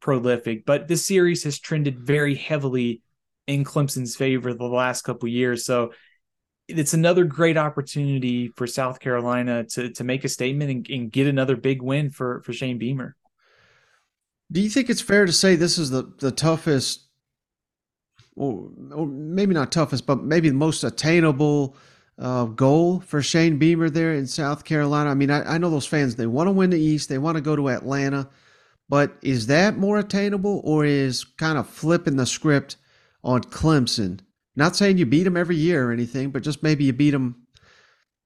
prolific, 0.00 0.64
but 0.66 0.88
this 0.88 1.06
series 1.06 1.44
has 1.44 1.58
trended 1.58 1.98
very 1.98 2.34
heavily 2.34 3.02
in 3.46 3.64
Clemson's 3.64 4.16
favor 4.16 4.52
the 4.52 4.64
last 4.64 5.02
couple 5.02 5.28
years. 5.28 5.64
So 5.64 5.92
it's 6.68 6.94
another 6.94 7.24
great 7.24 7.56
opportunity 7.56 8.48
for 8.48 8.66
South 8.66 9.00
Carolina 9.00 9.64
to 9.64 9.90
to 9.90 10.04
make 10.04 10.24
a 10.24 10.28
statement 10.28 10.70
and, 10.70 10.90
and, 10.90 11.12
get 11.12 11.26
another 11.26 11.56
big 11.56 11.80
win 11.80 12.10
for 12.10 12.42
for 12.42 12.52
Shane 12.52 12.78
Beamer. 12.78 13.16
Do 14.52 14.60
you 14.60 14.68
think 14.68 14.90
it's 14.90 15.00
fair 15.00 15.26
to 15.26 15.32
say 15.32 15.56
this 15.56 15.78
is 15.78 15.90
the 15.90 16.12
the 16.18 16.30
toughest, 16.30 17.07
or, 18.38 18.70
or 18.92 19.06
maybe 19.06 19.54
not 19.54 19.72
toughest, 19.72 20.06
but 20.06 20.22
maybe 20.22 20.48
the 20.48 20.54
most 20.54 20.84
attainable 20.84 21.76
uh, 22.18 22.44
goal 22.44 23.00
for 23.00 23.20
Shane 23.20 23.58
Beamer 23.58 23.90
there 23.90 24.14
in 24.14 24.26
South 24.26 24.64
Carolina? 24.64 25.10
I 25.10 25.14
mean, 25.14 25.30
I, 25.30 25.54
I 25.54 25.58
know 25.58 25.70
those 25.70 25.86
fans 25.86 26.16
they 26.16 26.26
want 26.26 26.46
to 26.46 26.52
win 26.52 26.70
the 26.70 26.80
East, 26.80 27.08
they 27.08 27.18
want 27.18 27.36
to 27.36 27.42
go 27.42 27.56
to 27.56 27.68
Atlanta, 27.68 28.28
but 28.88 29.16
is 29.22 29.48
that 29.48 29.76
more 29.76 29.98
attainable, 29.98 30.60
or 30.64 30.84
is 30.84 31.24
kind 31.24 31.58
of 31.58 31.68
flipping 31.68 32.16
the 32.16 32.26
script 32.26 32.76
on 33.22 33.42
Clemson? 33.42 34.20
Not 34.56 34.76
saying 34.76 34.98
you 34.98 35.06
beat 35.06 35.24
them 35.24 35.36
every 35.36 35.56
year 35.56 35.88
or 35.88 35.92
anything, 35.92 36.30
but 36.30 36.42
just 36.42 36.62
maybe 36.62 36.84
you 36.84 36.92
beat 36.92 37.10
them 37.10 37.46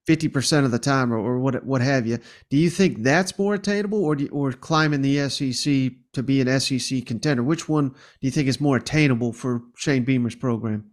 50% 0.08 0.64
of 0.64 0.70
the 0.70 0.78
time 0.78 1.12
or, 1.12 1.18
or 1.18 1.38
what 1.38 1.64
what 1.64 1.80
have 1.80 2.06
you. 2.06 2.18
Do 2.50 2.56
you 2.56 2.70
think 2.70 3.02
that's 3.02 3.38
more 3.38 3.54
attainable 3.54 4.04
or, 4.04 4.16
you, 4.16 4.28
or 4.28 4.52
climbing 4.52 5.02
the 5.02 5.28
SEC 5.28 5.92
to 6.12 6.22
be 6.22 6.40
an 6.40 6.60
SEC 6.60 7.06
contender? 7.06 7.42
Which 7.42 7.68
one 7.68 7.90
do 7.90 7.96
you 8.20 8.30
think 8.30 8.48
is 8.48 8.60
more 8.60 8.76
attainable 8.76 9.32
for 9.32 9.62
Shane 9.76 10.04
Beamer's 10.04 10.34
program? 10.34 10.90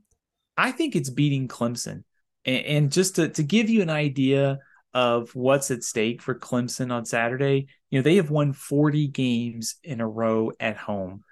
I 0.58 0.72
think 0.72 0.96
it's 0.96 1.10
beating 1.10 1.48
Clemson. 1.48 2.04
And, 2.46 2.66
and 2.66 2.92
just 2.92 3.16
to, 3.16 3.30
to 3.30 3.44
give 3.44 3.70
you 3.70 3.82
an 3.82 3.90
idea 3.90 4.60
of 4.94 5.34
what's 5.36 5.72
at 5.72 5.84
stake 5.84 6.22
for 6.22 6.36
Clemson 6.36 6.92
on 6.92 7.06
Saturday, 7.06 7.68
you 7.90 8.00
know, 8.00 8.04
they 8.04 8.18
have 8.18 8.30
won 8.30 8.54
40 8.54 9.08
games 9.08 9.76
in 9.84 10.02
a 10.02 10.08
row 10.08 10.52
at 10.60 10.78
home 10.78 11.24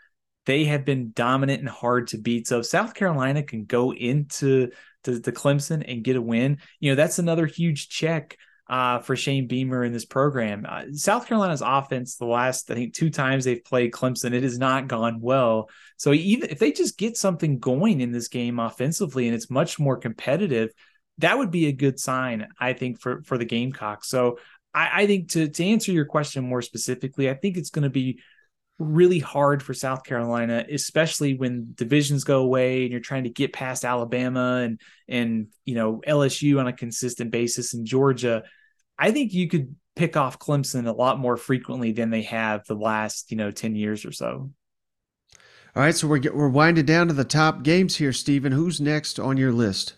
they 0.48 0.64
have 0.64 0.86
been 0.86 1.12
dominant 1.14 1.60
and 1.60 1.70
hard 1.70 2.08
to 2.08 2.18
beat. 2.18 2.48
So 2.48 2.62
South 2.62 2.94
Carolina 2.96 3.44
can 3.44 3.66
go 3.66 3.94
into 3.94 4.72
to, 5.08 5.22
to 5.22 5.32
Clemson 5.32 5.84
and 5.88 6.04
get 6.04 6.16
a 6.16 6.22
win, 6.22 6.60
you 6.80 6.92
know, 6.92 6.96
that's 6.96 7.20
another 7.20 7.46
huge 7.46 7.90
check 7.90 8.38
uh, 8.70 9.00
for 9.00 9.16
Shane 9.16 9.48
Beamer 9.48 9.84
in 9.84 9.94
this 9.94 10.06
program. 10.06 10.66
Uh, 10.68 10.84
South 10.94 11.28
Carolina's 11.28 11.64
offense, 11.66 12.16
the 12.16 12.26
last 12.26 12.70
I 12.70 12.76
think 12.76 12.94
two 12.94 13.10
times 13.10 13.46
they've 13.46 13.64
played 13.64 13.92
Clemson, 13.92 14.34
it 14.34 14.44
has 14.44 14.60
not 14.60 14.88
gone 14.88 15.22
well. 15.22 15.70
So 15.96 16.14
even 16.14 16.50
if 16.50 16.60
they 16.60 16.72
just 16.72 16.98
get 16.98 17.18
something 17.18 17.60
going 17.60 18.02
in 18.02 18.12
this 18.12 18.28
game 18.28 18.60
offensively 18.60 19.28
and 19.28 19.36
it's 19.36 19.50
much 19.50 19.80
more 19.80 19.98
competitive, 19.98 20.72
that 21.20 21.38
would 21.38 21.50
be 21.50 21.68
a 21.68 21.72
good 21.72 22.00
sign, 22.00 22.48
I 22.60 22.74
think, 22.74 23.00
for 23.00 23.24
for 23.24 23.38
the 23.38 23.46
Gamecocks. 23.46 24.10
So 24.10 24.38
I, 24.74 25.04
I 25.04 25.08
think 25.08 25.32
to 25.32 25.48
to 25.48 25.64
answer 25.64 25.92
your 25.92 26.06
question 26.06 26.44
more 26.44 26.62
specifically, 26.62 27.30
I 27.30 27.34
think 27.34 27.58
it's 27.58 27.72
going 27.72 27.84
to 27.84 27.90
be 27.90 28.20
really 28.80 29.20
hard 29.20 29.64
for 29.64 29.74
South 29.74 30.04
Carolina, 30.04 30.66
especially 30.72 31.36
when 31.36 31.74
divisions 31.74 32.24
go 32.24 32.42
away 32.42 32.84
and 32.84 32.92
you're 32.92 33.00
trying 33.00 33.24
to 33.24 33.30
get 33.30 33.54
past 33.54 33.86
Alabama 33.86 34.62
and 34.64 34.80
and 35.08 35.48
you 35.66 35.76
know 35.76 36.02
LSU 36.08 36.60
on 36.60 36.68
a 36.68 36.74
consistent 36.74 37.32
basis 37.32 37.74
in 37.74 37.86
Georgia. 37.86 38.44
I 39.00 39.12
think 39.12 39.34
you 39.34 39.48
could 39.48 39.76
pick 39.96 40.16
off 40.16 40.40
Clemson 40.40 40.88
a 40.88 40.92
lot 40.92 41.20
more 41.20 41.38
frequently 41.38 41.92
than 41.92 42.12
they 42.12 42.24
have 42.24 42.66
the 42.66 42.76
last 42.76 43.32
you 43.32 43.38
know 43.38 43.52
ten 43.52 43.76
years 43.76 44.06
or 44.06 44.12
so. 44.12 44.52
All 45.76 45.84
right, 45.84 45.96
so 45.96 46.08
we're 46.08 46.22
we're 46.34 46.50
winding 46.50 46.86
down 46.86 47.08
to 47.08 47.14
the 47.14 47.24
top 47.24 47.64
games 47.64 47.96
here, 47.98 48.14
Steven. 48.14 48.52
Who's 48.52 48.82
next 48.82 49.20
on 49.20 49.38
your 49.38 49.52
list? 49.52 49.96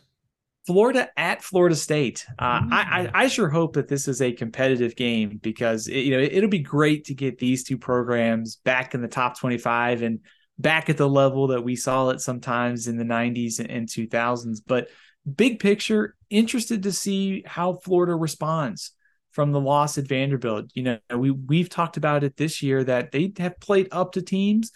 Florida 0.69 1.09
at 1.17 1.41
Florida 1.41 1.75
State. 1.75 2.27
Uh, 2.37 2.59
mm-hmm. 2.59 2.73
I, 2.73 2.77
I, 2.77 3.23
I 3.23 3.27
sure 3.27 3.49
hope 3.49 3.73
that 3.73 3.87
this 3.87 4.07
is 4.07 4.21
a 4.21 4.31
competitive 4.31 4.95
game 4.95 5.39
because 5.41 5.87
it, 5.87 6.01
you 6.01 6.11
know 6.11 6.19
it, 6.19 6.43
will 6.43 6.47
be 6.47 6.59
great 6.59 7.05
to 7.05 7.15
get 7.15 7.39
these 7.39 7.63
two 7.63 7.79
programs 7.79 8.57
back 8.57 8.93
in 8.93 9.01
the 9.01 9.07
top 9.07 9.39
twenty 9.39 9.57
five 9.57 10.03
and 10.03 10.19
back 10.59 10.87
at 10.87 10.97
the 10.97 11.09
level 11.09 11.47
that 11.47 11.63
we 11.63 11.75
saw 11.75 12.09
it 12.09 12.21
sometimes 12.21 12.87
in 12.87 12.97
the 12.97 13.03
nineties 13.03 13.59
and 13.59 13.89
two 13.89 14.07
thousands. 14.07 14.61
But 14.61 14.89
big 15.35 15.57
picture, 15.57 16.15
interested 16.29 16.83
to 16.83 16.91
see 16.91 17.41
how 17.47 17.79
Florida 17.83 18.13
responds 18.13 18.91
from 19.31 19.51
the 19.51 19.59
loss 19.59 19.97
at 19.97 20.07
Vanderbilt. 20.07 20.69
You 20.75 20.83
know, 20.83 20.99
we 21.17 21.31
we've 21.31 21.69
talked 21.69 21.97
about 21.97 22.23
it 22.23 22.37
this 22.37 22.61
year 22.61 22.83
that 22.83 23.11
they 23.11 23.33
have 23.39 23.59
played 23.59 23.87
up 23.91 24.11
to 24.11 24.21
teams 24.21 24.71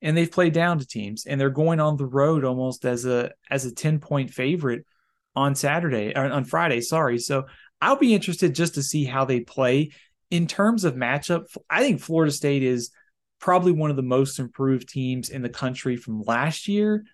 and 0.00 0.16
they've 0.16 0.32
played 0.32 0.54
down 0.54 0.78
to 0.78 0.86
teams, 0.86 1.26
and 1.26 1.38
they're 1.38 1.50
going 1.50 1.78
on 1.78 1.98
the 1.98 2.06
road 2.06 2.42
almost 2.42 2.86
as 2.86 3.04
a 3.04 3.32
as 3.50 3.66
a 3.66 3.74
ten 3.74 3.98
point 3.98 4.30
favorite 4.30 4.86
on 5.36 5.54
Saturday 5.54 6.12
or 6.16 6.24
on 6.24 6.44
Friday. 6.44 6.80
Sorry. 6.80 7.18
So 7.18 7.44
I'll 7.80 7.96
be 7.96 8.14
interested 8.14 8.54
just 8.54 8.74
to 8.74 8.82
see 8.82 9.04
how 9.04 9.24
they 9.24 9.40
play 9.40 9.90
in 10.30 10.46
terms 10.46 10.84
of 10.84 10.94
matchup. 10.94 11.44
I 11.70 11.82
think 11.82 12.00
Florida 12.00 12.32
State 12.32 12.62
is 12.62 12.90
probably 13.38 13.72
one 13.72 13.90
of 13.90 13.96
the 13.96 14.02
most 14.02 14.38
improved 14.38 14.88
teams 14.88 15.28
in 15.28 15.42
the 15.42 15.48
country 15.48 15.96
from 15.96 16.22
last 16.22 16.68
year, 16.68 17.04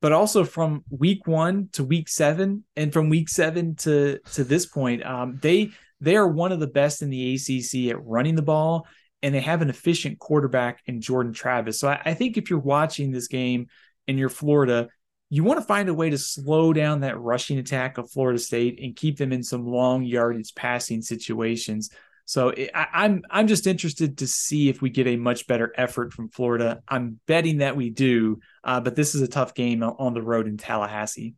but 0.00 0.12
also 0.12 0.44
from 0.44 0.84
week 0.90 1.26
one 1.26 1.68
to 1.72 1.84
week 1.84 2.08
seven, 2.08 2.64
and 2.76 2.92
from 2.92 3.08
week 3.08 3.28
seven 3.28 3.74
to 3.76 4.20
to 4.34 4.44
this 4.44 4.66
point, 4.66 5.04
um, 5.04 5.38
they 5.42 5.70
they 6.00 6.16
are 6.16 6.28
one 6.28 6.52
of 6.52 6.60
the 6.60 6.66
best 6.66 7.02
in 7.02 7.10
the 7.10 7.34
ACC 7.34 7.90
at 7.90 8.04
running 8.04 8.36
the 8.36 8.42
ball, 8.42 8.86
and 9.22 9.34
they 9.34 9.40
have 9.40 9.62
an 9.62 9.70
efficient 9.70 10.18
quarterback 10.18 10.80
in 10.86 11.00
Jordan 11.00 11.32
Travis. 11.32 11.78
So 11.80 11.88
I, 11.88 12.00
I 12.04 12.14
think 12.14 12.36
if 12.36 12.48
you're 12.48 12.58
watching 12.58 13.10
this 13.10 13.28
game 13.28 13.66
and 14.08 14.18
you're 14.18 14.28
Florida, 14.28 14.88
you 15.32 15.42
want 15.42 15.58
to 15.58 15.64
find 15.64 15.88
a 15.88 15.94
way 15.94 16.10
to 16.10 16.18
slow 16.18 16.74
down 16.74 17.00
that 17.00 17.18
rushing 17.18 17.56
attack 17.56 17.96
of 17.96 18.10
Florida 18.10 18.38
State 18.38 18.78
and 18.82 18.94
keep 18.94 19.16
them 19.16 19.32
in 19.32 19.42
some 19.42 19.66
long 19.66 20.04
yardage 20.04 20.54
passing 20.54 21.00
situations. 21.00 21.88
So 22.26 22.52
I, 22.74 22.86
I'm, 22.92 23.22
I'm 23.30 23.46
just 23.46 23.66
interested 23.66 24.18
to 24.18 24.26
see 24.26 24.68
if 24.68 24.82
we 24.82 24.90
get 24.90 25.06
a 25.06 25.16
much 25.16 25.46
better 25.46 25.72
effort 25.74 26.12
from 26.12 26.28
Florida. 26.28 26.82
I'm 26.86 27.18
betting 27.26 27.58
that 27.58 27.76
we 27.76 27.88
do, 27.88 28.40
uh, 28.62 28.80
but 28.80 28.94
this 28.94 29.14
is 29.14 29.22
a 29.22 29.26
tough 29.26 29.54
game 29.54 29.82
on 29.82 30.12
the 30.12 30.20
road 30.20 30.46
in 30.46 30.58
Tallahassee. 30.58 31.34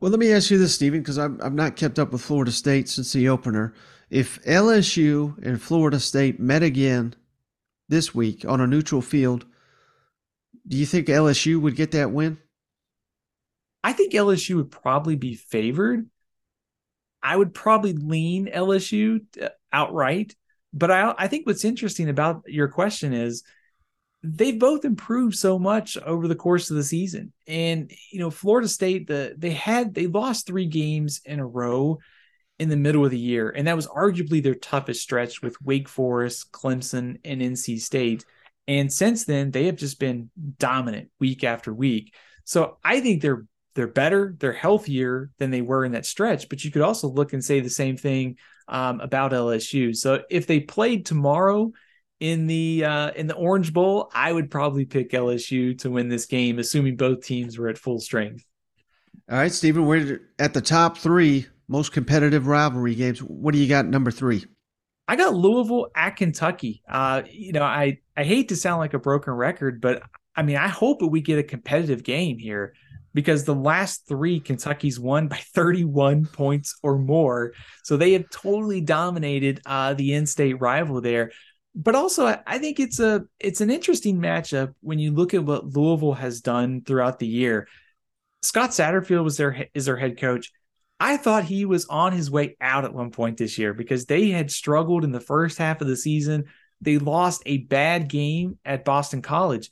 Well, 0.00 0.10
let 0.10 0.18
me 0.18 0.32
ask 0.32 0.50
you 0.50 0.58
this, 0.58 0.74
Steven, 0.74 1.02
because 1.02 1.18
I'm 1.18 1.40
I'm 1.40 1.54
not 1.54 1.76
kept 1.76 2.00
up 2.00 2.10
with 2.10 2.20
Florida 2.20 2.50
State 2.50 2.88
since 2.88 3.12
the 3.12 3.28
opener. 3.28 3.74
If 4.10 4.42
LSU 4.42 5.40
and 5.46 5.62
Florida 5.62 6.00
State 6.00 6.40
met 6.40 6.64
again 6.64 7.14
this 7.88 8.12
week 8.12 8.44
on 8.44 8.60
a 8.60 8.66
neutral 8.66 9.02
field, 9.02 9.46
do 10.66 10.76
you 10.76 10.84
think 10.84 11.06
LSU 11.06 11.60
would 11.60 11.76
get 11.76 11.92
that 11.92 12.10
win? 12.10 12.38
I 13.86 13.92
think 13.92 14.12
LSU 14.12 14.56
would 14.56 14.72
probably 14.72 15.14
be 15.14 15.36
favored. 15.36 16.10
I 17.22 17.36
would 17.36 17.54
probably 17.54 17.92
lean 17.92 18.48
LSU 18.48 19.20
uh, 19.40 19.50
outright. 19.72 20.34
But 20.72 20.90
I, 20.90 21.14
I 21.16 21.28
think 21.28 21.46
what's 21.46 21.64
interesting 21.64 22.08
about 22.08 22.42
your 22.46 22.66
question 22.66 23.12
is 23.12 23.44
they've 24.24 24.58
both 24.58 24.84
improved 24.84 25.36
so 25.36 25.56
much 25.56 25.96
over 25.98 26.26
the 26.26 26.34
course 26.34 26.68
of 26.68 26.76
the 26.76 26.82
season. 26.82 27.32
And 27.46 27.92
you 28.10 28.18
know, 28.18 28.28
Florida 28.28 28.66
State, 28.66 29.06
the 29.06 29.36
they 29.38 29.52
had 29.52 29.94
they 29.94 30.08
lost 30.08 30.48
three 30.48 30.66
games 30.66 31.20
in 31.24 31.38
a 31.38 31.46
row 31.46 32.00
in 32.58 32.68
the 32.68 32.76
middle 32.76 33.04
of 33.04 33.12
the 33.12 33.18
year, 33.20 33.50
and 33.50 33.68
that 33.68 33.76
was 33.76 33.86
arguably 33.86 34.42
their 34.42 34.56
toughest 34.56 35.00
stretch 35.00 35.42
with 35.42 35.62
Wake 35.62 35.88
Forest, 35.88 36.50
Clemson, 36.50 37.20
and 37.24 37.40
NC 37.40 37.80
State. 37.80 38.24
And 38.66 38.92
since 38.92 39.26
then, 39.26 39.52
they 39.52 39.66
have 39.66 39.76
just 39.76 40.00
been 40.00 40.30
dominant 40.58 41.10
week 41.20 41.44
after 41.44 41.72
week. 41.72 42.12
So 42.42 42.78
I 42.82 43.00
think 43.00 43.22
they're 43.22 43.44
they're 43.76 43.86
better, 43.86 44.34
they're 44.38 44.52
healthier 44.52 45.30
than 45.38 45.52
they 45.52 45.60
were 45.60 45.84
in 45.84 45.92
that 45.92 46.06
stretch. 46.06 46.48
But 46.48 46.64
you 46.64 46.72
could 46.72 46.82
also 46.82 47.08
look 47.08 47.32
and 47.32 47.44
say 47.44 47.60
the 47.60 47.70
same 47.70 47.96
thing 47.96 48.38
um, 48.66 49.00
about 49.00 49.32
LSU. 49.32 49.94
So 49.94 50.22
if 50.28 50.46
they 50.46 50.60
played 50.60 51.06
tomorrow 51.06 51.72
in 52.18 52.46
the 52.46 52.84
uh, 52.84 53.10
in 53.12 53.26
the 53.26 53.34
Orange 53.34 53.72
Bowl, 53.72 54.10
I 54.12 54.32
would 54.32 54.50
probably 54.50 54.86
pick 54.86 55.12
LSU 55.12 55.78
to 55.80 55.90
win 55.90 56.08
this 56.08 56.26
game, 56.26 56.58
assuming 56.58 56.96
both 56.96 57.24
teams 57.24 57.58
were 57.58 57.68
at 57.68 57.78
full 57.78 58.00
strength. 58.00 58.44
All 59.30 59.38
right, 59.38 59.52
Steven, 59.52 59.86
we're 59.86 60.20
at 60.38 60.54
the 60.54 60.60
top 60.60 60.98
three 60.98 61.46
most 61.68 61.92
competitive 61.92 62.46
rivalry 62.46 62.94
games. 62.94 63.20
What 63.20 63.52
do 63.52 63.58
you 63.58 63.68
got 63.68 63.86
number 63.86 64.10
three? 64.10 64.46
I 65.08 65.16
got 65.16 65.34
Louisville 65.34 65.88
at 65.94 66.16
Kentucky. 66.16 66.82
Uh, 66.88 67.22
you 67.30 67.52
know, 67.52 67.62
I 67.62 67.98
I 68.16 68.24
hate 68.24 68.48
to 68.48 68.56
sound 68.56 68.80
like 68.80 68.94
a 68.94 68.98
broken 68.98 69.34
record, 69.34 69.80
but 69.80 70.02
I 70.34 70.42
mean, 70.42 70.56
I 70.56 70.68
hope 70.68 71.00
that 71.00 71.08
we 71.08 71.20
get 71.20 71.38
a 71.38 71.42
competitive 71.42 72.02
game 72.02 72.38
here 72.38 72.74
because 73.16 73.44
the 73.44 73.54
last 73.54 74.06
three 74.06 74.38
Kentucky's 74.40 75.00
won 75.00 75.26
by 75.26 75.36
31 75.54 76.26
points 76.26 76.78
or 76.82 76.98
more. 76.98 77.54
So 77.82 77.96
they 77.96 78.12
have 78.12 78.28
totally 78.28 78.82
dominated 78.82 79.62
uh, 79.64 79.94
the 79.94 80.12
in-state 80.12 80.60
rival 80.60 81.00
there. 81.00 81.32
But 81.74 81.94
also, 81.94 82.26
I 82.46 82.58
think 82.58 82.78
it's 82.78 83.00
a 83.00 83.24
it's 83.40 83.62
an 83.62 83.70
interesting 83.70 84.18
matchup 84.18 84.74
when 84.80 84.98
you 84.98 85.12
look 85.12 85.32
at 85.32 85.44
what 85.44 85.74
Louisville 85.74 86.12
has 86.12 86.42
done 86.42 86.82
throughout 86.82 87.18
the 87.18 87.26
year. 87.26 87.68
Scott 88.42 88.70
Satterfield 88.70 89.24
was 89.24 89.38
their 89.38 89.66
is 89.74 89.86
their 89.86 89.96
head 89.96 90.18
coach. 90.18 90.52
I 91.00 91.16
thought 91.16 91.44
he 91.44 91.64
was 91.64 91.86
on 91.86 92.12
his 92.12 92.30
way 92.30 92.56
out 92.60 92.84
at 92.84 92.94
one 92.94 93.10
point 93.10 93.38
this 93.38 93.58
year 93.58 93.74
because 93.74 94.06
they 94.06 94.28
had 94.30 94.50
struggled 94.50 95.04
in 95.04 95.12
the 95.12 95.20
first 95.20 95.58
half 95.58 95.80
of 95.80 95.86
the 95.86 95.96
season. 95.96 96.44
They 96.80 96.98
lost 96.98 97.42
a 97.46 97.58
bad 97.58 98.08
game 98.08 98.58
at 98.64 98.84
Boston 98.84 99.20
College. 99.20 99.70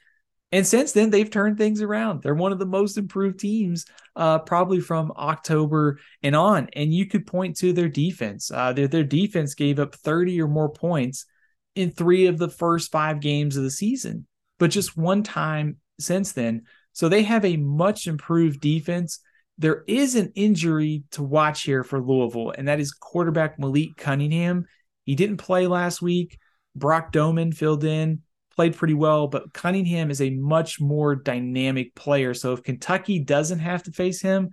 And 0.55 0.64
since 0.64 0.92
then, 0.92 1.11
they've 1.11 1.28
turned 1.28 1.59
things 1.59 1.82
around. 1.82 2.22
They're 2.22 2.32
one 2.32 2.52
of 2.52 2.61
the 2.61 2.64
most 2.64 2.96
improved 2.96 3.40
teams, 3.40 3.86
uh, 4.14 4.38
probably 4.38 4.78
from 4.78 5.11
October 5.16 5.98
and 6.22 6.36
on. 6.36 6.68
And 6.74 6.94
you 6.94 7.07
could 7.07 7.26
point 7.26 7.57
to 7.57 7.72
their 7.72 7.88
defense. 7.88 8.52
Uh, 8.52 8.72
their, 8.72 8.86
their 8.86 9.02
defense 9.02 9.55
gave 9.55 9.80
up 9.80 9.96
30 9.96 10.40
or 10.40 10.46
more 10.46 10.68
points 10.68 11.26
in 11.74 11.90
three 11.90 12.26
of 12.26 12.38
the 12.38 12.48
first 12.48 12.92
five 12.92 13.18
games 13.18 13.57
of 13.57 13.64
the 13.64 13.70
season, 13.70 14.28
but 14.61 14.70
just 14.70 14.96
one 14.96 15.24
time 15.24 15.78
since 15.98 16.30
then. 16.30 16.62
So 16.92 17.09
they 17.09 17.24
have 17.24 17.44
a 17.44 17.57
much 17.57 18.07
improved 18.07 18.61
defense. 18.61 19.18
there 19.59 19.82
is 19.88 20.14
an 20.14 20.30
injury 20.36 21.02
to 21.11 21.24
watch 21.24 21.62
here 21.62 21.82
for 21.82 22.00
Louisville, 22.00 22.55
and 22.57 22.68
that 22.68 22.78
is 22.78 22.92
quarterback 22.92 23.59
Malik 23.59 23.96
Cunningham. 23.96 24.66
He 25.02 25.16
didn't 25.16 25.38
play 25.38 25.66
last 25.66 26.00
week. 26.00 26.38
Brock 26.76 27.12
Domann 27.12 27.52
filled 27.52 27.82
in, 27.82 28.22
played 28.55 28.76
pretty 28.76 28.94
well, 28.94 29.26
but 29.26 29.52
Cunningham 29.52 30.11
is 30.11 30.20
a 30.20 30.30
much 30.30 30.80
more 30.80 31.14
dynamic 31.14 31.94
player. 31.94 32.34
So 32.34 32.52
if 32.52 32.62
Kentucky 32.62 33.18
doesn't 33.18 33.59
have 33.59 33.82
to 33.84 33.92
face 33.92 34.20
him, 34.20 34.50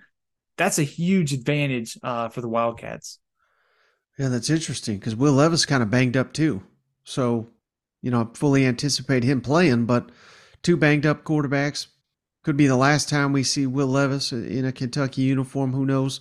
that's 0.57 0.79
a 0.79 0.83
huge 0.83 1.33
advantage 1.33 1.97
uh, 2.03 2.29
for 2.29 2.41
the 2.41 2.49
Wildcats. 2.49 3.19
Yeah, 4.17 4.27
that's 4.27 4.49
interesting 4.49 4.97
because 4.97 5.15
Will 5.15 5.33
Levis 5.33 5.65
kind 5.65 5.81
of 5.81 5.89
banged 5.89 6.17
up 6.17 6.33
too. 6.33 6.61
So, 7.03 7.47
you 8.01 8.11
know, 8.11 8.21
I 8.21 8.37
fully 8.37 8.65
anticipate 8.65 9.23
him 9.23 9.41
playing, 9.41 9.85
but 9.85 10.09
two 10.61 10.77
banged 10.77 11.05
up 11.05 11.23
quarterbacks 11.23 11.87
could 12.43 12.57
be 12.57 12.67
the 12.67 12.75
last 12.75 13.09
time 13.09 13.33
we 13.33 13.43
see 13.43 13.65
Will 13.65 13.87
Levis 13.87 14.31
in 14.31 14.65
a 14.65 14.71
Kentucky 14.71 15.21
uniform. 15.21 15.73
Who 15.73 15.85
knows? 15.85 16.19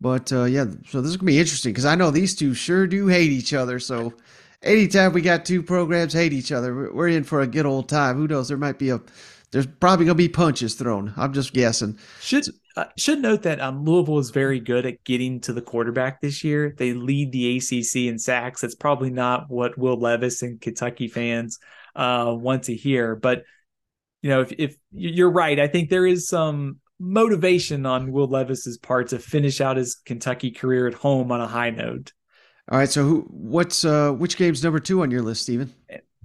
But 0.00 0.32
uh, 0.32 0.44
yeah, 0.44 0.66
so 0.88 1.00
this 1.00 1.10
is 1.10 1.16
gonna 1.16 1.26
be 1.26 1.38
interesting 1.38 1.72
because 1.72 1.86
I 1.86 1.94
know 1.94 2.10
these 2.10 2.34
two 2.34 2.54
sure 2.54 2.86
do 2.86 3.06
hate 3.06 3.30
each 3.30 3.54
other. 3.54 3.78
So 3.78 4.12
anytime 4.66 5.12
we 5.12 5.22
got 5.22 5.44
two 5.44 5.62
programs 5.62 6.12
hate 6.12 6.32
each 6.32 6.52
other, 6.52 6.92
we're 6.92 7.08
in 7.08 7.24
for 7.24 7.40
a 7.40 7.46
good 7.46 7.66
old 7.66 7.88
time. 7.88 8.16
Who 8.16 8.28
knows? 8.28 8.48
There 8.48 8.56
might 8.56 8.78
be 8.78 8.90
a 8.90 9.00
there's 9.52 9.66
probably 9.66 10.06
gonna 10.06 10.16
be 10.16 10.28
punches 10.28 10.74
thrown. 10.74 11.12
I'm 11.16 11.32
just 11.32 11.52
guessing. 11.52 11.98
Should 12.20 12.46
uh, 12.76 12.86
should 12.98 13.20
note 13.20 13.42
that 13.42 13.60
um, 13.60 13.84
Louisville 13.84 14.18
is 14.18 14.30
very 14.30 14.60
good 14.60 14.84
at 14.84 15.02
getting 15.04 15.40
to 15.42 15.52
the 15.52 15.62
quarterback 15.62 16.20
this 16.20 16.44
year. 16.44 16.74
They 16.76 16.92
lead 16.92 17.32
the 17.32 17.56
ACC 17.56 18.08
in 18.08 18.18
sacks. 18.18 18.60
That's 18.60 18.74
probably 18.74 19.10
not 19.10 19.48
what 19.48 19.78
Will 19.78 19.98
Levis 19.98 20.42
and 20.42 20.60
Kentucky 20.60 21.08
fans 21.08 21.58
uh, 21.94 22.34
want 22.36 22.64
to 22.64 22.74
hear. 22.74 23.16
But 23.16 23.44
you 24.20 24.30
know, 24.30 24.42
if 24.42 24.52
if 24.58 24.76
you're 24.90 25.30
right, 25.30 25.58
I 25.58 25.68
think 25.68 25.88
there 25.88 26.06
is 26.06 26.28
some 26.28 26.80
motivation 26.98 27.86
on 27.86 28.12
Will 28.12 28.28
Levis's 28.28 28.78
part 28.78 29.08
to 29.08 29.18
finish 29.18 29.60
out 29.60 29.76
his 29.76 29.94
Kentucky 29.94 30.50
career 30.50 30.86
at 30.86 30.94
home 30.94 31.30
on 31.30 31.40
a 31.40 31.46
high 31.46 31.70
note. 31.70 32.12
All 32.68 32.78
right, 32.78 32.88
so 32.88 33.04
who, 33.04 33.20
what's 33.30 33.84
uh, 33.84 34.10
which 34.10 34.36
game's 34.36 34.62
number 34.62 34.80
two 34.80 35.02
on 35.02 35.10
your 35.10 35.22
list, 35.22 35.42
Steven? 35.42 35.72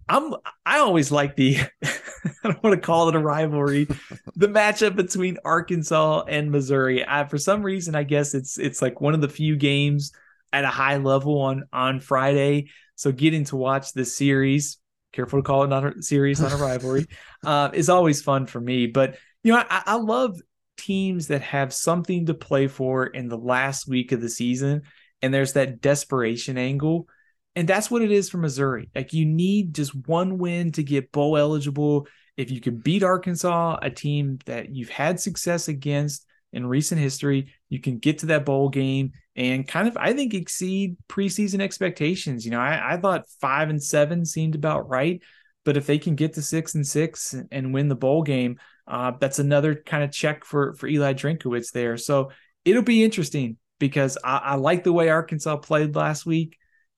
I'm 0.09 0.33
I 0.65 0.79
always 0.79 1.11
like 1.11 1.35
the 1.35 1.57
I 1.83 2.29
don't 2.43 2.63
want 2.63 2.75
to 2.75 2.81
call 2.81 3.09
it 3.09 3.15
a 3.15 3.19
rivalry, 3.19 3.87
the 4.35 4.47
matchup 4.47 4.95
between 4.95 5.37
Arkansas 5.45 6.23
and 6.27 6.51
Missouri. 6.51 7.05
I, 7.07 7.25
for 7.25 7.37
some 7.37 7.61
reason, 7.61 7.95
I 7.95 8.03
guess 8.03 8.33
it's 8.33 8.57
it's 8.57 8.81
like 8.81 8.99
one 8.99 9.13
of 9.13 9.21
the 9.21 9.29
few 9.29 9.55
games 9.55 10.11
at 10.51 10.63
a 10.63 10.69
high 10.69 10.97
level 10.97 11.39
on 11.41 11.63
on 11.71 11.99
Friday. 11.99 12.69
So 12.95 13.11
getting 13.11 13.45
to 13.45 13.55
watch 13.55 13.93
this 13.93 14.17
series, 14.17 14.77
careful 15.13 15.39
to 15.39 15.43
call 15.43 15.63
it 15.63 15.67
not 15.67 15.85
a 15.85 16.01
series, 16.01 16.41
not 16.41 16.51
a 16.51 16.55
rivalry, 16.57 17.05
uh, 17.45 17.69
is 17.73 17.87
always 17.87 18.21
fun 18.21 18.47
for 18.47 18.59
me. 18.59 18.87
But 18.87 19.17
you 19.43 19.53
know, 19.53 19.63
I, 19.69 19.83
I 19.85 19.95
love 19.95 20.41
teams 20.77 21.27
that 21.27 21.41
have 21.41 21.73
something 21.73 22.25
to 22.25 22.33
play 22.33 22.67
for 22.67 23.05
in 23.05 23.27
the 23.27 23.37
last 23.37 23.87
week 23.87 24.11
of 24.11 24.21
the 24.21 24.29
season, 24.29 24.81
and 25.21 25.33
there's 25.33 25.53
that 25.53 25.81
desperation 25.81 26.57
angle 26.57 27.07
and 27.55 27.67
that's 27.67 27.91
what 27.91 28.01
it 28.01 28.11
is 28.11 28.29
for 28.29 28.37
Missouri. 28.37 28.89
Like 28.95 29.13
you 29.13 29.25
need 29.25 29.75
just 29.75 29.93
one 30.07 30.37
win 30.37 30.71
to 30.73 30.83
get 30.83 31.11
bowl 31.11 31.37
eligible. 31.37 32.07
If 32.37 32.49
you 32.49 32.61
can 32.61 32.77
beat 32.77 33.03
Arkansas, 33.03 33.77
a 33.81 33.89
team 33.89 34.39
that 34.45 34.73
you've 34.73 34.89
had 34.89 35.19
success 35.19 35.67
against 35.67 36.25
in 36.53 36.65
recent 36.65 37.01
history, 37.01 37.53
you 37.69 37.79
can 37.79 37.97
get 37.97 38.19
to 38.19 38.27
that 38.27 38.45
bowl 38.45 38.69
game 38.69 39.11
and 39.35 39.67
kind 39.67 39.87
of, 39.87 39.97
I 39.97 40.13
think, 40.13 40.33
exceed 40.33 40.97
preseason 41.09 41.61
expectations. 41.61 42.45
You 42.45 42.51
know, 42.51 42.59
I, 42.59 42.93
I 42.93 42.97
thought 42.97 43.29
five 43.39 43.69
and 43.69 43.81
seven 43.81 44.25
seemed 44.25 44.55
about 44.55 44.89
right, 44.89 45.21
but 45.65 45.77
if 45.77 45.85
they 45.85 45.97
can 45.97 46.15
get 46.15 46.33
to 46.33 46.41
six 46.41 46.75
and 46.75 46.87
six 46.87 47.35
and 47.51 47.73
win 47.73 47.89
the 47.89 47.95
bowl 47.95 48.23
game, 48.23 48.59
uh, 48.87 49.11
that's 49.19 49.39
another 49.39 49.75
kind 49.75 50.03
of 50.03 50.11
check 50.11 50.43
for 50.43 50.73
for 50.73 50.87
Eli 50.87 51.13
Drinkwitz 51.13 51.71
there. 51.71 51.97
So 51.97 52.31
it'll 52.65 52.81
be 52.81 53.03
interesting 53.03 53.57
because 53.81 54.17
I, 54.23 54.37
I 54.37 54.55
like 54.55 54.85
the 54.85 54.93
way 54.93 55.09
Arkansas 55.09 55.57
played 55.57 55.95
last 55.95 56.25
week. 56.25 56.57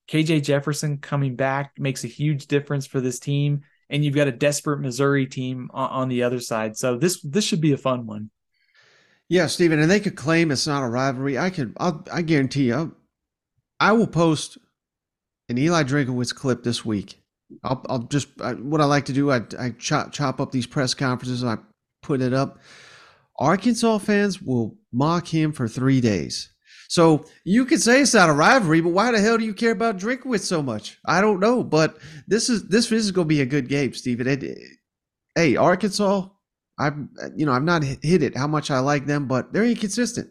KJ 0.10 0.44
Jefferson 0.44 0.98
coming 0.98 1.36
back 1.36 1.72
makes 1.80 2.04
a 2.04 2.08
huge 2.08 2.48
difference 2.48 2.86
for 2.86 3.00
this 3.00 3.20
team, 3.20 3.62
and 3.90 4.04
you've 4.04 4.14
got 4.14 4.28
a 4.28 4.34
desperate 4.34 4.82
Missouri 4.82 5.26
team 5.26 5.72
on, 5.74 5.90
on 5.90 6.10
the 6.10 6.24
other 6.24 6.42
side. 6.42 6.78
So 6.78 6.98
this 6.98 7.22
this 7.22 7.46
should 7.46 7.62
be 7.62 7.72
a 7.72 7.78
fun 7.78 8.06
one. 8.06 8.30
Yeah, 9.30 9.48
Steven, 9.48 9.80
and 9.80 9.90
they 9.90 10.02
could 10.02 10.18
claim 10.18 10.52
it's 10.52 10.68
not 10.68 10.84
a 10.84 10.90
rivalry. 10.90 11.40
I 11.40 11.50
can, 11.50 11.74
I'll, 11.78 12.06
I 12.12 12.22
guarantee 12.22 12.68
you, 12.68 12.94
I 13.80 13.94
will 13.94 14.06
post 14.06 14.58
an 15.48 15.58
Eli 15.58 15.84
Drinkwitz 15.84 16.36
clip 16.36 16.64
this 16.64 16.84
week. 16.84 17.16
I'll, 17.64 17.84
I'll 17.88 18.00
just 18.00 18.28
I, 18.42 18.54
what 18.54 18.82
I 18.82 18.86
like 18.86 19.06
to 19.06 19.14
do. 19.14 19.32
I, 19.32 19.42
I 19.58 19.70
chop 19.80 20.12
chop 20.12 20.42
up 20.42 20.52
these 20.52 20.68
press 20.68 20.94
conferences 20.94 21.42
and 21.44 21.52
I 21.52 21.58
put 22.02 22.22
it 22.22 22.34
up. 22.34 22.60
Arkansas 23.40 24.00
fans 24.00 24.42
will 24.42 24.78
mock 24.92 25.28
him 25.28 25.54
for 25.54 25.68
three 25.68 26.02
days. 26.02 26.53
So 26.90 27.26
you 27.44 27.66
could 27.66 27.82
say 27.82 28.02
it's 28.02 28.14
not 28.14 28.30
a 28.30 28.34
rivalry, 28.34 28.82
but 28.82 28.90
why 28.90 29.12
the 29.12 29.20
hell 29.20 29.38
do 29.38 29.46
you 29.46 29.54
care 29.54 29.72
about 29.72 29.98
Drinkwitz 29.98 30.42
so 30.42 30.62
much? 30.62 30.98
I 31.06 31.22
don't 31.22 31.40
know, 31.40 31.64
but 31.64 31.98
this 32.28 32.50
is 32.50 32.68
this 32.68 32.92
is 32.92 33.12
going 33.12 33.26
to 33.26 33.30
be 33.30 33.42
a 33.42 33.46
good 33.46 33.68
game, 33.68 33.94
Steven. 33.94 34.28
It, 34.28 34.44
eh, 34.44 34.54
hey, 35.36 35.56
Arkansas, 35.56 36.28
I've 36.80 36.98
you 37.36 37.46
know 37.46 37.52
I've 37.52 37.64
not 37.64 37.84
hit 37.84 38.24
it 38.24 38.38
how 38.38 38.48
much 38.48 38.72
I 38.72 38.80
like 38.80 39.06
them, 39.06 39.28
but 39.28 39.54
they're 39.54 39.66
inconsistent. 39.66 40.30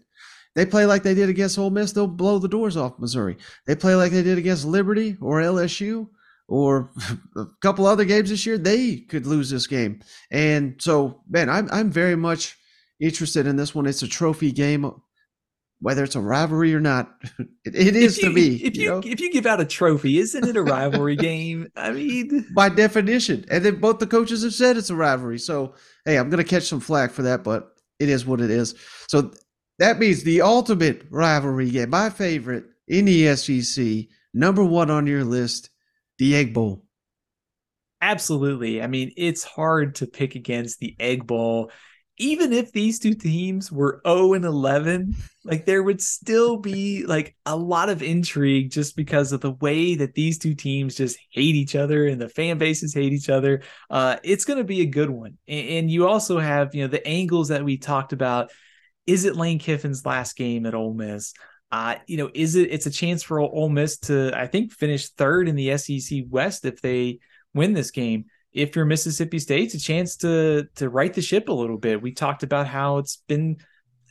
They 0.55 0.67
play 0.67 0.85
like 0.85 1.03
they 1.03 1.15
did 1.15 1.29
against 1.29 1.59
Ole 1.59 1.71
Miss, 1.71 1.93
they'll 1.93 2.07
blow 2.07 2.39
the 2.39 2.49
doors 2.49 2.77
off 2.77 2.99
Missouri. 2.99 3.39
They 3.67 3.75
play 3.75 3.95
like 3.95 4.13
they 4.13 4.23
did 4.23 4.39
against 4.39 4.67
Liberty 4.67 5.17
or 5.21 5.41
LSU 5.41 6.09
or 6.49 6.91
a 7.37 7.47
couple 7.63 7.87
other 7.87 8.05
games 8.05 8.31
this 8.31 8.45
year. 8.45 8.59
They 8.59 8.99
could 8.99 9.27
lose 9.27 9.51
this 9.51 9.67
game, 9.67 10.01
and 10.31 10.81
so 10.81 11.23
man, 11.29 11.49
I'm 11.49 11.69
I'm 11.73 11.91
very 11.91 12.17
much 12.17 12.57
interested 13.01 13.47
in 13.47 13.57
this 13.57 13.75
one. 13.75 13.87
It's 13.87 14.03
a 14.03 14.09
trophy 14.09 14.53
game 14.53 14.91
whether 15.83 16.05
it's 16.05 16.15
a 16.15 16.21
rivalry 16.21 16.73
or 16.75 16.81
not. 16.81 17.13
it, 17.65 17.75
it 17.75 17.97
is 17.97 18.17
you, 18.17 18.29
to 18.29 18.35
me. 18.35 18.55
If 18.55 18.77
you, 18.77 18.83
you 18.83 18.91
know? 18.91 19.03
if 19.05 19.21
you 19.21 19.33
give 19.33 19.47
out 19.47 19.61
a 19.61 19.65
trophy, 19.65 20.19
isn't 20.19 20.47
it 20.47 20.57
a 20.57 20.63
rivalry 20.63 21.17
game? 21.17 21.69
I 21.77 21.91
mean, 21.91 22.47
by 22.55 22.69
definition, 22.69 23.45
and 23.51 23.65
then 23.65 23.81
both 23.81 23.99
the 23.99 24.07
coaches 24.07 24.45
have 24.45 24.55
said 24.55 24.77
it's 24.77 24.91
a 24.91 24.95
rivalry. 24.95 25.39
So 25.39 25.75
hey, 26.05 26.17
I'm 26.17 26.31
gonna 26.31 26.45
catch 26.45 26.65
some 26.65 26.81
flack 26.81 27.11
for 27.11 27.23
that, 27.23 27.43
but 27.43 27.75
it 27.99 28.09
is 28.09 28.25
what 28.25 28.41
it 28.41 28.51
is. 28.51 28.77
So 29.09 29.33
that 29.79 29.99
means 29.99 30.23
the 30.23 30.43
ultimate 30.43 31.05
rivalry 31.11 31.71
game, 31.71 31.91
my 31.91 32.11
favorite 32.11 32.65
in 32.87 33.05
the 33.05 33.35
SEC, 33.37 34.07
number 34.33 34.65
one 34.65 34.91
on 34.91 35.07
your 35.07 35.25
list, 35.25 35.71
the 36.19 36.37
Egg 36.37 36.55
Bowl. 36.55 36.85
Absolutely. 38.01 38.83
I 38.83 38.89
mean, 38.89 39.13
it's 39.17 39.45
hard 39.45 39.97
to 39.97 40.07
pick 40.07 40.35
against 40.35 40.81
the 40.81 40.97
Egg 40.99 41.27
Bowl 41.27 41.71
even 42.19 42.53
if 42.53 42.73
these 42.73 42.99
two 42.99 43.15
teams 43.15 43.73
were 43.73 44.01
0 44.07 44.35
and 44.35 44.45
11, 44.45 45.17
like 45.45 45.65
there 45.65 45.83
would 45.83 46.01
still 46.01 46.59
be 46.59 47.05
like 47.07 47.35
a 47.47 47.57
lot 47.57 47.89
of 47.89 48.03
intrigue 48.03 48.71
just 48.71 48.97
because 48.97 49.33
of 49.33 49.41
the 49.41 49.53
way 49.53 49.95
that 49.95 50.15
these 50.15 50.39
two 50.39 50.55
teams 50.55 50.95
just 50.95 51.19
hate 51.31 51.55
each 51.55 51.75
other 51.75 52.07
and 52.07 52.21
the 52.21 52.29
fan 52.29 52.59
bases 52.59 52.95
hate 52.95 53.13
each 53.13 53.31
other. 53.31 53.63
Uh, 53.89 54.17
it's 54.23 54.45
going 54.45 54.59
to 54.59 54.65
be 54.65 54.83
a 54.83 54.87
good 54.87 55.11
one. 55.11 55.39
And, 55.49 55.69
and 55.69 55.91
you 55.91 56.07
also 56.07 56.39
have, 56.39 56.75
you 56.75 56.83
know, 56.83 56.89
the 56.89 57.07
angles 57.07 57.49
that 57.49 57.65
we 57.65 57.79
talked 57.79 58.13
about. 58.13 58.51
Is 59.07 59.25
it 59.25 59.37
Lane 59.37 59.59
Kiffin's 59.59 60.07
last 60.07 60.37
game 60.37 60.67
at 60.67 60.75
Ole 60.75 60.95
Miss? 60.95 61.33
Uh, 61.73 61.97
you 62.07 62.19
know, 62.19 62.31
is 62.35 62.55
it? 62.55 62.71
It's 62.71 62.87
a 62.87 62.91
chance 62.91 63.23
for 63.23 63.41
Ole 63.41 63.71
Miss 63.71 63.99
to, 64.01 64.31
I 64.39 64.47
think, 64.47 64.73
finish 64.73 65.09
third 65.09 65.49
in 65.49 65.57
the 65.57 65.77
SEC 65.79 66.25
West 66.29 66.67
if 66.67 66.83
they 66.83 67.19
win 67.55 67.73
this 67.73 67.91
game 67.91 68.27
if 68.53 68.77
you're 68.77 68.85
Mississippi 68.85 69.39
State, 69.39 69.65
it's 69.65 69.75
a 69.75 69.81
chance 69.81 70.17
to 70.17 70.69
to 70.77 70.89
right 70.89 71.13
the 71.13 71.23
ship 71.23 71.49
a 71.49 71.53
little 71.53 71.79
bit. 71.79 72.03
We 72.03 72.13
talked 72.13 72.43
about 72.43 72.67
how 72.67 72.99
it's 72.99 73.17
been 73.29 73.57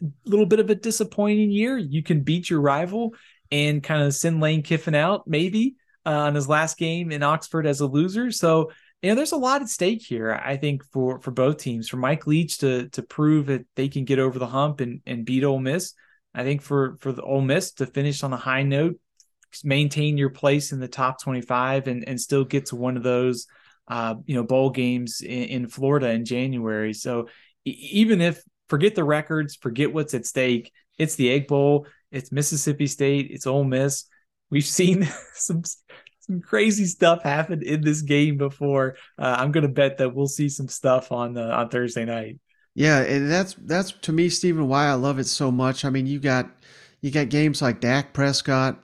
a 0.01 0.29
little 0.29 0.45
bit 0.45 0.59
of 0.59 0.69
a 0.69 0.75
disappointing 0.75 1.51
year. 1.51 1.77
You 1.77 2.01
can 2.03 2.21
beat 2.21 2.49
your 2.49 2.61
rival 2.61 3.13
and 3.51 3.83
kind 3.83 4.01
of 4.01 4.15
send 4.15 4.41
Lane 4.41 4.63
Kiffin 4.63 4.95
out 4.95 5.27
maybe 5.27 5.75
uh, 6.05 6.11
on 6.11 6.35
his 6.35 6.47
last 6.47 6.77
game 6.77 7.11
in 7.11 7.21
Oxford 7.21 7.67
as 7.67 7.81
a 7.81 7.85
loser. 7.85 8.31
So 8.31 8.71
you 9.01 9.09
know, 9.09 9.15
there's 9.15 9.31
a 9.31 9.37
lot 9.37 9.61
at 9.61 9.69
stake 9.69 10.03
here. 10.03 10.39
I 10.43 10.57
think 10.57 10.83
for 10.85 11.19
for 11.19 11.31
both 11.31 11.57
teams, 11.57 11.89
for 11.89 11.97
Mike 11.97 12.27
Leach 12.27 12.59
to 12.59 12.89
to 12.89 13.01
prove 13.01 13.47
that 13.47 13.65
they 13.75 13.89
can 13.89 14.05
get 14.05 14.19
over 14.19 14.37
the 14.37 14.47
hump 14.47 14.79
and 14.79 15.01
and 15.05 15.25
beat 15.25 15.43
Ole 15.43 15.59
Miss. 15.59 15.93
I 16.33 16.43
think 16.43 16.61
for 16.61 16.97
for 16.99 17.11
the 17.11 17.23
Ole 17.23 17.41
Miss 17.41 17.73
to 17.73 17.85
finish 17.85 18.23
on 18.23 18.33
a 18.33 18.37
high 18.37 18.63
note, 18.63 18.99
maintain 19.63 20.17
your 20.17 20.29
place 20.29 20.71
in 20.71 20.79
the 20.79 20.87
top 20.87 21.21
25 21.21 21.87
and 21.87 22.07
and 22.07 22.21
still 22.21 22.45
get 22.45 22.67
to 22.67 22.75
one 22.75 22.95
of 22.95 23.03
those 23.03 23.47
uh, 23.87 24.15
you 24.25 24.35
know, 24.35 24.43
bowl 24.43 24.69
games 24.69 25.21
in, 25.21 25.43
in 25.43 25.67
Florida 25.67 26.09
in 26.09 26.25
January. 26.25 26.93
So 26.93 27.27
even 27.65 28.21
if 28.21 28.43
forget 28.69 28.95
the 28.95 29.03
records, 29.03 29.55
forget 29.55 29.93
what's 29.93 30.13
at 30.13 30.25
stake, 30.25 30.71
it's 30.97 31.15
the 31.15 31.31
Egg 31.31 31.47
Bowl, 31.47 31.87
it's 32.11 32.31
Mississippi 32.31 32.87
State, 32.87 33.27
it's 33.31 33.47
Ole 33.47 33.63
Miss. 33.63 34.05
We've 34.49 34.65
seen 34.65 35.09
some 35.33 35.63
some 36.19 36.41
crazy 36.41 36.85
stuff 36.85 37.23
happen 37.23 37.63
in 37.63 37.81
this 37.81 38.01
game 38.01 38.37
before. 38.37 38.95
Uh, 39.17 39.35
I'm 39.39 39.51
going 39.51 39.63
to 39.63 39.73
bet 39.73 39.97
that 39.97 40.13
we'll 40.13 40.27
see 40.27 40.49
some 40.49 40.67
stuff 40.67 41.11
on 41.11 41.37
uh, 41.37 41.49
on 41.49 41.69
Thursday 41.69 42.05
night. 42.05 42.39
Yeah, 42.73 42.99
and 42.99 43.29
that's 43.29 43.55
that's 43.59 43.91
to 43.91 44.13
me, 44.13 44.29
Steven, 44.29 44.67
why 44.67 44.87
I 44.87 44.93
love 44.93 45.19
it 45.19 45.25
so 45.25 45.51
much. 45.51 45.83
I 45.83 45.89
mean, 45.89 46.07
you 46.07 46.19
got 46.19 46.49
you 47.01 47.11
got 47.11 47.29
games 47.29 47.61
like 47.61 47.81
Dak 47.81 48.13
Prescott 48.13 48.81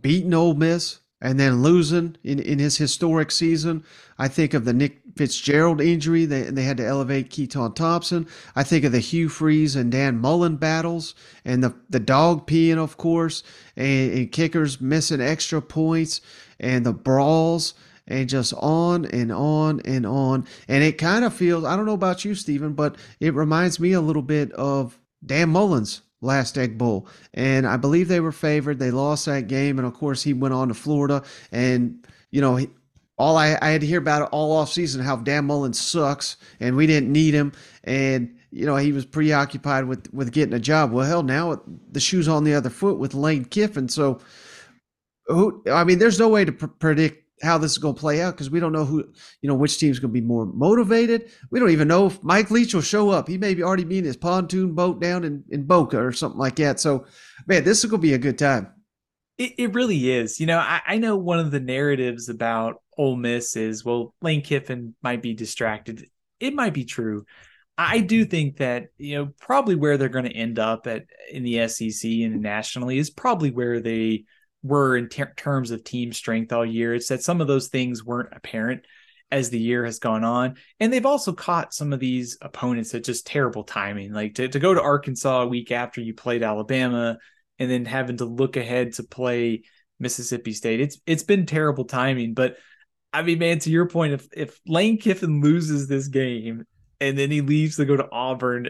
beating 0.00 0.34
Ole 0.34 0.54
Miss 0.54 1.01
and 1.22 1.38
then 1.38 1.62
losing 1.62 2.16
in, 2.24 2.40
in 2.40 2.58
his 2.58 2.76
historic 2.76 3.30
season. 3.30 3.84
I 4.18 4.26
think 4.26 4.52
of 4.52 4.64
the 4.64 4.72
Nick 4.72 5.00
Fitzgerald 5.16 5.80
injury. 5.80 6.26
They, 6.26 6.42
they 6.42 6.64
had 6.64 6.76
to 6.78 6.86
elevate 6.86 7.30
Keytaon 7.30 7.76
Thompson. 7.76 8.26
I 8.56 8.64
think 8.64 8.84
of 8.84 8.92
the 8.92 8.98
Hugh 8.98 9.28
Freeze 9.28 9.76
and 9.76 9.90
Dan 9.92 10.18
Mullen 10.18 10.56
battles 10.56 11.14
and 11.44 11.62
the, 11.62 11.74
the 11.88 12.00
dog 12.00 12.46
peeing, 12.46 12.76
of 12.76 12.96
course, 12.96 13.44
and, 13.76 14.12
and 14.12 14.32
kickers 14.32 14.80
missing 14.80 15.20
extra 15.20 15.62
points 15.62 16.20
and 16.58 16.84
the 16.84 16.92
brawls 16.92 17.74
and 18.08 18.28
just 18.28 18.52
on 18.54 19.04
and 19.06 19.30
on 19.30 19.80
and 19.84 20.04
on. 20.04 20.44
And 20.66 20.82
it 20.82 20.98
kind 20.98 21.24
of 21.24 21.32
feels, 21.32 21.64
I 21.64 21.76
don't 21.76 21.86
know 21.86 21.92
about 21.92 22.24
you, 22.24 22.34
Steven, 22.34 22.72
but 22.72 22.96
it 23.20 23.32
reminds 23.32 23.78
me 23.78 23.92
a 23.92 24.00
little 24.00 24.22
bit 24.22 24.50
of 24.52 24.98
Dan 25.24 25.50
Mullen's 25.50 26.01
last 26.22 26.56
Egg 26.56 26.78
Bowl. 26.78 27.06
And 27.34 27.66
I 27.66 27.76
believe 27.76 28.08
they 28.08 28.20
were 28.20 28.32
favored. 28.32 28.78
They 28.78 28.90
lost 28.90 29.26
that 29.26 29.48
game. 29.48 29.78
And 29.78 29.86
of 29.86 29.92
course, 29.94 30.22
he 30.22 30.32
went 30.32 30.54
on 30.54 30.68
to 30.68 30.74
Florida. 30.74 31.22
And, 31.50 32.06
you 32.30 32.40
know, 32.40 32.58
all 33.18 33.36
I, 33.36 33.58
I, 33.60 33.70
had 33.70 33.82
to 33.82 33.86
hear 33.86 33.98
about 33.98 34.22
it 34.22 34.28
all 34.32 34.56
off 34.56 34.72
season 34.72 35.02
how 35.02 35.16
Dan 35.16 35.44
Mullen 35.44 35.74
sucks 35.74 36.38
and 36.60 36.76
we 36.76 36.86
didn't 36.86 37.12
need 37.12 37.34
him. 37.34 37.52
And, 37.84 38.36
you 38.50 38.64
know, 38.64 38.76
he 38.76 38.92
was 38.92 39.04
preoccupied 39.04 39.84
with, 39.84 40.12
with 40.14 40.32
getting 40.32 40.54
a 40.54 40.58
job. 40.58 40.92
Well, 40.92 41.06
hell, 41.06 41.22
now 41.22 41.60
the 41.90 42.00
shoe's 42.00 42.28
on 42.28 42.44
the 42.44 42.54
other 42.54 42.70
foot 42.70 42.98
with 42.98 43.14
Lane 43.14 43.44
Kiffin. 43.44 43.88
So, 43.88 44.20
who, 45.26 45.62
I 45.70 45.84
mean, 45.84 45.98
there's 45.98 46.18
no 46.18 46.28
way 46.28 46.44
to 46.44 46.52
pr- 46.52 46.66
predict 46.66 47.21
how 47.42 47.58
this 47.58 47.72
is 47.72 47.78
going 47.78 47.94
to 47.94 48.00
play 48.00 48.22
out 48.22 48.34
because 48.34 48.50
we 48.50 48.60
don't 48.60 48.72
know 48.72 48.84
who, 48.84 49.04
you 49.40 49.48
know, 49.48 49.54
which 49.54 49.78
team's 49.78 49.98
going 49.98 50.12
to 50.12 50.20
be 50.20 50.26
more 50.26 50.46
motivated. 50.46 51.30
We 51.50 51.58
don't 51.58 51.70
even 51.70 51.88
know 51.88 52.06
if 52.06 52.22
Mike 52.22 52.50
Leach 52.50 52.74
will 52.74 52.82
show 52.82 53.10
up. 53.10 53.28
He 53.28 53.38
may 53.38 53.54
be 53.54 53.62
already 53.62 53.84
be 53.84 53.98
in 53.98 54.04
his 54.04 54.16
pontoon 54.16 54.74
boat 54.74 55.00
down 55.00 55.24
in, 55.24 55.44
in 55.50 55.64
Boca 55.64 55.98
or 55.98 56.12
something 56.12 56.38
like 56.38 56.56
that. 56.56 56.80
So, 56.80 57.06
man, 57.46 57.64
this 57.64 57.82
is 57.82 57.90
going 57.90 58.00
to 58.00 58.06
be 58.06 58.14
a 58.14 58.18
good 58.18 58.38
time. 58.38 58.72
It, 59.38 59.54
it 59.58 59.74
really 59.74 60.10
is. 60.10 60.38
You 60.38 60.46
know, 60.46 60.58
I, 60.58 60.80
I 60.86 60.98
know 60.98 61.16
one 61.16 61.40
of 61.40 61.50
the 61.50 61.60
narratives 61.60 62.28
about 62.28 62.82
Ole 62.96 63.16
Miss 63.16 63.56
is, 63.56 63.84
well, 63.84 64.14
Lane 64.22 64.42
Kiffin 64.42 64.94
might 65.02 65.22
be 65.22 65.34
distracted. 65.34 66.06
It 66.38 66.54
might 66.54 66.74
be 66.74 66.84
true. 66.84 67.24
I 67.78 68.00
do 68.00 68.24
think 68.24 68.58
that 68.58 68.88
you 68.98 69.16
know 69.16 69.32
probably 69.40 69.74
where 69.74 69.96
they're 69.96 70.10
going 70.10 70.26
to 70.26 70.36
end 70.36 70.58
up 70.58 70.86
at 70.86 71.06
in 71.30 71.42
the 71.42 71.66
SEC 71.68 72.04
and 72.04 72.42
nationally 72.42 72.98
is 72.98 73.08
probably 73.10 73.50
where 73.50 73.80
they 73.80 74.24
were 74.62 74.96
in 74.96 75.08
ter- 75.08 75.34
terms 75.34 75.70
of 75.70 75.84
team 75.84 76.12
strength 76.12 76.52
all 76.52 76.64
year. 76.64 76.94
It's 76.94 77.08
that 77.08 77.22
some 77.22 77.40
of 77.40 77.48
those 77.48 77.68
things 77.68 78.04
weren't 78.04 78.32
apparent 78.32 78.84
as 79.30 79.48
the 79.48 79.58
year 79.58 79.84
has 79.84 79.98
gone 79.98 80.24
on. 80.24 80.56
And 80.78 80.92
they've 80.92 81.06
also 81.06 81.32
caught 81.32 81.72
some 81.72 81.92
of 81.92 82.00
these 82.00 82.36
opponents 82.42 82.94
at 82.94 83.04
just 83.04 83.26
terrible 83.26 83.64
timing. 83.64 84.12
Like 84.12 84.34
to, 84.34 84.46
to 84.48 84.58
go 84.58 84.74
to 84.74 84.82
Arkansas 84.82 85.42
a 85.42 85.48
week 85.48 85.72
after 85.72 86.00
you 86.00 86.14
played 86.14 86.42
Alabama 86.42 87.18
and 87.58 87.70
then 87.70 87.86
having 87.86 88.18
to 88.18 88.26
look 88.26 88.56
ahead 88.56 88.92
to 88.94 89.02
play 89.02 89.62
Mississippi 89.98 90.52
State. 90.52 90.80
It's 90.80 90.98
it's 91.06 91.22
been 91.22 91.46
terrible 91.46 91.84
timing. 91.84 92.34
But 92.34 92.56
I 93.12 93.22
mean, 93.22 93.38
man, 93.38 93.58
to 93.60 93.70
your 93.70 93.88
point, 93.88 94.12
if 94.12 94.28
if 94.32 94.60
Lane 94.66 94.98
Kiffin 94.98 95.40
loses 95.40 95.88
this 95.88 96.08
game 96.08 96.64
and 97.00 97.16
then 97.16 97.30
he 97.30 97.40
leaves 97.40 97.76
to 97.76 97.84
go 97.86 97.96
to 97.96 98.08
Auburn, 98.12 98.68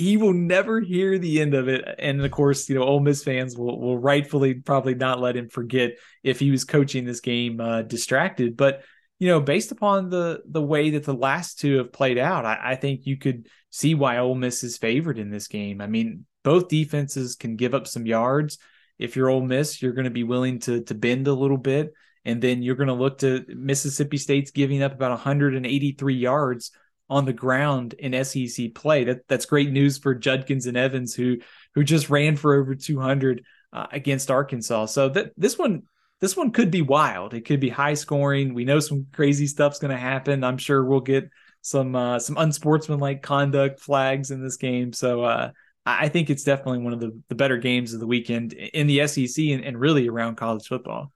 he 0.00 0.16
will 0.16 0.32
never 0.32 0.80
hear 0.80 1.18
the 1.18 1.42
end 1.42 1.52
of 1.52 1.68
it. 1.68 1.84
And 1.98 2.24
of 2.24 2.30
course, 2.30 2.68
you 2.68 2.74
know, 2.74 2.84
Ole 2.84 3.00
Miss 3.00 3.22
fans 3.22 3.56
will 3.56 3.78
will 3.78 3.98
rightfully 3.98 4.54
probably 4.54 4.94
not 4.94 5.20
let 5.20 5.36
him 5.36 5.48
forget 5.48 5.98
if 6.22 6.40
he 6.40 6.50
was 6.50 6.64
coaching 6.64 7.04
this 7.04 7.20
game 7.20 7.60
uh, 7.60 7.82
distracted. 7.82 8.56
But 8.56 8.82
you 9.18 9.28
know, 9.28 9.40
based 9.40 9.72
upon 9.72 10.08
the 10.08 10.40
the 10.46 10.62
way 10.62 10.90
that 10.90 11.04
the 11.04 11.14
last 11.14 11.58
two 11.58 11.76
have 11.76 11.92
played 11.92 12.16
out, 12.16 12.46
I, 12.46 12.58
I 12.72 12.74
think 12.76 13.04
you 13.04 13.18
could 13.18 13.46
see 13.68 13.94
why 13.94 14.16
Ole 14.16 14.34
Miss 14.34 14.64
is 14.64 14.78
favored 14.78 15.18
in 15.18 15.30
this 15.30 15.48
game. 15.48 15.82
I 15.82 15.86
mean, 15.86 16.24
both 16.42 16.68
defenses 16.68 17.36
can 17.36 17.56
give 17.56 17.74
up 17.74 17.86
some 17.86 18.06
yards. 18.06 18.56
If 18.98 19.16
you're 19.16 19.28
Ole 19.28 19.42
Miss, 19.42 19.82
you're 19.82 19.92
going 19.92 20.04
to 20.04 20.10
be 20.10 20.24
willing 20.24 20.60
to 20.60 20.82
to 20.84 20.94
bend 20.94 21.28
a 21.28 21.34
little 21.34 21.58
bit, 21.58 21.92
and 22.24 22.40
then 22.40 22.62
you're 22.62 22.74
going 22.74 22.88
to 22.88 22.94
look 22.94 23.18
to 23.18 23.44
Mississippi 23.48 24.16
State's 24.16 24.50
giving 24.50 24.82
up 24.82 24.94
about 24.94 25.10
183 25.10 26.14
yards 26.14 26.70
on 27.10 27.24
the 27.24 27.32
ground 27.32 27.94
in 27.98 28.24
SEC 28.24 28.74
play. 28.74 29.04
That 29.04 29.28
that's 29.28 29.44
great 29.44 29.70
news 29.70 29.98
for 29.98 30.14
Judkins 30.14 30.66
and 30.66 30.76
Evans 30.76 31.14
who 31.14 31.38
who 31.74 31.84
just 31.84 32.08
ran 32.08 32.36
for 32.36 32.54
over 32.54 32.74
200 32.74 33.44
uh, 33.72 33.86
against 33.92 34.30
Arkansas. 34.30 34.86
So 34.86 35.08
that 35.10 35.32
this 35.36 35.58
one 35.58 35.82
this 36.20 36.36
one 36.36 36.52
could 36.52 36.70
be 36.70 36.82
wild. 36.82 37.34
It 37.34 37.42
could 37.42 37.60
be 37.60 37.68
high 37.68 37.94
scoring. 37.94 38.54
We 38.54 38.64
know 38.64 38.80
some 38.80 39.06
crazy 39.12 39.46
stuff's 39.46 39.78
going 39.78 39.90
to 39.90 39.96
happen. 39.96 40.44
I'm 40.44 40.58
sure 40.58 40.84
we'll 40.84 41.00
get 41.00 41.28
some 41.62 41.94
uh, 41.94 42.18
some 42.18 42.36
unsportsmanlike 42.36 43.22
conduct 43.22 43.80
flags 43.80 44.30
in 44.30 44.42
this 44.42 44.56
game. 44.56 44.92
So 44.92 45.24
uh, 45.24 45.50
I 45.86 46.08
think 46.08 46.30
it's 46.30 46.44
definitely 46.44 46.78
one 46.78 46.92
of 46.92 47.00
the, 47.00 47.18
the 47.28 47.34
better 47.34 47.56
games 47.56 47.94
of 47.94 48.00
the 48.00 48.06
weekend 48.06 48.52
in 48.52 48.86
the 48.86 49.06
SEC 49.06 49.44
and, 49.46 49.64
and 49.64 49.78
really 49.78 50.08
around 50.08 50.36
college 50.36 50.66
football. 50.66 51.12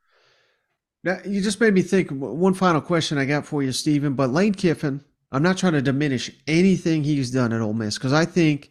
Now, 1.03 1.19
you 1.25 1.43
just 1.43 1.61
made 1.61 1.75
me 1.75 1.83
think. 1.83 2.11
One 2.11 2.55
final 2.55 2.81
question 2.81 3.19
I 3.19 3.27
got 3.27 3.45
for 3.45 3.63
you, 3.63 3.73
Steven. 3.73 4.15
But 4.15 4.31
Lane 4.31 4.55
Kiffin, 4.55 5.05
I'm 5.35 5.43
not 5.43 5.59
trying 5.59 5.73
to 5.73 5.83
diminish 5.83 6.31
anything 6.47 7.03
he's 7.03 7.33
done 7.33 7.53
at 7.53 7.61
Ole 7.61 7.73
Miss 7.73 7.99
because 7.99 8.13
I 8.13 8.25
think 8.25 8.71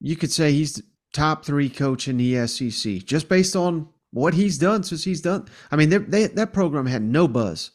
you 0.00 0.16
could 0.16 0.32
say 0.32 0.50
he's 0.50 0.82
top 1.12 1.44
three 1.44 1.68
coach 1.68 2.08
in 2.08 2.16
the 2.16 2.46
SEC 2.46 3.04
just 3.04 3.28
based 3.28 3.54
on 3.54 3.86
what 4.10 4.32
he's 4.32 4.56
done 4.56 4.82
since 4.82 5.04
he's 5.04 5.20
done. 5.20 5.46
I 5.70 5.76
mean, 5.76 5.90
they, 5.90 6.26
that 6.28 6.54
program 6.54 6.86
had 6.86 7.02
no 7.02 7.28
buzz. 7.28 7.72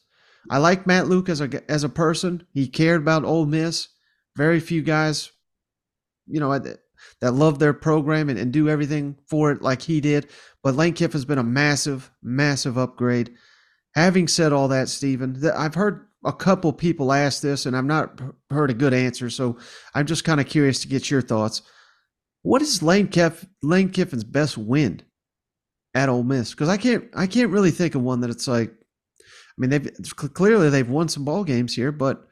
I 0.49 0.57
like 0.57 0.87
Matt 0.87 1.07
Luke 1.07 1.29
as 1.29 1.39
a 1.39 1.71
as 1.71 1.83
a 1.83 1.89
person. 1.89 2.47
He 2.51 2.67
cared 2.67 3.01
about 3.01 3.25
Ole 3.25 3.45
Miss. 3.45 3.89
Very 4.35 4.59
few 4.59 4.81
guys, 4.81 5.31
you 6.25 6.39
know, 6.39 6.57
that, 6.57 6.79
love 7.21 7.59
their 7.59 7.73
program 7.73 8.27
and, 8.27 8.39
and 8.39 8.51
do 8.51 8.69
everything 8.69 9.17
for 9.27 9.51
it 9.51 9.61
like 9.61 9.83
he 9.83 10.01
did. 10.01 10.27
But 10.63 10.75
Lane 10.75 10.93
Kiffin's 10.93 11.25
been 11.25 11.37
a 11.37 11.43
massive, 11.43 12.09
massive 12.23 12.75
upgrade. 12.75 13.35
Having 13.93 14.29
said 14.29 14.51
all 14.51 14.69
that, 14.69 14.89
Steven, 14.89 15.39
I've 15.55 15.75
heard 15.75 16.07
a 16.25 16.33
couple 16.33 16.71
people 16.73 17.11
asked 17.11 17.41
this, 17.41 17.65
and 17.65 17.75
I've 17.75 17.85
not 17.85 18.19
heard 18.49 18.71
a 18.71 18.75
good 18.75 18.93
answer. 18.93 19.29
So 19.29 19.57
I'm 19.93 20.05
just 20.05 20.23
kind 20.23 20.39
of 20.39 20.47
curious 20.47 20.79
to 20.79 20.87
get 20.87 21.11
your 21.11 21.21
thoughts. 21.21 21.61
What 22.41 22.61
is 22.61 22.83
Lane, 22.83 23.09
Lane 23.61 23.89
Kiffin's 23.89 24.23
best 24.23 24.57
win 24.57 25.01
at 25.93 26.09
Ole 26.09 26.23
Miss? 26.23 26.51
Because 26.51 26.69
I 26.69 26.77
can't 26.77 27.05
I 27.13 27.27
can't 27.27 27.51
really 27.51 27.71
think 27.71 27.95
of 27.95 28.01
one 28.01 28.21
that 28.21 28.29
it's 28.29 28.47
like. 28.47 28.71
I 28.71 29.61
mean, 29.61 29.69
they've 29.69 30.15
clearly 30.15 30.69
they've 30.69 30.89
won 30.89 31.09
some 31.09 31.25
ball 31.25 31.43
games 31.43 31.75
here, 31.75 31.91
but 31.91 32.27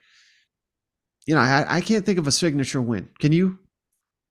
you 1.27 1.35
know, 1.35 1.41
I, 1.41 1.77
I 1.77 1.81
can't 1.81 2.03
think 2.03 2.17
of 2.17 2.25
a 2.25 2.31
signature 2.31 2.81
win. 2.81 3.09
Can 3.19 3.31
you? 3.31 3.59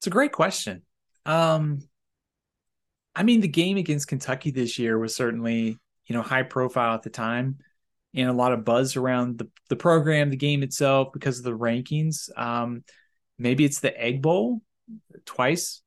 It's 0.01 0.09
a 0.09 0.11
great 0.11 0.33
question. 0.33 0.83
Um, 1.25 1.89
I 3.15 3.23
mean, 3.23 3.43
the 3.43 3.49
game 3.49 3.77
against 3.77 4.09
Kentucky 4.09 4.51
this 4.51 4.77
year 4.77 4.99
was 4.99 5.15
certainly 5.15 5.79
you 6.07 6.17
know 6.17 6.23
high 6.23 6.43
profile 6.43 6.95
at 6.95 7.05
the 7.05 7.11
time 7.11 7.59
and 8.15 8.29
a 8.29 8.35
lot 8.35 8.53
of 8.53 8.65
buzz 8.65 8.97
around 8.97 9.39
the, 9.39 9.49
the 9.69 9.77
program, 9.77 10.31
the 10.31 10.37
game 10.37 10.63
itself 10.63 11.09
because 11.13 11.39
of 11.39 11.45
the 11.45 11.57
rankings. 11.57 12.29
Um, 12.37 12.85
maybe 13.39 13.65
it's 13.65 13.81
the 13.81 13.99
Egg 13.99 14.23
Bowl 14.23 14.63
twice. 15.25 15.83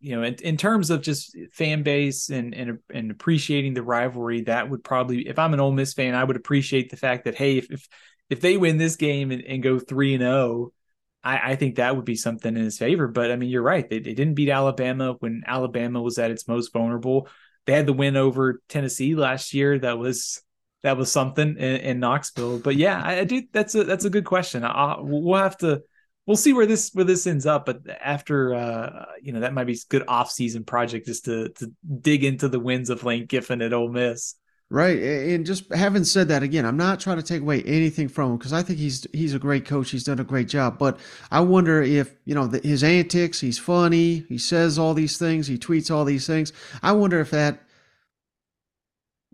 You 0.00 0.16
know, 0.16 0.22
in, 0.22 0.34
in, 0.34 0.56
terms 0.56 0.90
of 0.90 1.02
just 1.02 1.36
fan 1.52 1.82
base 1.82 2.28
and, 2.28 2.54
and 2.54 2.78
and 2.92 3.10
appreciating 3.10 3.74
the 3.74 3.82
rivalry, 3.82 4.42
that 4.42 4.70
would 4.70 4.84
probably, 4.84 5.26
if 5.26 5.38
I'm 5.38 5.54
an 5.54 5.60
Ole 5.60 5.72
Miss 5.72 5.94
fan, 5.94 6.14
I 6.14 6.22
would 6.22 6.36
appreciate 6.36 6.90
the 6.90 6.96
fact 6.96 7.24
that 7.24 7.34
hey, 7.34 7.58
if 7.58 7.70
if, 7.70 7.88
if 8.30 8.40
they 8.40 8.56
win 8.56 8.76
this 8.76 8.96
game 8.96 9.30
and, 9.32 9.42
and 9.42 9.62
go 9.62 9.78
three 9.78 10.14
and 10.14 10.20
zero, 10.20 10.34
oh, 10.34 10.72
I, 11.24 11.52
I 11.52 11.56
think 11.56 11.76
that 11.76 11.96
would 11.96 12.04
be 12.04 12.16
something 12.16 12.54
in 12.54 12.62
his 12.62 12.78
favor. 12.78 13.08
But 13.08 13.32
I 13.32 13.36
mean, 13.36 13.48
you're 13.48 13.62
right; 13.62 13.88
they, 13.88 13.98
they 13.98 14.14
didn't 14.14 14.34
beat 14.34 14.50
Alabama 14.50 15.16
when 15.18 15.42
Alabama 15.46 16.00
was 16.00 16.18
at 16.18 16.30
its 16.30 16.46
most 16.46 16.72
vulnerable. 16.72 17.26
They 17.66 17.72
had 17.72 17.86
the 17.86 17.92
win 17.94 18.16
over 18.16 18.60
Tennessee 18.68 19.14
last 19.14 19.54
year. 19.54 19.78
That 19.78 19.98
was 19.98 20.43
that 20.84 20.98
was 20.98 21.10
something 21.10 21.56
in, 21.56 21.76
in 21.76 22.00
Knoxville. 22.00 22.60
But 22.60 22.76
yeah, 22.76 23.02
I, 23.02 23.20
I, 23.20 23.24
do. 23.24 23.42
That's 23.52 23.74
a 23.74 23.84
that's 23.84 24.04
a 24.04 24.10
good 24.10 24.26
question. 24.26 24.64
I, 24.64 24.96
we'll 25.00 25.42
have 25.42 25.56
to 25.58 25.82
we'll 26.26 26.36
see 26.36 26.52
where 26.52 26.66
this 26.66 26.90
where 26.92 27.06
this 27.06 27.26
ends 27.26 27.46
up. 27.46 27.66
But 27.66 27.80
after 27.88 28.54
uh, 28.54 29.06
you 29.20 29.32
know, 29.32 29.40
that 29.40 29.54
might 29.54 29.66
be 29.66 29.72
a 29.72 29.88
good 29.88 30.04
off 30.06 30.30
season 30.30 30.62
project 30.62 31.06
just 31.06 31.24
to 31.24 31.48
to 31.48 31.72
dig 32.00 32.22
into 32.22 32.48
the 32.48 32.60
wins 32.60 32.90
of 32.90 33.02
Lane 33.02 33.26
Kiffin 33.26 33.62
at 33.62 33.72
Ole 33.72 33.88
Miss. 33.88 34.36
Right, 34.70 34.98
and 34.98 35.46
just 35.46 35.72
having 35.72 36.04
said 36.04 36.28
that 36.28 36.42
again, 36.42 36.64
I'm 36.64 36.76
not 36.76 36.98
trying 36.98 37.18
to 37.18 37.22
take 37.22 37.42
away 37.42 37.62
anything 37.62 38.08
from 38.08 38.32
him 38.32 38.38
because 38.38 38.52
I 38.52 38.62
think 38.62 38.78
he's 38.78 39.06
he's 39.12 39.34
a 39.34 39.38
great 39.38 39.64
coach. 39.64 39.90
He's 39.90 40.04
done 40.04 40.18
a 40.18 40.24
great 40.24 40.48
job, 40.48 40.78
but 40.78 40.98
I 41.30 41.40
wonder 41.40 41.82
if 41.82 42.14
you 42.24 42.34
know 42.34 42.46
the, 42.46 42.66
his 42.66 42.82
antics. 42.84 43.40
He's 43.40 43.58
funny. 43.58 44.24
He 44.28 44.36
says 44.36 44.78
all 44.78 44.92
these 44.92 45.16
things. 45.16 45.46
He 45.46 45.58
tweets 45.58 45.94
all 45.94 46.04
these 46.04 46.26
things. 46.26 46.52
I 46.82 46.92
wonder 46.92 47.20
if 47.20 47.30
that 47.30 47.63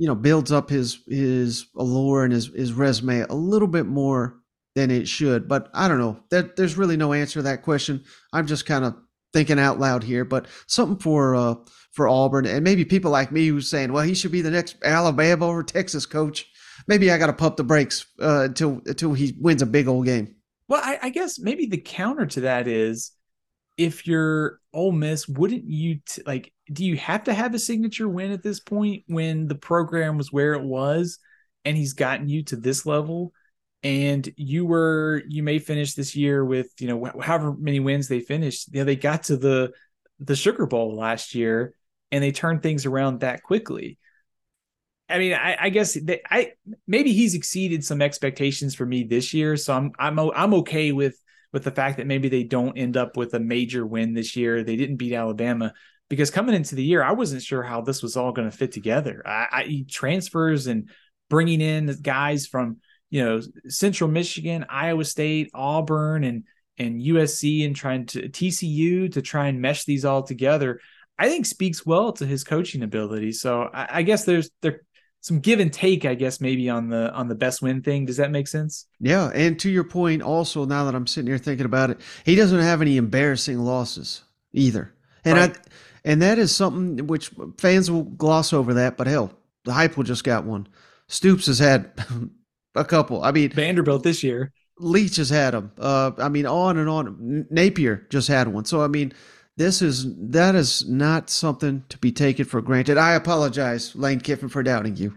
you 0.00 0.06
know 0.06 0.14
builds 0.14 0.50
up 0.50 0.70
his 0.70 1.00
his 1.06 1.66
allure 1.76 2.24
and 2.24 2.32
his 2.32 2.46
his 2.46 2.72
resume 2.72 3.20
a 3.20 3.34
little 3.34 3.68
bit 3.68 3.84
more 3.84 4.40
than 4.74 4.90
it 4.90 5.06
should. 5.06 5.46
But 5.46 5.68
I 5.74 5.88
don't 5.88 5.98
know. 5.98 6.20
That 6.30 6.56
there's 6.56 6.78
really 6.78 6.96
no 6.96 7.12
answer 7.12 7.40
to 7.40 7.42
that 7.42 7.62
question. 7.62 8.02
I'm 8.32 8.46
just 8.46 8.64
kind 8.64 8.86
of 8.86 8.96
thinking 9.34 9.58
out 9.58 9.78
loud 9.78 10.02
here, 10.02 10.24
but 10.24 10.46
something 10.66 10.96
for 10.96 11.36
uh 11.36 11.54
for 11.92 12.08
Auburn 12.08 12.46
and 12.46 12.64
maybe 12.64 12.86
people 12.86 13.10
like 13.10 13.30
me 13.30 13.48
who's 13.48 13.68
saying, 13.68 13.92
well, 13.92 14.02
he 14.02 14.14
should 14.14 14.32
be 14.32 14.40
the 14.40 14.50
next 14.50 14.76
Alabama 14.82 15.46
or 15.46 15.62
Texas 15.62 16.06
coach. 16.06 16.46
Maybe 16.88 17.10
I 17.10 17.18
got 17.18 17.26
to 17.26 17.34
pump 17.34 17.56
the 17.56 17.64
brakes 17.64 18.06
uh, 18.22 18.44
until 18.44 18.80
until 18.86 19.12
he 19.12 19.36
wins 19.38 19.60
a 19.60 19.66
big 19.66 19.86
old 19.86 20.06
game. 20.06 20.34
Well, 20.66 20.80
I, 20.82 20.98
I 21.02 21.10
guess 21.10 21.38
maybe 21.38 21.66
the 21.66 21.76
counter 21.76 22.24
to 22.24 22.40
that 22.42 22.66
is 22.66 23.12
if 23.76 24.06
you're 24.06 24.60
Ole 24.72 24.92
Miss, 24.92 25.28
wouldn't 25.28 25.64
you 25.64 25.98
t- 26.06 26.22
like 26.24 26.54
do 26.72 26.84
you 26.84 26.96
have 26.96 27.24
to 27.24 27.34
have 27.34 27.54
a 27.54 27.58
signature 27.58 28.08
win 28.08 28.30
at 28.30 28.42
this 28.42 28.60
point 28.60 29.04
when 29.06 29.46
the 29.46 29.54
program 29.54 30.16
was 30.16 30.32
where 30.32 30.54
it 30.54 30.62
was 30.62 31.18
and 31.64 31.76
he's 31.76 31.94
gotten 31.94 32.28
you 32.28 32.44
to 32.44 32.56
this 32.56 32.86
level? 32.86 33.32
And 33.82 34.28
you 34.36 34.66
were, 34.66 35.22
you 35.28 35.42
may 35.42 35.58
finish 35.58 35.94
this 35.94 36.14
year 36.14 36.44
with, 36.44 36.68
you 36.78 36.88
know, 36.88 37.10
however 37.20 37.54
many 37.58 37.80
wins 37.80 38.08
they 38.08 38.20
finished. 38.20 38.68
You 38.72 38.80
know, 38.80 38.84
they 38.84 38.96
got 38.96 39.24
to 39.24 39.36
the 39.36 39.72
the 40.18 40.36
Sugar 40.36 40.66
Bowl 40.66 40.96
last 40.96 41.34
year 41.34 41.74
and 42.12 42.22
they 42.22 42.30
turned 42.30 42.62
things 42.62 42.84
around 42.84 43.20
that 43.20 43.42
quickly. 43.42 43.98
I 45.08 45.18
mean, 45.18 45.32
I, 45.32 45.56
I 45.58 45.70
guess 45.70 45.94
they, 45.94 46.20
I 46.30 46.52
maybe 46.86 47.12
he's 47.12 47.34
exceeded 47.34 47.84
some 47.84 48.00
expectations 48.00 48.74
for 48.74 48.86
me 48.86 49.02
this 49.02 49.34
year, 49.34 49.56
so 49.56 49.74
I'm 49.74 49.92
I'm 49.98 50.18
I'm 50.18 50.54
okay 50.54 50.92
with 50.92 51.20
with 51.52 51.64
the 51.64 51.72
fact 51.72 51.96
that 51.96 52.06
maybe 52.06 52.28
they 52.28 52.44
don't 52.44 52.78
end 52.78 52.96
up 52.96 53.16
with 53.16 53.34
a 53.34 53.40
major 53.40 53.84
win 53.84 54.14
this 54.14 54.36
year. 54.36 54.62
They 54.62 54.76
didn't 54.76 54.96
beat 54.96 55.14
Alabama 55.14 55.72
because 56.10 56.30
coming 56.30 56.54
into 56.54 56.74
the 56.74 56.84
year, 56.84 57.02
I 57.02 57.12
wasn't 57.12 57.42
sure 57.42 57.62
how 57.62 57.80
this 57.80 58.02
was 58.02 58.16
all 58.16 58.32
going 58.32 58.50
to 58.50 58.56
fit 58.56 58.72
together. 58.72 59.22
I, 59.24 59.46
I 59.52 59.84
transfers 59.88 60.66
and 60.66 60.90
bringing 61.30 61.62
in 61.62 61.96
guys 62.02 62.46
from 62.46 62.78
you 63.08 63.24
know 63.24 63.40
Central 63.68 64.10
Michigan, 64.10 64.66
Iowa 64.68 65.04
State, 65.06 65.50
Auburn, 65.54 66.24
and 66.24 66.44
and 66.76 67.00
USC, 67.00 67.64
and 67.64 67.74
trying 67.74 68.06
to 68.06 68.28
TCU 68.28 69.12
to 69.12 69.22
try 69.22 69.46
and 69.46 69.62
mesh 69.62 69.84
these 69.84 70.04
all 70.04 70.22
together. 70.22 70.80
I 71.18 71.28
think 71.28 71.46
speaks 71.46 71.86
well 71.86 72.12
to 72.14 72.26
his 72.26 72.44
coaching 72.44 72.82
ability. 72.82 73.32
So 73.32 73.70
I, 73.72 73.88
I 73.98 74.02
guess 74.02 74.24
there's 74.24 74.50
there 74.62 74.80
some 75.20 75.40
give 75.40 75.60
and 75.60 75.72
take, 75.72 76.04
I 76.06 76.14
guess, 76.14 76.40
maybe 76.40 76.68
on 76.68 76.88
the 76.88 77.12
on 77.12 77.28
the 77.28 77.34
best 77.36 77.62
win 77.62 77.82
thing. 77.82 78.06
Does 78.06 78.16
that 78.16 78.32
make 78.32 78.48
sense? 78.48 78.86
Yeah, 78.98 79.30
and 79.32 79.58
to 79.60 79.70
your 79.70 79.84
point, 79.84 80.22
also 80.22 80.64
now 80.64 80.84
that 80.86 80.94
I'm 80.94 81.06
sitting 81.06 81.28
here 81.28 81.38
thinking 81.38 81.66
about 81.66 81.90
it, 81.90 82.00
he 82.24 82.34
doesn't 82.34 82.58
have 82.58 82.82
any 82.82 82.96
embarrassing 82.96 83.60
losses 83.60 84.22
either, 84.52 84.92
and 85.24 85.38
right. 85.38 85.56
I 85.56 85.60
and 86.04 86.22
that 86.22 86.38
is 86.38 86.54
something 86.54 87.06
which 87.06 87.30
fans 87.58 87.90
will 87.90 88.04
gloss 88.04 88.52
over 88.52 88.74
that, 88.74 88.96
but 88.96 89.06
hell, 89.06 89.32
the 89.64 89.72
Heupel 89.72 90.04
just 90.04 90.24
got 90.24 90.44
one. 90.44 90.68
Stoops 91.08 91.46
has 91.46 91.58
had 91.58 91.92
a 92.74 92.84
couple. 92.84 93.22
I 93.22 93.32
mean, 93.32 93.50
Vanderbilt 93.50 94.02
this 94.02 94.22
year. 94.22 94.52
Leach 94.78 95.16
has 95.16 95.28
had 95.28 95.52
them. 95.52 95.72
Uh, 95.78 96.12
I 96.18 96.30
mean, 96.30 96.46
on 96.46 96.78
and 96.78 96.88
on. 96.88 97.46
Napier 97.50 98.06
just 98.08 98.28
had 98.28 98.48
one. 98.48 98.64
So 98.64 98.82
I 98.82 98.88
mean, 98.88 99.12
this 99.56 99.82
is 99.82 100.06
that 100.30 100.54
is 100.54 100.88
not 100.88 101.28
something 101.28 101.84
to 101.90 101.98
be 101.98 102.12
taken 102.12 102.46
for 102.46 102.62
granted. 102.62 102.96
I 102.96 103.12
apologize, 103.12 103.94
Lane 103.94 104.20
Kiffin, 104.20 104.48
for 104.48 104.62
doubting 104.62 104.96
you. 104.96 105.16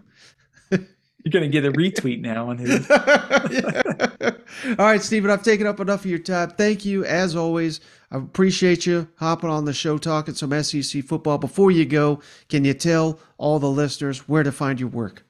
You're 0.70 1.30
gonna 1.32 1.48
get 1.48 1.64
a 1.64 1.72
retweet 1.72 2.20
now 2.20 2.50
on 2.50 2.58
his. 2.58 2.90
All 4.78 4.84
right, 4.84 5.00
Steven, 5.00 5.30
I've 5.30 5.42
taken 5.42 5.66
up 5.66 5.80
enough 5.80 6.00
of 6.00 6.10
your 6.10 6.18
time. 6.18 6.50
Thank 6.50 6.84
you, 6.84 7.04
as 7.06 7.34
always. 7.34 7.80
I 8.14 8.18
appreciate 8.18 8.86
you 8.86 9.08
hopping 9.16 9.50
on 9.50 9.64
the 9.64 9.72
show, 9.72 9.98
talking 9.98 10.34
some 10.34 10.62
SEC 10.62 11.02
football. 11.02 11.36
Before 11.36 11.72
you 11.72 11.84
go, 11.84 12.20
can 12.48 12.64
you 12.64 12.72
tell 12.72 13.18
all 13.38 13.58
the 13.58 13.68
listeners 13.68 14.28
where 14.28 14.44
to 14.44 14.52
find 14.52 14.78
your 14.78 14.88
work? 14.88 15.24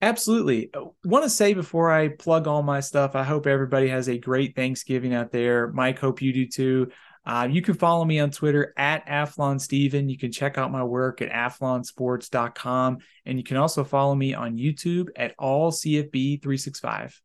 Absolutely. 0.00 0.70
Want 1.04 1.24
to 1.24 1.28
say 1.28 1.52
before 1.52 1.90
I 1.90 2.08
plug 2.08 2.46
all 2.46 2.62
my 2.62 2.80
stuff, 2.80 3.14
I 3.14 3.24
hope 3.24 3.46
everybody 3.46 3.88
has 3.88 4.08
a 4.08 4.16
great 4.16 4.56
Thanksgiving 4.56 5.12
out 5.12 5.32
there. 5.32 5.70
Mike, 5.72 5.98
hope 5.98 6.22
you 6.22 6.32
do 6.32 6.46
too. 6.46 6.90
Uh, 7.26 7.46
you 7.50 7.60
can 7.60 7.74
follow 7.74 8.06
me 8.06 8.18
on 8.20 8.30
Twitter 8.30 8.72
at 8.78 9.06
Athlon 9.06 9.60
Steven. 9.60 10.08
You 10.08 10.16
can 10.16 10.32
check 10.32 10.56
out 10.56 10.72
my 10.72 10.82
work 10.82 11.20
at 11.20 11.28
athlonsports.com. 11.28 12.98
And 13.26 13.36
you 13.36 13.44
can 13.44 13.58
also 13.58 13.84
follow 13.84 14.14
me 14.14 14.32
on 14.32 14.56
YouTube 14.56 15.08
at 15.14 15.34
all 15.38 15.72
CFB365. 15.72 17.20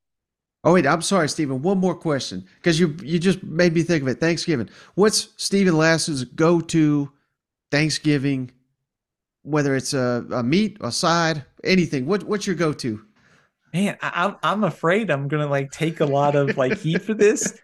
Oh 0.65 0.73
wait, 0.73 0.87
I'm 0.87 1.03
sorry, 1.03 1.29
Steven. 1.29 1.61
One 1.61 1.77
more 1.77 1.93
question 1.93 2.43
because 2.55 2.79
you 2.79 2.97
you 3.03 3.19
just 3.19 3.43
made 3.43 3.73
me 3.73 3.83
think 3.83 4.01
of 4.01 4.07
it. 4.07 4.19
Thanksgiving. 4.19 4.67
What's 4.95 5.29
Steven 5.37 5.77
Lassan's 5.77 6.23
go-to 6.23 7.11
Thanksgiving? 7.69 8.51
Whether 9.43 9.75
it's 9.75 9.93
a, 9.93 10.25
a 10.31 10.41
meat, 10.41 10.77
a 10.81 10.91
side, 10.91 11.45
anything. 11.63 12.07
What 12.07 12.23
what's 12.23 12.47
your 12.47 12.55
go-to? 12.55 12.99
Man, 13.73 13.95
I, 14.01 14.25
I'm 14.25 14.35
I'm 14.41 14.63
afraid 14.63 15.11
I'm 15.11 15.27
gonna 15.27 15.47
like 15.47 15.71
take 15.71 15.99
a 15.99 16.05
lot 16.05 16.35
of 16.35 16.57
like 16.57 16.79
heat 16.79 17.03
for 17.03 17.13
this. 17.13 17.59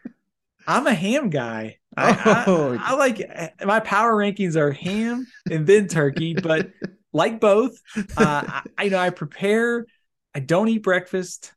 I'm 0.68 0.86
a 0.86 0.94
ham 0.94 1.32
guy. 1.32 1.78
I, 1.98 2.44
oh. 2.46 2.74
I, 2.80 2.92
I, 2.92 2.96
like 2.96 3.66
my 3.66 3.80
power 3.80 4.14
rankings 4.14 4.56
are 4.56 4.72
ham 4.72 5.26
and 5.50 5.66
then 5.66 5.88
turkey, 5.88 6.36
but 6.36 6.70
like 7.14 7.40
both, 7.40 7.74
uh, 7.98 8.06
I, 8.18 8.62
I 8.78 8.90
know 8.90 9.00
I 9.00 9.10
prepare. 9.10 9.88
I 10.36 10.40
don't 10.40 10.70
eat 10.70 10.84
breakfast, 10.84 11.52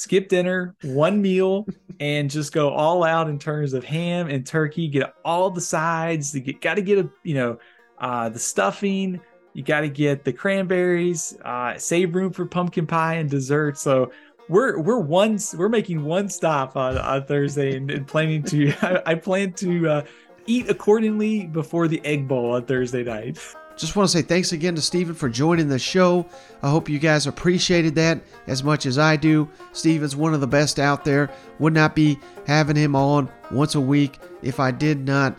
skip 0.00 0.28
dinner, 0.28 0.74
one 0.82 1.20
meal, 1.20 1.66
and 2.00 2.30
just 2.30 2.52
go 2.52 2.70
all 2.70 3.04
out 3.04 3.28
in 3.28 3.38
terms 3.38 3.74
of 3.74 3.84
ham 3.84 4.28
and 4.28 4.46
turkey. 4.46 4.88
Get 4.88 5.14
all 5.24 5.50
the 5.50 5.60
sides. 5.60 6.34
You 6.34 6.52
got 6.54 6.74
to 6.74 6.82
get 6.82 6.98
a 6.98 7.10
you 7.22 7.34
know 7.34 7.58
uh, 7.98 8.28
the 8.30 8.38
stuffing. 8.38 9.20
You 9.52 9.62
got 9.62 9.80
to 9.80 9.88
get 9.88 10.24
the 10.24 10.32
cranberries. 10.32 11.36
Uh, 11.44 11.76
save 11.76 12.14
room 12.14 12.32
for 12.32 12.46
pumpkin 12.46 12.86
pie 12.86 13.14
and 13.14 13.28
dessert. 13.28 13.78
So 13.78 14.10
we're 14.48 14.80
we're 14.80 14.98
one 14.98 15.38
we're 15.56 15.68
making 15.68 16.04
one 16.04 16.28
stop 16.28 16.76
on, 16.76 16.96
on 16.96 17.24
Thursday 17.26 17.76
and, 17.76 17.90
and 17.90 18.06
planning 18.06 18.42
to 18.44 18.72
I, 18.82 19.02
I 19.06 19.14
plan 19.16 19.52
to 19.54 19.88
uh, 19.88 20.02
eat 20.46 20.70
accordingly 20.70 21.46
before 21.46 21.88
the 21.88 22.00
egg 22.04 22.26
bowl 22.26 22.52
on 22.52 22.64
Thursday 22.64 23.04
night. 23.04 23.38
Just 23.80 23.96
want 23.96 24.10
to 24.10 24.18
say 24.18 24.20
thanks 24.20 24.52
again 24.52 24.74
to 24.74 24.82
Steven 24.82 25.14
for 25.14 25.30
joining 25.30 25.68
the 25.68 25.78
show. 25.78 26.26
I 26.62 26.68
hope 26.68 26.90
you 26.90 26.98
guys 26.98 27.26
appreciated 27.26 27.94
that 27.94 28.20
as 28.46 28.62
much 28.62 28.84
as 28.84 28.98
I 28.98 29.16
do. 29.16 29.48
Steven's 29.72 30.14
one 30.14 30.34
of 30.34 30.42
the 30.42 30.46
best 30.46 30.78
out 30.78 31.02
there. 31.02 31.30
Would 31.60 31.72
not 31.72 31.96
be 31.96 32.18
having 32.46 32.76
him 32.76 32.94
on 32.94 33.30
once 33.50 33.76
a 33.76 33.80
week 33.80 34.18
if 34.42 34.60
I 34.60 34.70
did 34.70 35.06
not 35.06 35.34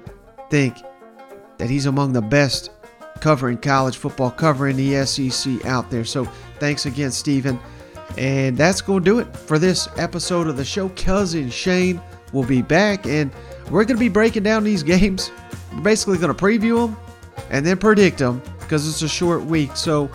think 0.49 0.75
that 1.59 1.69
he's 1.69 1.85
among 1.85 2.13
the 2.13 2.21
best 2.21 2.71
covering 3.19 3.59
college 3.59 3.97
football, 3.97 4.31
covering 4.31 4.75
the 4.75 5.05
SEC 5.05 5.63
out 5.65 5.91
there. 5.91 6.03
So 6.03 6.25
thanks 6.59 6.87
again, 6.87 7.11
Steven. 7.11 7.59
And 8.17 8.57
that's 8.57 8.81
going 8.81 9.03
to 9.03 9.05
do 9.05 9.19
it 9.19 9.37
for 9.37 9.59
this 9.59 9.87
episode 9.97 10.47
of 10.47 10.57
the 10.57 10.65
show. 10.65 10.89
Cousin 10.89 11.51
Shane 11.51 12.01
will 12.33 12.43
be 12.43 12.63
back, 12.63 13.05
and 13.05 13.31
we're 13.69 13.85
going 13.85 13.97
to 13.97 14.03
be 14.03 14.09
breaking 14.09 14.41
down 14.41 14.63
these 14.63 14.81
games. 14.81 15.29
We're 15.71 15.81
basically 15.81 16.17
going 16.17 16.35
to 16.35 16.43
preview 16.43 16.87
them 16.87 16.97
and 17.49 17.65
then 17.65 17.77
predict 17.77 18.19
them 18.19 18.41
because 18.59 18.87
it's 18.87 19.01
a 19.01 19.09
short 19.09 19.43
week. 19.43 19.75
So, 19.75 20.09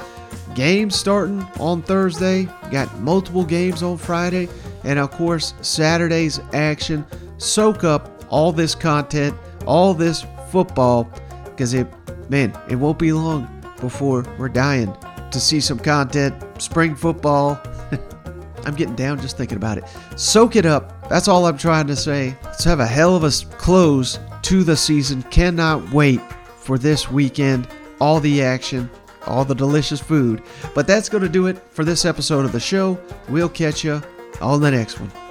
games 0.54 0.96
starting 0.96 1.42
on 1.60 1.82
Thursday, 1.82 2.48
got 2.70 2.94
multiple 3.00 3.44
games 3.44 3.82
on 3.82 3.98
Friday, 3.98 4.48
and 4.84 4.98
of 4.98 5.10
course, 5.10 5.54
Saturday's 5.60 6.40
action. 6.52 7.04
Soak 7.38 7.84
up 7.84 8.24
all 8.30 8.52
this 8.52 8.74
content, 8.74 9.36
all 9.66 9.92
this 9.92 10.24
football, 10.50 11.10
because 11.44 11.74
it, 11.74 11.86
man, 12.30 12.58
it 12.68 12.76
won't 12.76 12.98
be 12.98 13.12
long 13.12 13.48
before 13.80 14.24
we're 14.38 14.48
dying 14.48 14.94
to 15.30 15.40
see 15.40 15.60
some 15.60 15.78
content, 15.78 16.34
spring 16.60 16.94
football, 16.94 17.60
I'm 18.64 18.74
getting 18.74 18.96
down 18.96 19.20
just 19.20 19.36
thinking 19.36 19.56
about 19.56 19.78
it. 19.78 19.84
Soak 20.16 20.56
it 20.56 20.66
up. 20.66 21.08
That's 21.08 21.28
all 21.28 21.46
I'm 21.46 21.58
trying 21.58 21.86
to 21.86 21.96
say. 21.96 22.36
Let's 22.42 22.64
have 22.64 22.80
a 22.80 22.86
hell 22.86 23.14
of 23.14 23.22
a 23.22 23.30
close 23.58 24.18
to 24.42 24.64
the 24.64 24.76
season. 24.76 25.22
Cannot 25.24 25.88
wait 25.92 26.20
for 26.66 26.76
this 26.76 27.10
weekend. 27.10 27.68
All 28.00 28.20
the 28.20 28.42
action, 28.42 28.90
all 29.26 29.44
the 29.44 29.54
delicious 29.54 30.00
food. 30.00 30.42
But 30.74 30.86
that's 30.86 31.08
going 31.08 31.22
to 31.22 31.28
do 31.28 31.46
it 31.46 31.58
for 31.70 31.84
this 31.84 32.04
episode 32.04 32.44
of 32.44 32.52
the 32.52 32.60
show. 32.60 32.98
We'll 33.28 33.48
catch 33.48 33.84
you 33.84 34.02
on 34.40 34.60
the 34.60 34.70
next 34.70 35.00
one. 35.00 35.25